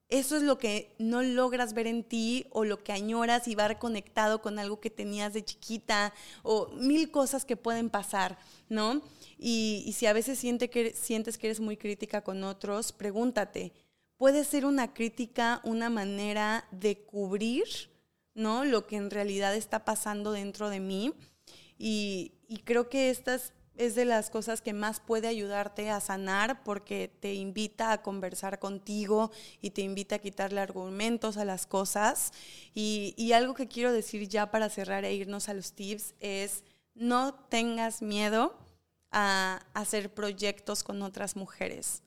Eso 0.09 0.37
es 0.37 0.43
lo 0.43 0.59
que 0.59 0.95
no 0.99 1.23
logras 1.23 1.73
ver 1.73 1.87
en 1.87 2.03
ti 2.03 2.45
o 2.51 2.65
lo 2.65 2.83
que 2.83 2.91
añoras 2.91 3.47
y 3.47 3.55
va 3.55 3.79
conectado 3.79 4.41
con 4.41 4.59
algo 4.59 4.79
que 4.79 4.91
tenías 4.91 5.33
de 5.33 5.43
chiquita 5.43 6.13
o 6.43 6.67
mil 6.73 7.09
cosas 7.09 7.45
que 7.45 7.57
pueden 7.57 7.89
pasar, 7.89 8.37
¿no? 8.69 9.01
Y, 9.39 9.91
si 9.97 10.05
a 10.05 10.13
veces 10.13 10.37
siente 10.37 10.69
que, 10.69 10.93
sientes 10.93 11.37
que 11.37 11.47
eres 11.47 11.59
muy 11.59 11.77
crítica 11.77 12.21
con 12.21 12.43
otros, 12.43 12.91
pregúntate, 12.91 13.73
¿puede 14.17 14.43
ser 14.43 14.65
una 14.65 14.93
crítica 14.93 15.61
una 15.63 15.89
manera 15.89 16.67
de 16.71 16.99
cubrir 16.99 17.92
¿no? 18.35 18.63
Lo 18.65 18.87
que 18.87 18.97
en 18.97 19.09
realidad 19.09 19.55
está 19.55 19.85
pasando 19.85 20.31
dentro 20.31 20.69
de 20.69 20.79
mí. 20.79 21.13
Y, 21.77 22.33
creo 22.65 22.89
que 22.89 23.09
esta 23.09 23.35
es, 23.75 23.95
de 23.95 24.05
las 24.05 24.29
cosas 24.29 24.61
que 24.61 24.73
más 24.73 24.99
puede 24.99 25.27
ayudarte 25.27 25.89
a 25.89 25.99
sanar 25.99 26.63
porque 26.63 27.11
te 27.19 27.33
invita 27.33 27.91
a 27.91 28.01
conversar 28.03 28.59
contigo 28.59 29.31
y 29.61 29.71
te 29.71 29.81
invita 29.81 30.15
a 30.15 30.19
quitarle 30.19 30.61
argumentos 30.61 31.37
a 31.37 31.45
las 31.45 31.65
cosas. 31.65 32.31
Y, 32.75 33.15
y 33.17 33.33
algo 33.33 33.55
que 33.55 33.67
quiero 33.67 33.91
decir 33.91 34.27
ya 34.27 34.51
para 34.51 34.69
cerrar 34.69 35.05
e 35.05 35.13
irnos 35.13 35.49
a 35.49 35.53
los 35.53 35.73
tips 35.73 36.13
es 36.19 36.63
no 36.93 37.33
tengas 37.49 38.01
miedo 38.01 38.55
a 39.11 39.61
hacer 39.73 40.13
proyectos 40.13 40.83
con 40.83 41.01
otras 41.01 41.35
mujeres 41.35 42.03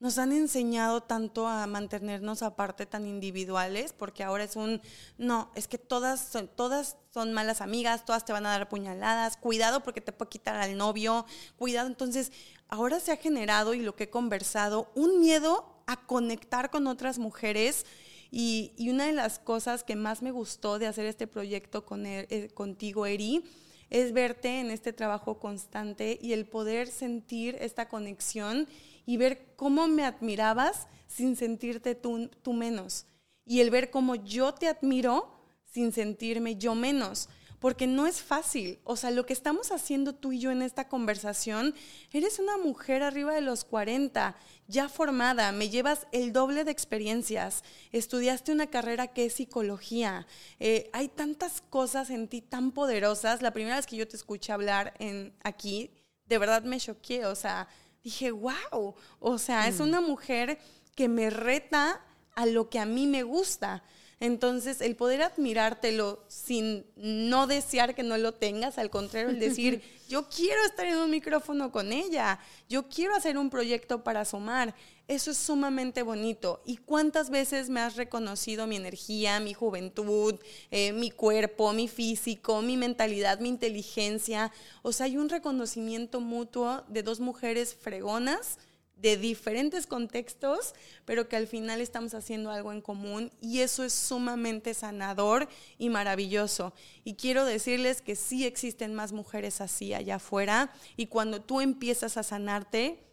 nos 0.00 0.18
han 0.18 0.32
enseñado 0.32 1.02
tanto 1.02 1.46
a 1.46 1.66
mantenernos 1.66 2.42
aparte 2.42 2.84
tan 2.84 3.06
individuales, 3.06 3.92
porque 3.92 4.22
ahora 4.22 4.44
es 4.44 4.56
un, 4.56 4.82
no, 5.18 5.50
es 5.54 5.68
que 5.68 5.78
todas 5.78 6.20
son, 6.20 6.48
todas 6.48 6.96
son 7.12 7.32
malas 7.32 7.60
amigas, 7.60 8.04
todas 8.04 8.24
te 8.24 8.32
van 8.32 8.44
a 8.46 8.50
dar 8.50 8.68
puñaladas, 8.68 9.36
cuidado 9.36 9.82
porque 9.82 10.00
te 10.00 10.12
puede 10.12 10.30
quitar 10.30 10.56
al 10.56 10.76
novio, 10.76 11.24
cuidado. 11.56 11.86
Entonces, 11.86 12.32
ahora 12.68 13.00
se 13.00 13.12
ha 13.12 13.16
generado, 13.16 13.72
y 13.72 13.80
lo 13.80 13.94
que 13.96 14.04
he 14.04 14.10
conversado, 14.10 14.90
un 14.94 15.20
miedo 15.20 15.82
a 15.86 16.04
conectar 16.06 16.70
con 16.70 16.86
otras 16.86 17.18
mujeres. 17.18 17.86
Y, 18.30 18.74
una 18.90 19.06
de 19.06 19.12
las 19.12 19.38
cosas 19.38 19.84
que 19.84 19.94
más 19.94 20.22
me 20.22 20.32
gustó 20.32 20.78
de 20.78 20.88
hacer 20.88 21.06
este 21.06 21.26
proyecto 21.26 21.86
con 21.86 22.04
eh, 22.04 22.50
contigo, 22.52 23.06
Eri, 23.06 23.44
es 23.90 24.12
verte 24.12 24.60
en 24.60 24.70
este 24.70 24.92
trabajo 24.92 25.38
constante 25.38 26.18
y 26.20 26.32
el 26.32 26.46
poder 26.46 26.88
sentir 26.88 27.56
esta 27.60 27.88
conexión 27.88 28.66
y 29.06 29.16
ver 29.16 29.54
cómo 29.56 29.88
me 29.88 30.04
admirabas 30.04 30.86
sin 31.06 31.36
sentirte 31.36 31.94
tú, 31.94 32.30
menos. 32.52 33.06
Y 33.46 33.60
el 33.60 33.70
ver 33.70 33.90
cómo 33.90 34.14
yo 34.14 34.54
te 34.54 34.68
admiro 34.68 35.32
sin 35.64 35.92
sentirme 35.92 36.56
yo 36.56 36.74
menos 36.74 37.28
porque 37.64 37.86
no 37.86 38.06
es 38.06 38.20
fácil. 38.20 38.78
O 38.84 38.94
sea, 38.94 39.10
lo 39.10 39.24
que 39.24 39.32
estamos 39.32 39.72
haciendo 39.72 40.14
tú 40.14 40.32
y 40.32 40.38
yo 40.38 40.50
en 40.50 40.60
esta 40.60 40.86
conversación, 40.86 41.74
eres 42.12 42.38
una 42.38 42.58
mujer 42.58 43.02
arriba 43.02 43.32
de 43.32 43.40
los 43.40 43.64
40, 43.64 44.36
ya 44.68 44.90
formada, 44.90 45.50
me 45.50 45.70
llevas 45.70 46.06
el 46.12 46.34
doble 46.34 46.64
de 46.64 46.70
experiencias, 46.72 47.64
estudiaste 47.90 48.52
una 48.52 48.66
carrera 48.66 49.06
que 49.06 49.24
es 49.24 49.32
psicología, 49.32 50.26
eh, 50.60 50.90
hay 50.92 51.08
tantas 51.08 51.62
cosas 51.62 52.10
en 52.10 52.28
ti 52.28 52.42
tan 52.42 52.70
poderosas. 52.70 53.40
La 53.40 53.54
primera 53.54 53.76
vez 53.76 53.86
que 53.86 53.96
yo 53.96 54.06
te 54.06 54.16
escuché 54.16 54.52
hablar 54.52 54.92
en, 54.98 55.32
aquí, 55.42 55.90
de 56.26 56.36
verdad 56.36 56.64
me 56.64 56.78
choqué, 56.78 57.24
o 57.24 57.34
sea, 57.34 57.66
dije, 58.04 58.30
wow, 58.30 58.94
o 59.18 59.38
sea, 59.38 59.66
es 59.66 59.80
mm. 59.80 59.82
una 59.82 60.00
mujer 60.00 60.58
que 60.94 61.08
me 61.08 61.30
reta 61.30 62.00
a 62.36 62.46
lo 62.46 62.68
que 62.68 62.78
a 62.78 62.86
mí 62.86 63.06
me 63.06 63.22
gusta. 63.22 63.82
Entonces, 64.20 64.80
el 64.80 64.96
poder 64.96 65.22
admirártelo 65.22 66.24
sin 66.28 66.86
no 66.96 67.46
desear 67.46 67.94
que 67.94 68.02
no 68.02 68.16
lo 68.16 68.32
tengas, 68.32 68.78
al 68.78 68.90
contrario, 68.90 69.30
el 69.30 69.40
decir, 69.40 69.82
yo 70.08 70.28
quiero 70.28 70.64
estar 70.64 70.86
en 70.86 70.96
un 70.96 71.10
micrófono 71.10 71.72
con 71.72 71.92
ella, 71.92 72.38
yo 72.68 72.88
quiero 72.88 73.14
hacer 73.14 73.36
un 73.36 73.50
proyecto 73.50 74.04
para 74.04 74.24
sumar, 74.24 74.74
eso 75.06 75.30
es 75.30 75.36
sumamente 75.36 76.02
bonito. 76.02 76.62
¿Y 76.64 76.78
cuántas 76.78 77.28
veces 77.28 77.68
me 77.68 77.80
has 77.80 77.96
reconocido 77.96 78.66
mi 78.66 78.76
energía, 78.76 79.38
mi 79.40 79.52
juventud, 79.52 80.36
eh, 80.70 80.92
mi 80.92 81.10
cuerpo, 81.10 81.72
mi 81.72 81.88
físico, 81.88 82.62
mi 82.62 82.76
mentalidad, 82.76 83.40
mi 83.40 83.50
inteligencia? 83.50 84.50
O 84.82 84.92
sea, 84.92 85.06
hay 85.06 85.18
un 85.18 85.28
reconocimiento 85.28 86.20
mutuo 86.20 86.84
de 86.88 87.02
dos 87.02 87.20
mujeres 87.20 87.74
fregonas 87.74 88.58
de 88.96 89.16
diferentes 89.16 89.86
contextos, 89.86 90.74
pero 91.04 91.28
que 91.28 91.36
al 91.36 91.46
final 91.46 91.80
estamos 91.80 92.14
haciendo 92.14 92.50
algo 92.50 92.72
en 92.72 92.80
común 92.80 93.32
y 93.40 93.60
eso 93.60 93.84
es 93.84 93.92
sumamente 93.92 94.72
sanador 94.72 95.48
y 95.78 95.90
maravilloso. 95.90 96.72
Y 97.04 97.14
quiero 97.14 97.44
decirles 97.44 98.00
que 98.00 98.16
sí 98.16 98.46
existen 98.46 98.94
más 98.94 99.12
mujeres 99.12 99.60
así 99.60 99.92
allá 99.92 100.16
afuera 100.16 100.72
y 100.96 101.06
cuando 101.06 101.40
tú 101.42 101.60
empiezas 101.60 102.16
a 102.16 102.22
sanarte, 102.22 103.04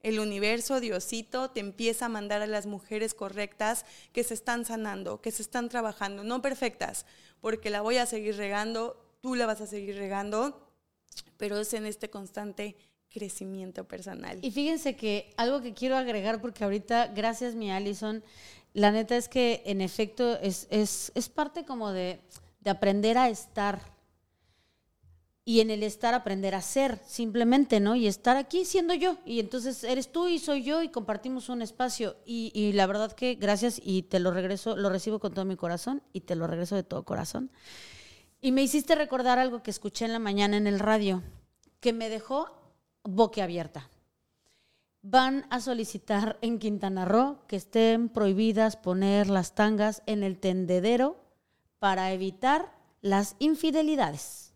el 0.00 0.20
universo, 0.20 0.78
Diosito, 0.78 1.50
te 1.50 1.58
empieza 1.58 2.06
a 2.06 2.08
mandar 2.08 2.40
a 2.40 2.46
las 2.46 2.66
mujeres 2.66 3.12
correctas 3.12 3.84
que 4.12 4.22
se 4.22 4.34
están 4.34 4.64
sanando, 4.64 5.20
que 5.20 5.32
se 5.32 5.42
están 5.42 5.68
trabajando, 5.68 6.22
no 6.22 6.42
perfectas, 6.42 7.06
porque 7.40 7.70
la 7.70 7.80
voy 7.80 7.96
a 7.96 8.06
seguir 8.06 8.36
regando, 8.36 9.04
tú 9.20 9.34
la 9.34 9.46
vas 9.46 9.60
a 9.60 9.66
seguir 9.66 9.96
regando, 9.96 10.70
pero 11.36 11.58
es 11.58 11.72
en 11.74 11.86
este 11.86 12.08
constante 12.08 12.76
crecimiento 13.10 13.84
personal. 13.84 14.38
Y 14.42 14.50
fíjense 14.50 14.96
que 14.96 15.32
algo 15.36 15.62
que 15.62 15.74
quiero 15.74 15.96
agregar, 15.96 16.40
porque 16.40 16.64
ahorita, 16.64 17.08
gracias 17.08 17.54
mi 17.54 17.70
Alison, 17.70 18.22
la 18.74 18.90
neta 18.90 19.16
es 19.16 19.28
que 19.28 19.62
en 19.66 19.80
efecto 19.80 20.38
es, 20.40 20.66
es, 20.70 21.12
es 21.14 21.28
parte 21.28 21.64
como 21.64 21.92
de, 21.92 22.20
de 22.60 22.70
aprender 22.70 23.16
a 23.16 23.28
estar 23.28 23.96
y 25.48 25.60
en 25.60 25.70
el 25.70 25.84
estar 25.84 26.12
aprender 26.12 26.56
a 26.56 26.60
ser, 26.60 26.98
simplemente, 27.06 27.78
¿no? 27.78 27.94
Y 27.94 28.08
estar 28.08 28.36
aquí 28.36 28.64
siendo 28.64 28.94
yo. 28.94 29.16
Y 29.24 29.38
entonces 29.38 29.84
eres 29.84 30.10
tú 30.10 30.26
y 30.26 30.40
soy 30.40 30.64
yo 30.64 30.82
y 30.82 30.88
compartimos 30.88 31.48
un 31.48 31.62
espacio. 31.62 32.16
Y, 32.26 32.50
y, 32.52 32.72
la 32.72 32.88
verdad 32.88 33.12
que 33.12 33.36
gracias 33.36 33.80
y 33.80 34.02
te 34.02 34.18
lo 34.18 34.32
regreso, 34.32 34.76
lo 34.76 34.90
recibo 34.90 35.20
con 35.20 35.32
todo 35.32 35.44
mi 35.44 35.54
corazón 35.54 36.02
y 36.12 36.22
te 36.22 36.34
lo 36.34 36.48
regreso 36.48 36.74
de 36.74 36.82
todo 36.82 37.04
corazón. 37.04 37.52
Y 38.40 38.50
me 38.50 38.64
hiciste 38.64 38.96
recordar 38.96 39.38
algo 39.38 39.62
que 39.62 39.70
escuché 39.70 40.04
en 40.04 40.12
la 40.12 40.18
mañana 40.18 40.56
en 40.56 40.66
el 40.66 40.80
radio, 40.80 41.22
que 41.78 41.92
me 41.92 42.08
dejó 42.08 42.50
boquiabierta. 43.06 43.88
Van 45.02 45.46
a 45.50 45.60
solicitar 45.60 46.36
en 46.40 46.58
Quintana 46.58 47.04
Roo 47.04 47.38
que 47.46 47.56
estén 47.56 48.08
prohibidas 48.08 48.76
poner 48.76 49.28
las 49.28 49.54
tangas 49.54 50.02
en 50.06 50.22
el 50.24 50.38
tendedero 50.38 51.16
para 51.78 52.12
evitar 52.12 52.72
las 53.02 53.36
infidelidades. 53.38 54.52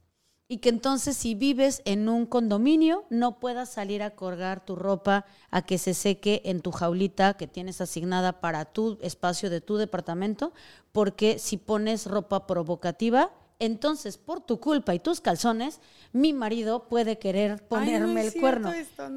Y 0.49 0.59
que 0.59 0.71
entonces 0.71 1.17
si 1.17 1.37
vives 1.37 1.81
en 1.85 2.09
un 2.09 2.27
condominio 2.27 3.05
no 3.09 3.39
puedas 3.39 3.69
salir 3.69 4.03
a 4.03 4.17
colgar 4.17 4.65
tu 4.65 4.75
ropa 4.75 5.25
a 5.53 5.63
que 5.63 5.79
se 5.79 5.95
seque 5.95 6.43
en 6.45 6.61
tu 6.61 6.73
jaulita 6.73 7.35
que 7.35 7.47
tienes 7.47 7.81
asignada 7.81 8.41
para 8.41 8.65
tu 8.65 8.99
espacio 9.01 9.49
de 9.49 9.61
tu 9.61 9.77
departamento, 9.77 10.53
porque 10.91 11.39
si 11.39 11.57
pones 11.57 12.07
ropa 12.07 12.49
provocativa 12.49 13.31
entonces 13.61 14.19
por 14.19 14.41
tu 14.41 14.59
culpa 14.59 14.95
y 14.95 14.99
tus 14.99 15.21
calzones, 15.21 15.81
mi 16.13 16.33
marido 16.33 16.89
puede 16.89 17.19
querer 17.19 17.63
ponerme 17.69 18.27
el 18.27 18.35
cuerno. 18.35 18.73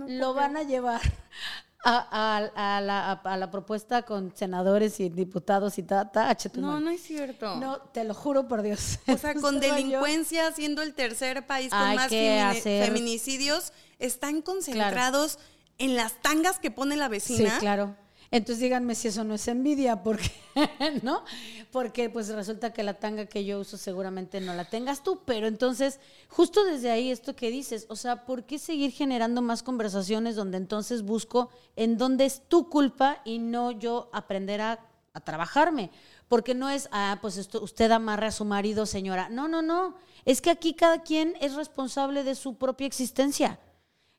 Lo 0.07 0.33
van 0.33 0.57
a 0.57 0.63
llevar 0.63 1.01
a, 1.83 3.37
la, 3.37 3.49
propuesta 3.51 4.03
con 4.03 4.35
senadores 4.35 4.99
y 4.99 5.09
diputados 5.09 5.77
y 5.77 5.83
ta, 5.83 6.11
ta, 6.11 6.37
No, 6.55 6.79
no 6.79 6.89
es 6.89 7.01
cierto. 7.01 7.55
No, 7.55 7.79
te 7.79 8.03
lo 8.03 8.13
juro 8.13 8.47
por 8.47 8.61
Dios. 8.61 8.99
O 9.07 9.17
sea, 9.17 9.33
con 9.35 9.59
delincuencia, 9.59 10.51
siendo 10.51 10.81
el 10.81 10.93
tercer 10.93 11.47
país 11.47 11.71
con 11.71 11.95
más 11.95 12.09
feminicidios, 12.09 13.73
están 13.99 14.41
concentrados 14.41 15.39
en 15.77 15.95
las 15.95 16.21
tangas 16.21 16.59
que 16.59 16.69
pone 16.69 16.95
la 16.95 17.07
vecina. 17.07 17.51
Sí, 17.51 17.59
claro. 17.59 17.95
Entonces 18.33 18.63
díganme 18.63 18.95
si 18.95 19.09
eso 19.09 19.23
no 19.23 19.35
es 19.35 19.47
envidia, 19.47 20.01
porque, 20.01 20.31
¿no? 21.03 21.23
Porque 21.71 22.09
pues 22.09 22.29
resulta 22.29 22.73
que 22.73 22.81
la 22.81 22.95
tanga 22.95 23.27
que 23.27 23.45
yo 23.45 23.59
uso 23.59 23.77
seguramente 23.77 24.41
no 24.41 24.55
la 24.55 24.65
tengas 24.65 25.03
tú, 25.03 25.19
pero 25.23 25.45
entonces, 25.45 25.99
justo 26.29 26.65
desde 26.65 26.89
ahí 26.89 27.11
esto 27.11 27.35
que 27.35 27.51
dices, 27.51 27.85
o 27.89 27.95
sea, 27.95 28.25
¿por 28.25 28.45
qué 28.45 28.57
seguir 28.57 28.91
generando 28.91 29.43
más 29.43 29.61
conversaciones 29.61 30.35
donde 30.35 30.57
entonces 30.57 31.03
busco 31.03 31.51
en 31.75 31.99
dónde 31.99 32.25
es 32.25 32.41
tu 32.47 32.71
culpa 32.71 33.21
y 33.23 33.37
no 33.37 33.69
yo 33.69 34.09
aprender 34.11 34.61
a, 34.61 34.79
trabajarme? 35.23 35.91
Porque 36.27 36.55
no 36.55 36.71
es, 36.71 36.89
ah, 36.91 37.19
pues 37.21 37.37
esto, 37.37 37.63
usted 37.63 37.91
amarre 37.91 38.25
a 38.25 38.31
su 38.31 38.45
marido, 38.45 38.87
señora. 38.87 39.29
No, 39.29 39.47
no, 39.47 39.61
no. 39.61 39.93
Es 40.25 40.41
que 40.41 40.49
aquí 40.49 40.73
cada 40.73 41.03
quien 41.03 41.35
es 41.39 41.53
responsable 41.53 42.23
de 42.23 42.33
su 42.33 42.55
propia 42.55 42.87
existencia. 42.87 43.59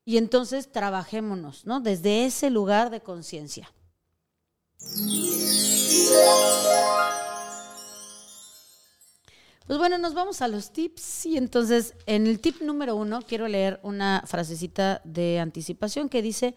Y 0.05 0.19
entonces 0.19 0.71
trabajémonos, 0.71 1.67
¿no? 1.67 1.81
Desde 1.81 2.27
ese 2.27 2.49
lugar 2.49 2.91
de 2.91 3.01
conciencia. 3.01 3.73
Pues 9.67 9.79
bueno, 9.79 9.97
nos 9.97 10.13
vamos 10.13 10.43
a 10.43 10.49
los 10.49 10.73
tips 10.73 11.27
y 11.27 11.39
entonces 11.39 11.95
en 12.05 12.27
el 12.27 12.39
tip 12.39 12.61
número 12.61 12.97
uno 12.97 13.23
quiero 13.23 13.49
leer 13.49 13.81
una 13.83 14.23
frasecita 14.27 15.01
de 15.05 15.41
anticipación 15.41 16.11
que 16.11 16.21
dice, 16.21 16.55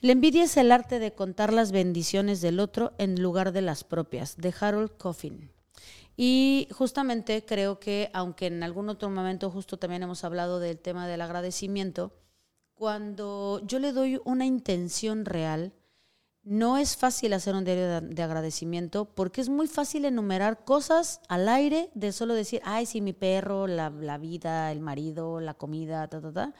la 0.00 0.12
envidia 0.12 0.44
es 0.44 0.56
el 0.56 0.72
arte 0.72 0.98
de 0.98 1.12
contar 1.12 1.52
las 1.52 1.70
bendiciones 1.70 2.40
del 2.40 2.58
otro 2.58 2.92
en 2.96 3.20
lugar 3.20 3.52
de 3.52 3.60
las 3.60 3.84
propias, 3.84 4.38
de 4.38 4.54
Harold 4.58 4.96
Coffin. 4.96 5.52
Y 6.16 6.68
justamente 6.72 7.44
creo 7.44 7.78
que, 7.78 8.10
aunque 8.14 8.46
en 8.46 8.62
algún 8.62 8.88
otro 8.88 9.10
momento 9.10 9.50
justo 9.50 9.78
también 9.78 10.02
hemos 10.02 10.24
hablado 10.24 10.58
del 10.60 10.78
tema 10.78 11.06
del 11.06 11.20
agradecimiento, 11.20 12.14
cuando 12.74 13.60
yo 13.66 13.78
le 13.78 13.92
doy 13.92 14.18
una 14.24 14.46
intención 14.46 15.26
real, 15.26 15.74
no 16.42 16.78
es 16.78 16.96
fácil 16.96 17.32
hacer 17.32 17.54
un 17.54 17.64
diario 17.64 18.00
de, 18.00 18.22
agradecimiento 18.22 19.04
porque 19.04 19.40
es 19.40 19.48
muy 19.48 19.66
fácil 19.66 20.04
enumerar 20.04 20.64
cosas 20.64 21.20
al 21.28 21.48
aire 21.48 21.90
de 21.94 22.12
solo 22.12 22.34
decir, 22.34 22.60
ay, 22.64 22.86
sí, 22.86 23.00
mi 23.00 23.12
perro, 23.12 23.66
la, 23.66 23.90
vida, 24.18 24.72
el 24.72 24.80
marido, 24.80 25.40
la 25.40 25.54
comida, 25.54 26.08
ta, 26.08 26.20
ta, 26.20 26.32
ta. 26.32 26.54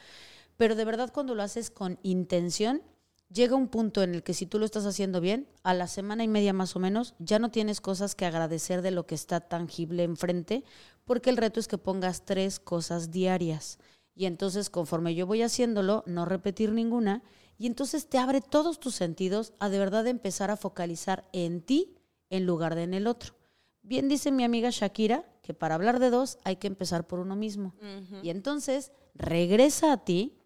Pero 0.57 0.75
de 0.75 0.85
verdad 0.85 1.11
cuando 1.11 1.33
lo 1.33 1.41
haces 1.41 1.71
con 1.71 1.99
intención, 2.03 2.83
llega 3.31 3.55
un 3.55 3.67
punto 3.67 4.03
en 4.03 4.13
el 4.13 4.23
que 4.23 4.33
si 4.33 4.45
tú 4.45 4.59
lo 4.59 4.65
estás 4.65 4.85
haciendo 4.85 5.21
bien, 5.21 5.47
a 5.63 5.73
la 5.73 5.87
semana 5.87 6.23
y 6.23 6.27
media 6.27 6.53
más 6.53 6.75
o 6.75 6.79
menos, 6.79 7.15
ya 7.19 7.39
no 7.39 7.49
tienes 7.49 7.81
cosas 7.81 8.15
que 8.15 8.25
agradecer 8.25 8.81
de 8.81 8.91
lo 8.91 9.05
que 9.05 9.15
está 9.15 9.39
tangible 9.41 10.03
enfrente, 10.03 10.63
porque 11.05 11.29
el 11.29 11.37
reto 11.37 11.59
es 11.59 11.67
que 11.67 11.77
pongas 11.77 12.25
tres 12.25 12.59
cosas 12.59 13.11
diarias. 13.11 13.79
Y 14.13 14.25
entonces 14.25 14.69
conforme 14.69 15.15
yo 15.15 15.25
voy 15.25 15.41
haciéndolo, 15.41 16.03
no 16.05 16.25
repetir 16.25 16.71
ninguna, 16.73 17.23
y 17.61 17.67
entonces 17.67 18.07
te 18.07 18.17
abre 18.17 18.41
todos 18.41 18.79
tus 18.79 18.95
sentidos 18.95 19.53
a 19.59 19.69
de 19.69 19.77
verdad 19.77 20.07
empezar 20.07 20.49
a 20.49 20.57
focalizar 20.57 21.29
en 21.31 21.61
ti 21.61 21.93
en 22.31 22.47
lugar 22.47 22.73
de 22.73 22.81
en 22.81 22.95
el 22.95 23.05
otro. 23.05 23.35
Bien 23.83 24.09
dice 24.09 24.31
mi 24.31 24.43
amiga 24.43 24.71
Shakira 24.71 25.31
que 25.43 25.53
para 25.53 25.75
hablar 25.75 25.99
de 25.99 26.09
dos 26.09 26.39
hay 26.43 26.55
que 26.55 26.65
empezar 26.65 27.05
por 27.05 27.19
uno 27.19 27.35
mismo. 27.35 27.75
Y 28.23 28.31
entonces 28.31 28.91
regresa 29.13 29.93
a 29.93 30.03
ti, 30.03 30.39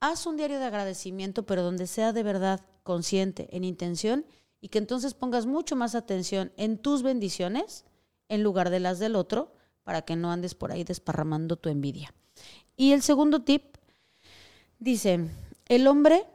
haz 0.00 0.24
un 0.24 0.38
diario 0.38 0.58
de 0.58 0.64
agradecimiento, 0.64 1.44
pero 1.44 1.62
donde 1.62 1.86
sea 1.86 2.14
de 2.14 2.22
verdad 2.22 2.64
consciente, 2.82 3.54
en 3.54 3.62
intención, 3.64 4.24
y 4.62 4.68
que 4.68 4.78
entonces 4.78 5.12
pongas 5.12 5.44
mucho 5.44 5.76
más 5.76 5.94
atención 5.94 6.50
en 6.56 6.78
tus 6.78 7.02
bendiciones 7.02 7.84
en 8.30 8.42
lugar 8.42 8.70
de 8.70 8.80
las 8.80 8.98
del 8.98 9.16
otro, 9.16 9.52
para 9.82 10.00
que 10.00 10.16
no 10.16 10.32
andes 10.32 10.54
por 10.54 10.72
ahí 10.72 10.82
desparramando 10.82 11.56
tu 11.56 11.68
envidia. 11.68 12.14
Y 12.74 12.92
el 12.92 13.02
segundo 13.02 13.42
tip 13.42 13.76
dice, 14.78 15.28
el 15.68 15.86
hombre 15.86 16.26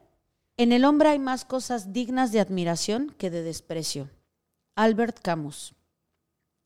en 0.60 0.74
el 0.74 0.84
hombre 0.84 1.08
hay 1.08 1.20
más 1.20 1.46
cosas 1.46 1.94
dignas 1.94 2.34
de 2.34 2.42
admiración 2.42 3.16
que 3.18 3.30
de 3.30 3.44
desprecio. 3.44 4.10
Albert 4.76 5.22
Camus. 5.22 5.74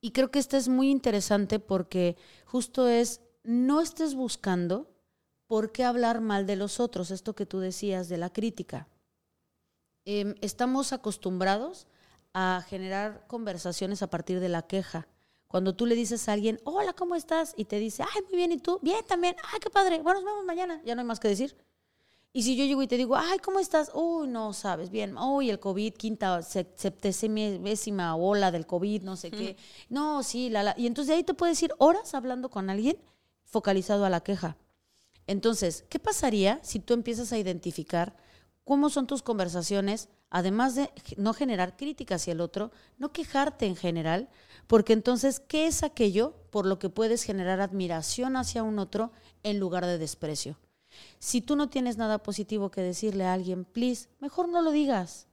Y 0.00 0.10
creo 0.10 0.32
que 0.32 0.40
esto 0.40 0.56
es 0.56 0.68
muy 0.68 0.90
interesante 0.90 1.60
porque 1.60 2.16
justo 2.44 2.88
es, 2.88 3.20
no 3.44 3.80
estés 3.80 4.16
buscando 4.16 4.90
por 5.46 5.70
qué 5.70 5.84
hablar 5.84 6.20
mal 6.20 6.44
de 6.44 6.56
los 6.56 6.80
otros, 6.80 7.12
esto 7.12 7.36
que 7.36 7.46
tú 7.46 7.60
decías 7.60 8.08
de 8.08 8.16
la 8.16 8.32
crítica. 8.32 8.88
Em, 10.04 10.34
estamos 10.40 10.92
acostumbrados 10.92 11.86
a 12.32 12.64
generar 12.68 13.24
conversaciones 13.28 14.02
a 14.02 14.10
partir 14.10 14.40
de 14.40 14.48
la 14.48 14.62
queja 14.62 15.06
Cuando 15.46 15.76
tú 15.76 15.86
le 15.86 15.94
dices 15.94 16.28
a 16.28 16.32
alguien, 16.32 16.58
hola, 16.64 16.94
¿cómo 16.94 17.14
estás? 17.14 17.54
Y 17.56 17.66
te 17.66 17.78
dice, 17.78 18.02
ay, 18.02 18.22
muy 18.22 18.36
bien, 18.38 18.50
¿y 18.50 18.58
tú? 18.58 18.80
Bien, 18.82 19.04
también, 19.06 19.36
ay, 19.52 19.60
qué 19.60 19.70
padre, 19.70 20.02
bueno, 20.02 20.18
nos 20.18 20.24
vemos 20.24 20.44
mañana, 20.44 20.82
ya 20.84 20.96
no 20.96 21.02
hay 21.02 21.06
más 21.06 21.20
que 21.20 21.28
decir. 21.28 21.56
Y 22.36 22.42
si 22.42 22.56
yo 22.56 22.64
llego 22.64 22.82
y 22.82 22.88
te 22.88 22.96
digo, 22.96 23.14
ay, 23.14 23.38
¿cómo 23.38 23.60
estás? 23.60 23.92
Uy, 23.94 24.26
no 24.26 24.52
sabes, 24.52 24.90
bien. 24.90 25.16
Uy, 25.16 25.50
el 25.50 25.60
COVID, 25.60 25.94
quinta, 25.94 26.42
septésima 26.42 28.16
ola 28.16 28.50
del 28.50 28.66
COVID, 28.66 29.02
no 29.02 29.14
sé 29.14 29.30
qué. 29.30 29.56
No, 29.88 30.24
sí, 30.24 30.50
la, 30.50 30.64
la. 30.64 30.74
Y 30.76 30.88
entonces 30.88 31.10
de 31.10 31.14
ahí 31.14 31.22
te 31.22 31.34
puedes 31.34 31.62
ir 31.62 31.72
horas 31.78 32.12
hablando 32.12 32.50
con 32.50 32.70
alguien 32.70 32.98
focalizado 33.44 34.04
a 34.04 34.10
la 34.10 34.20
queja. 34.20 34.56
Entonces, 35.28 35.84
¿qué 35.88 36.00
pasaría 36.00 36.58
si 36.64 36.80
tú 36.80 36.92
empiezas 36.92 37.32
a 37.32 37.38
identificar 37.38 38.16
cómo 38.64 38.90
son 38.90 39.06
tus 39.06 39.22
conversaciones, 39.22 40.08
además 40.28 40.74
de 40.74 40.90
no 41.16 41.34
generar 41.34 41.76
críticas 41.76 42.22
hacia 42.22 42.32
el 42.32 42.40
otro, 42.40 42.72
no 42.98 43.12
quejarte 43.12 43.66
en 43.66 43.76
general, 43.76 44.28
porque 44.66 44.92
entonces, 44.92 45.38
¿qué 45.38 45.68
es 45.68 45.84
aquello 45.84 46.34
por 46.50 46.66
lo 46.66 46.80
que 46.80 46.88
puedes 46.88 47.22
generar 47.22 47.60
admiración 47.60 48.36
hacia 48.36 48.64
un 48.64 48.80
otro 48.80 49.12
en 49.44 49.60
lugar 49.60 49.86
de 49.86 49.98
desprecio? 49.98 50.58
Si 51.18 51.40
tú 51.40 51.56
no 51.56 51.68
tienes 51.68 51.96
nada 51.96 52.22
positivo 52.22 52.70
que 52.70 52.80
decirle 52.80 53.24
a 53.24 53.32
alguien, 53.32 53.64
please, 53.64 54.08
mejor 54.20 54.48
no 54.48 54.62
lo 54.62 54.70
digas. 54.70 55.26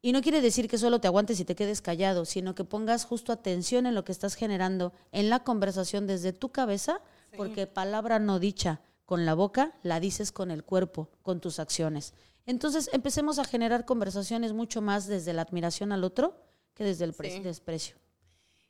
Y 0.00 0.12
no 0.12 0.22
quiere 0.22 0.40
decir 0.40 0.68
que 0.68 0.78
solo 0.78 1.00
te 1.00 1.08
aguantes 1.08 1.40
y 1.40 1.44
te 1.44 1.56
quedes 1.56 1.82
callado, 1.82 2.24
sino 2.24 2.54
que 2.54 2.64
pongas 2.64 3.04
justo 3.04 3.32
atención 3.32 3.86
en 3.86 3.94
lo 3.94 4.04
que 4.04 4.12
estás 4.12 4.34
generando 4.34 4.92
en 5.10 5.28
la 5.28 5.42
conversación 5.42 6.06
desde 6.06 6.32
tu 6.32 6.50
cabeza, 6.50 7.00
porque 7.36 7.66
palabra 7.66 8.18
no 8.18 8.38
dicha 8.38 8.80
con 9.04 9.26
la 9.26 9.34
boca 9.34 9.74
la 9.82 10.00
dices 10.00 10.32
con 10.32 10.50
el 10.50 10.64
cuerpo, 10.64 11.08
con 11.22 11.40
tus 11.40 11.58
acciones. 11.58 12.14
Entonces 12.46 12.88
empecemos 12.92 13.38
a 13.38 13.44
generar 13.44 13.84
conversaciones 13.84 14.52
mucho 14.52 14.80
más 14.80 15.06
desde 15.06 15.32
la 15.32 15.42
admiración 15.42 15.92
al 15.92 16.04
otro 16.04 16.36
que 16.74 16.84
desde 16.84 17.04
el 17.04 17.14
desprecio. 17.42 17.96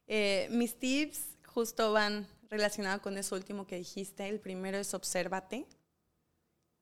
Eh, 0.06 0.48
mis 0.50 0.78
tips 0.78 1.36
justo 1.46 1.92
van 1.92 2.26
relacionados 2.48 3.02
con 3.02 3.18
eso 3.18 3.34
último 3.34 3.66
que 3.66 3.76
dijiste. 3.76 4.28
El 4.28 4.40
primero 4.40 4.78
es 4.78 4.94
obsérvate 4.94 5.66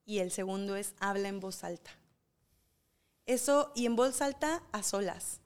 y 0.07 0.21
el 0.21 0.31
segundo 0.31 0.77
es 0.77 0.95
habla 1.01 1.29
en 1.29 1.41
voz 1.41 1.65
alta. 1.65 1.91
Eso, 3.27 3.73
y 3.75 3.87
en 3.87 3.97
voz 3.97 4.23
alta 4.23 4.63
a 4.73 4.83
solas. 4.83 5.41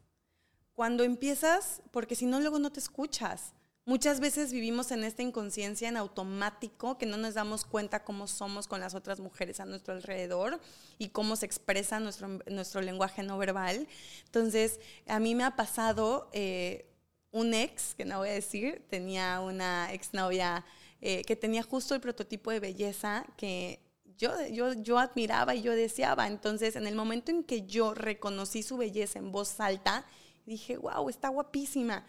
Cuando 0.75 1.03
empiezas, 1.03 1.83
porque 1.91 2.15
si 2.15 2.27
no, 2.27 2.39
luego 2.39 2.59
no 2.59 2.71
te 2.71 2.79
escuchas. 2.79 3.55
Muchas 3.87 4.21
veces 4.21 4.53
vivimos 4.53 4.93
en 4.93 5.03
esta 5.03 5.23
inconsciencia 5.23 5.89
en 5.89 5.97
automático, 5.97 6.99
que 6.99 7.07
no 7.07 7.17
nos 7.17 7.35
damos 7.35 7.65
cuenta 7.65 8.05
cómo 8.05 8.29
somos 8.29 8.69
con 8.69 8.81
las 8.81 8.95
otras 8.95 9.19
mujeres 9.19 9.59
a 9.61 9.65
nuestro 9.65 9.95
alrededor 9.95 10.61
y 10.99 11.09
cómo 11.09 11.35
se 11.37 11.47
expresa 11.47 11.99
nuestro, 11.99 12.29
nuestro 12.47 12.83
lenguaje 12.83 13.23
no 13.23 13.39
verbal. 13.39 13.89
Entonces, 14.27 14.79
a 15.07 15.19
mí 15.19 15.35
me 15.35 15.45
ha 15.45 15.57
pasado 15.57 16.29
eh, 16.33 16.87
un 17.33 17.55
ex, 17.55 17.95
que 17.95 18.05
no 18.05 18.19
voy 18.19 18.29
a 18.29 18.33
decir, 18.33 18.85
tenía 18.91 19.41
una 19.41 19.93
exnovia 19.93 20.65
eh, 21.01 21.25
que 21.25 21.35
tenía 21.35 21.63
justo 21.63 21.95
el 21.95 22.03
prototipo 22.03 22.51
de 22.51 22.61
belleza 22.61 23.25
que 23.39 23.81
yo, 24.21 24.73
yo, 24.75 24.99
admiraba 24.99 25.55
y 25.55 25.63
yo 25.63 25.73
deseaba. 25.73 26.27
Entonces, 26.27 26.77
en 26.77 26.87
el 26.87 26.95
momento 26.95 27.31
en 27.31 27.43
que 27.43 27.67
yo 27.67 27.95
reconocí 27.95 28.63
su 28.63 28.77
belleza 28.77 29.19
en 29.19 29.33
voz 29.33 29.59
alta, 29.61 30.05
dije, 30.45 30.77
wow, 30.77 31.09
está 31.09 31.29
guapísima. 31.29 32.05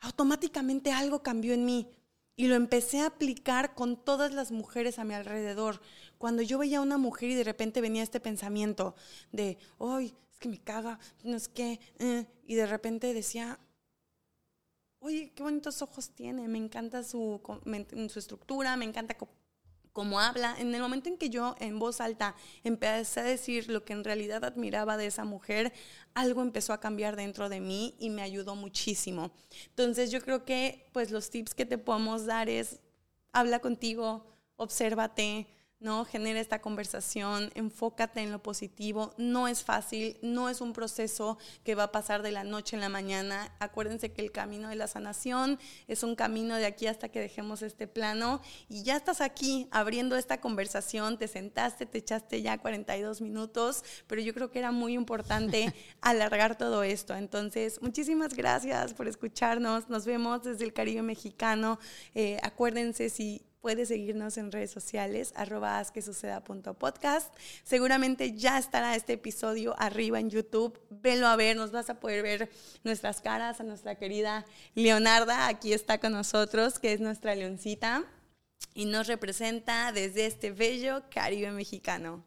Automáticamente 0.00 0.92
algo 0.92 1.22
cambió 1.22 1.54
en 1.54 1.64
mí 1.64 1.90
y 2.36 2.46
lo 2.46 2.54
empecé 2.54 3.00
a 3.00 3.06
aplicar 3.06 3.74
con 3.74 3.96
todas 3.96 4.32
las 4.34 4.52
mujeres 4.52 4.98
a 4.98 5.04
mi 5.04 5.14
alrededor. 5.14 5.80
Cuando 6.18 6.42
yo 6.42 6.58
veía 6.58 6.78
a 6.78 6.82
una 6.82 6.98
mujer 6.98 7.30
y 7.30 7.34
de 7.34 7.44
repente 7.44 7.80
venía 7.80 8.02
este 8.02 8.20
pensamiento 8.20 8.94
de, 9.32 9.58
ay, 9.80 10.14
es 10.30 10.38
que 10.38 10.48
me 10.48 10.60
caga, 10.60 11.00
no 11.24 11.36
es 11.36 11.48
que, 11.48 11.80
eh", 11.98 12.26
y 12.46 12.54
de 12.54 12.66
repente 12.66 13.12
decía, 13.14 13.58
oye, 15.00 15.32
qué 15.34 15.42
bonitos 15.42 15.82
ojos 15.82 16.10
tiene, 16.10 16.46
me 16.46 16.58
encanta 16.58 17.02
su, 17.02 17.40
su 18.08 18.18
estructura, 18.18 18.76
me 18.76 18.84
encanta 18.84 19.16
como 19.98 20.20
habla, 20.20 20.54
en 20.60 20.72
el 20.72 20.80
momento 20.80 21.08
en 21.08 21.18
que 21.18 21.28
yo 21.28 21.56
en 21.58 21.80
voz 21.80 22.00
alta 22.00 22.36
empecé 22.62 23.18
a 23.18 23.24
decir 23.24 23.68
lo 23.68 23.84
que 23.84 23.94
en 23.94 24.04
realidad 24.04 24.44
admiraba 24.44 24.96
de 24.96 25.06
esa 25.06 25.24
mujer, 25.24 25.72
algo 26.14 26.40
empezó 26.42 26.72
a 26.72 26.78
cambiar 26.78 27.16
dentro 27.16 27.48
de 27.48 27.58
mí 27.58 27.96
y 27.98 28.08
me 28.08 28.22
ayudó 28.22 28.54
muchísimo. 28.54 29.32
Entonces 29.70 30.12
yo 30.12 30.20
creo 30.20 30.44
que 30.44 30.88
pues 30.92 31.10
los 31.10 31.30
tips 31.30 31.52
que 31.52 31.66
te 31.66 31.78
podemos 31.78 32.26
dar 32.26 32.48
es 32.48 32.78
habla 33.32 33.58
contigo, 33.58 34.24
obsérvate, 34.54 35.48
¿no? 35.80 36.04
Genera 36.04 36.40
esta 36.40 36.60
conversación, 36.60 37.50
enfócate 37.54 38.20
en 38.20 38.32
lo 38.32 38.42
positivo. 38.42 39.14
No 39.16 39.46
es 39.48 39.62
fácil, 39.62 40.18
no 40.22 40.48
es 40.48 40.60
un 40.60 40.72
proceso 40.72 41.38
que 41.64 41.74
va 41.74 41.84
a 41.84 41.92
pasar 41.92 42.22
de 42.22 42.32
la 42.32 42.44
noche 42.44 42.74
en 42.76 42.80
la 42.80 42.88
mañana. 42.88 43.54
Acuérdense 43.60 44.12
que 44.12 44.22
el 44.22 44.32
camino 44.32 44.68
de 44.68 44.76
la 44.76 44.88
sanación 44.88 45.58
es 45.86 46.02
un 46.02 46.16
camino 46.16 46.56
de 46.56 46.66
aquí 46.66 46.86
hasta 46.86 47.08
que 47.08 47.20
dejemos 47.20 47.62
este 47.62 47.86
plano 47.86 48.40
y 48.68 48.82
ya 48.82 48.96
estás 48.96 49.20
aquí 49.20 49.68
abriendo 49.70 50.16
esta 50.16 50.40
conversación, 50.40 51.18
te 51.18 51.28
sentaste, 51.28 51.86
te 51.86 51.98
echaste 51.98 52.42
ya 52.42 52.58
42 52.58 53.20
minutos, 53.20 53.84
pero 54.06 54.20
yo 54.20 54.34
creo 54.34 54.50
que 54.50 54.58
era 54.58 54.72
muy 54.72 54.94
importante 54.94 55.72
alargar 56.00 56.58
todo 56.58 56.82
esto. 56.82 57.14
Entonces, 57.14 57.80
muchísimas 57.82 58.34
gracias 58.34 58.94
por 58.94 59.06
escucharnos. 59.06 59.88
Nos 59.88 60.06
vemos 60.06 60.42
desde 60.42 60.64
el 60.64 60.72
Caribe 60.72 61.02
mexicano. 61.02 61.78
Eh, 62.14 62.38
acuérdense 62.42 63.10
si 63.10 63.47
Puedes 63.60 63.88
seguirnos 63.88 64.38
en 64.38 64.52
redes 64.52 64.70
sociales, 64.70 65.32
arroba 65.34 65.82
podcast. 66.78 67.34
Seguramente 67.64 68.34
ya 68.34 68.58
estará 68.58 68.94
este 68.94 69.14
episodio 69.14 69.74
arriba 69.78 70.20
en 70.20 70.30
YouTube. 70.30 70.80
Velo 70.90 71.26
a 71.26 71.36
ver, 71.36 71.56
nos 71.56 71.72
vas 71.72 71.90
a 71.90 71.98
poder 71.98 72.22
ver 72.22 72.50
nuestras 72.84 73.20
caras 73.20 73.60
a 73.60 73.64
nuestra 73.64 73.96
querida 73.96 74.46
Leonarda. 74.74 75.48
Aquí 75.48 75.72
está 75.72 75.98
con 75.98 76.12
nosotros, 76.12 76.78
que 76.78 76.92
es 76.92 77.00
nuestra 77.00 77.34
leoncita 77.34 78.04
y 78.74 78.84
nos 78.84 79.08
representa 79.08 79.90
desde 79.92 80.26
este 80.26 80.52
bello 80.52 81.02
Caribe 81.10 81.50
mexicano. 81.50 82.24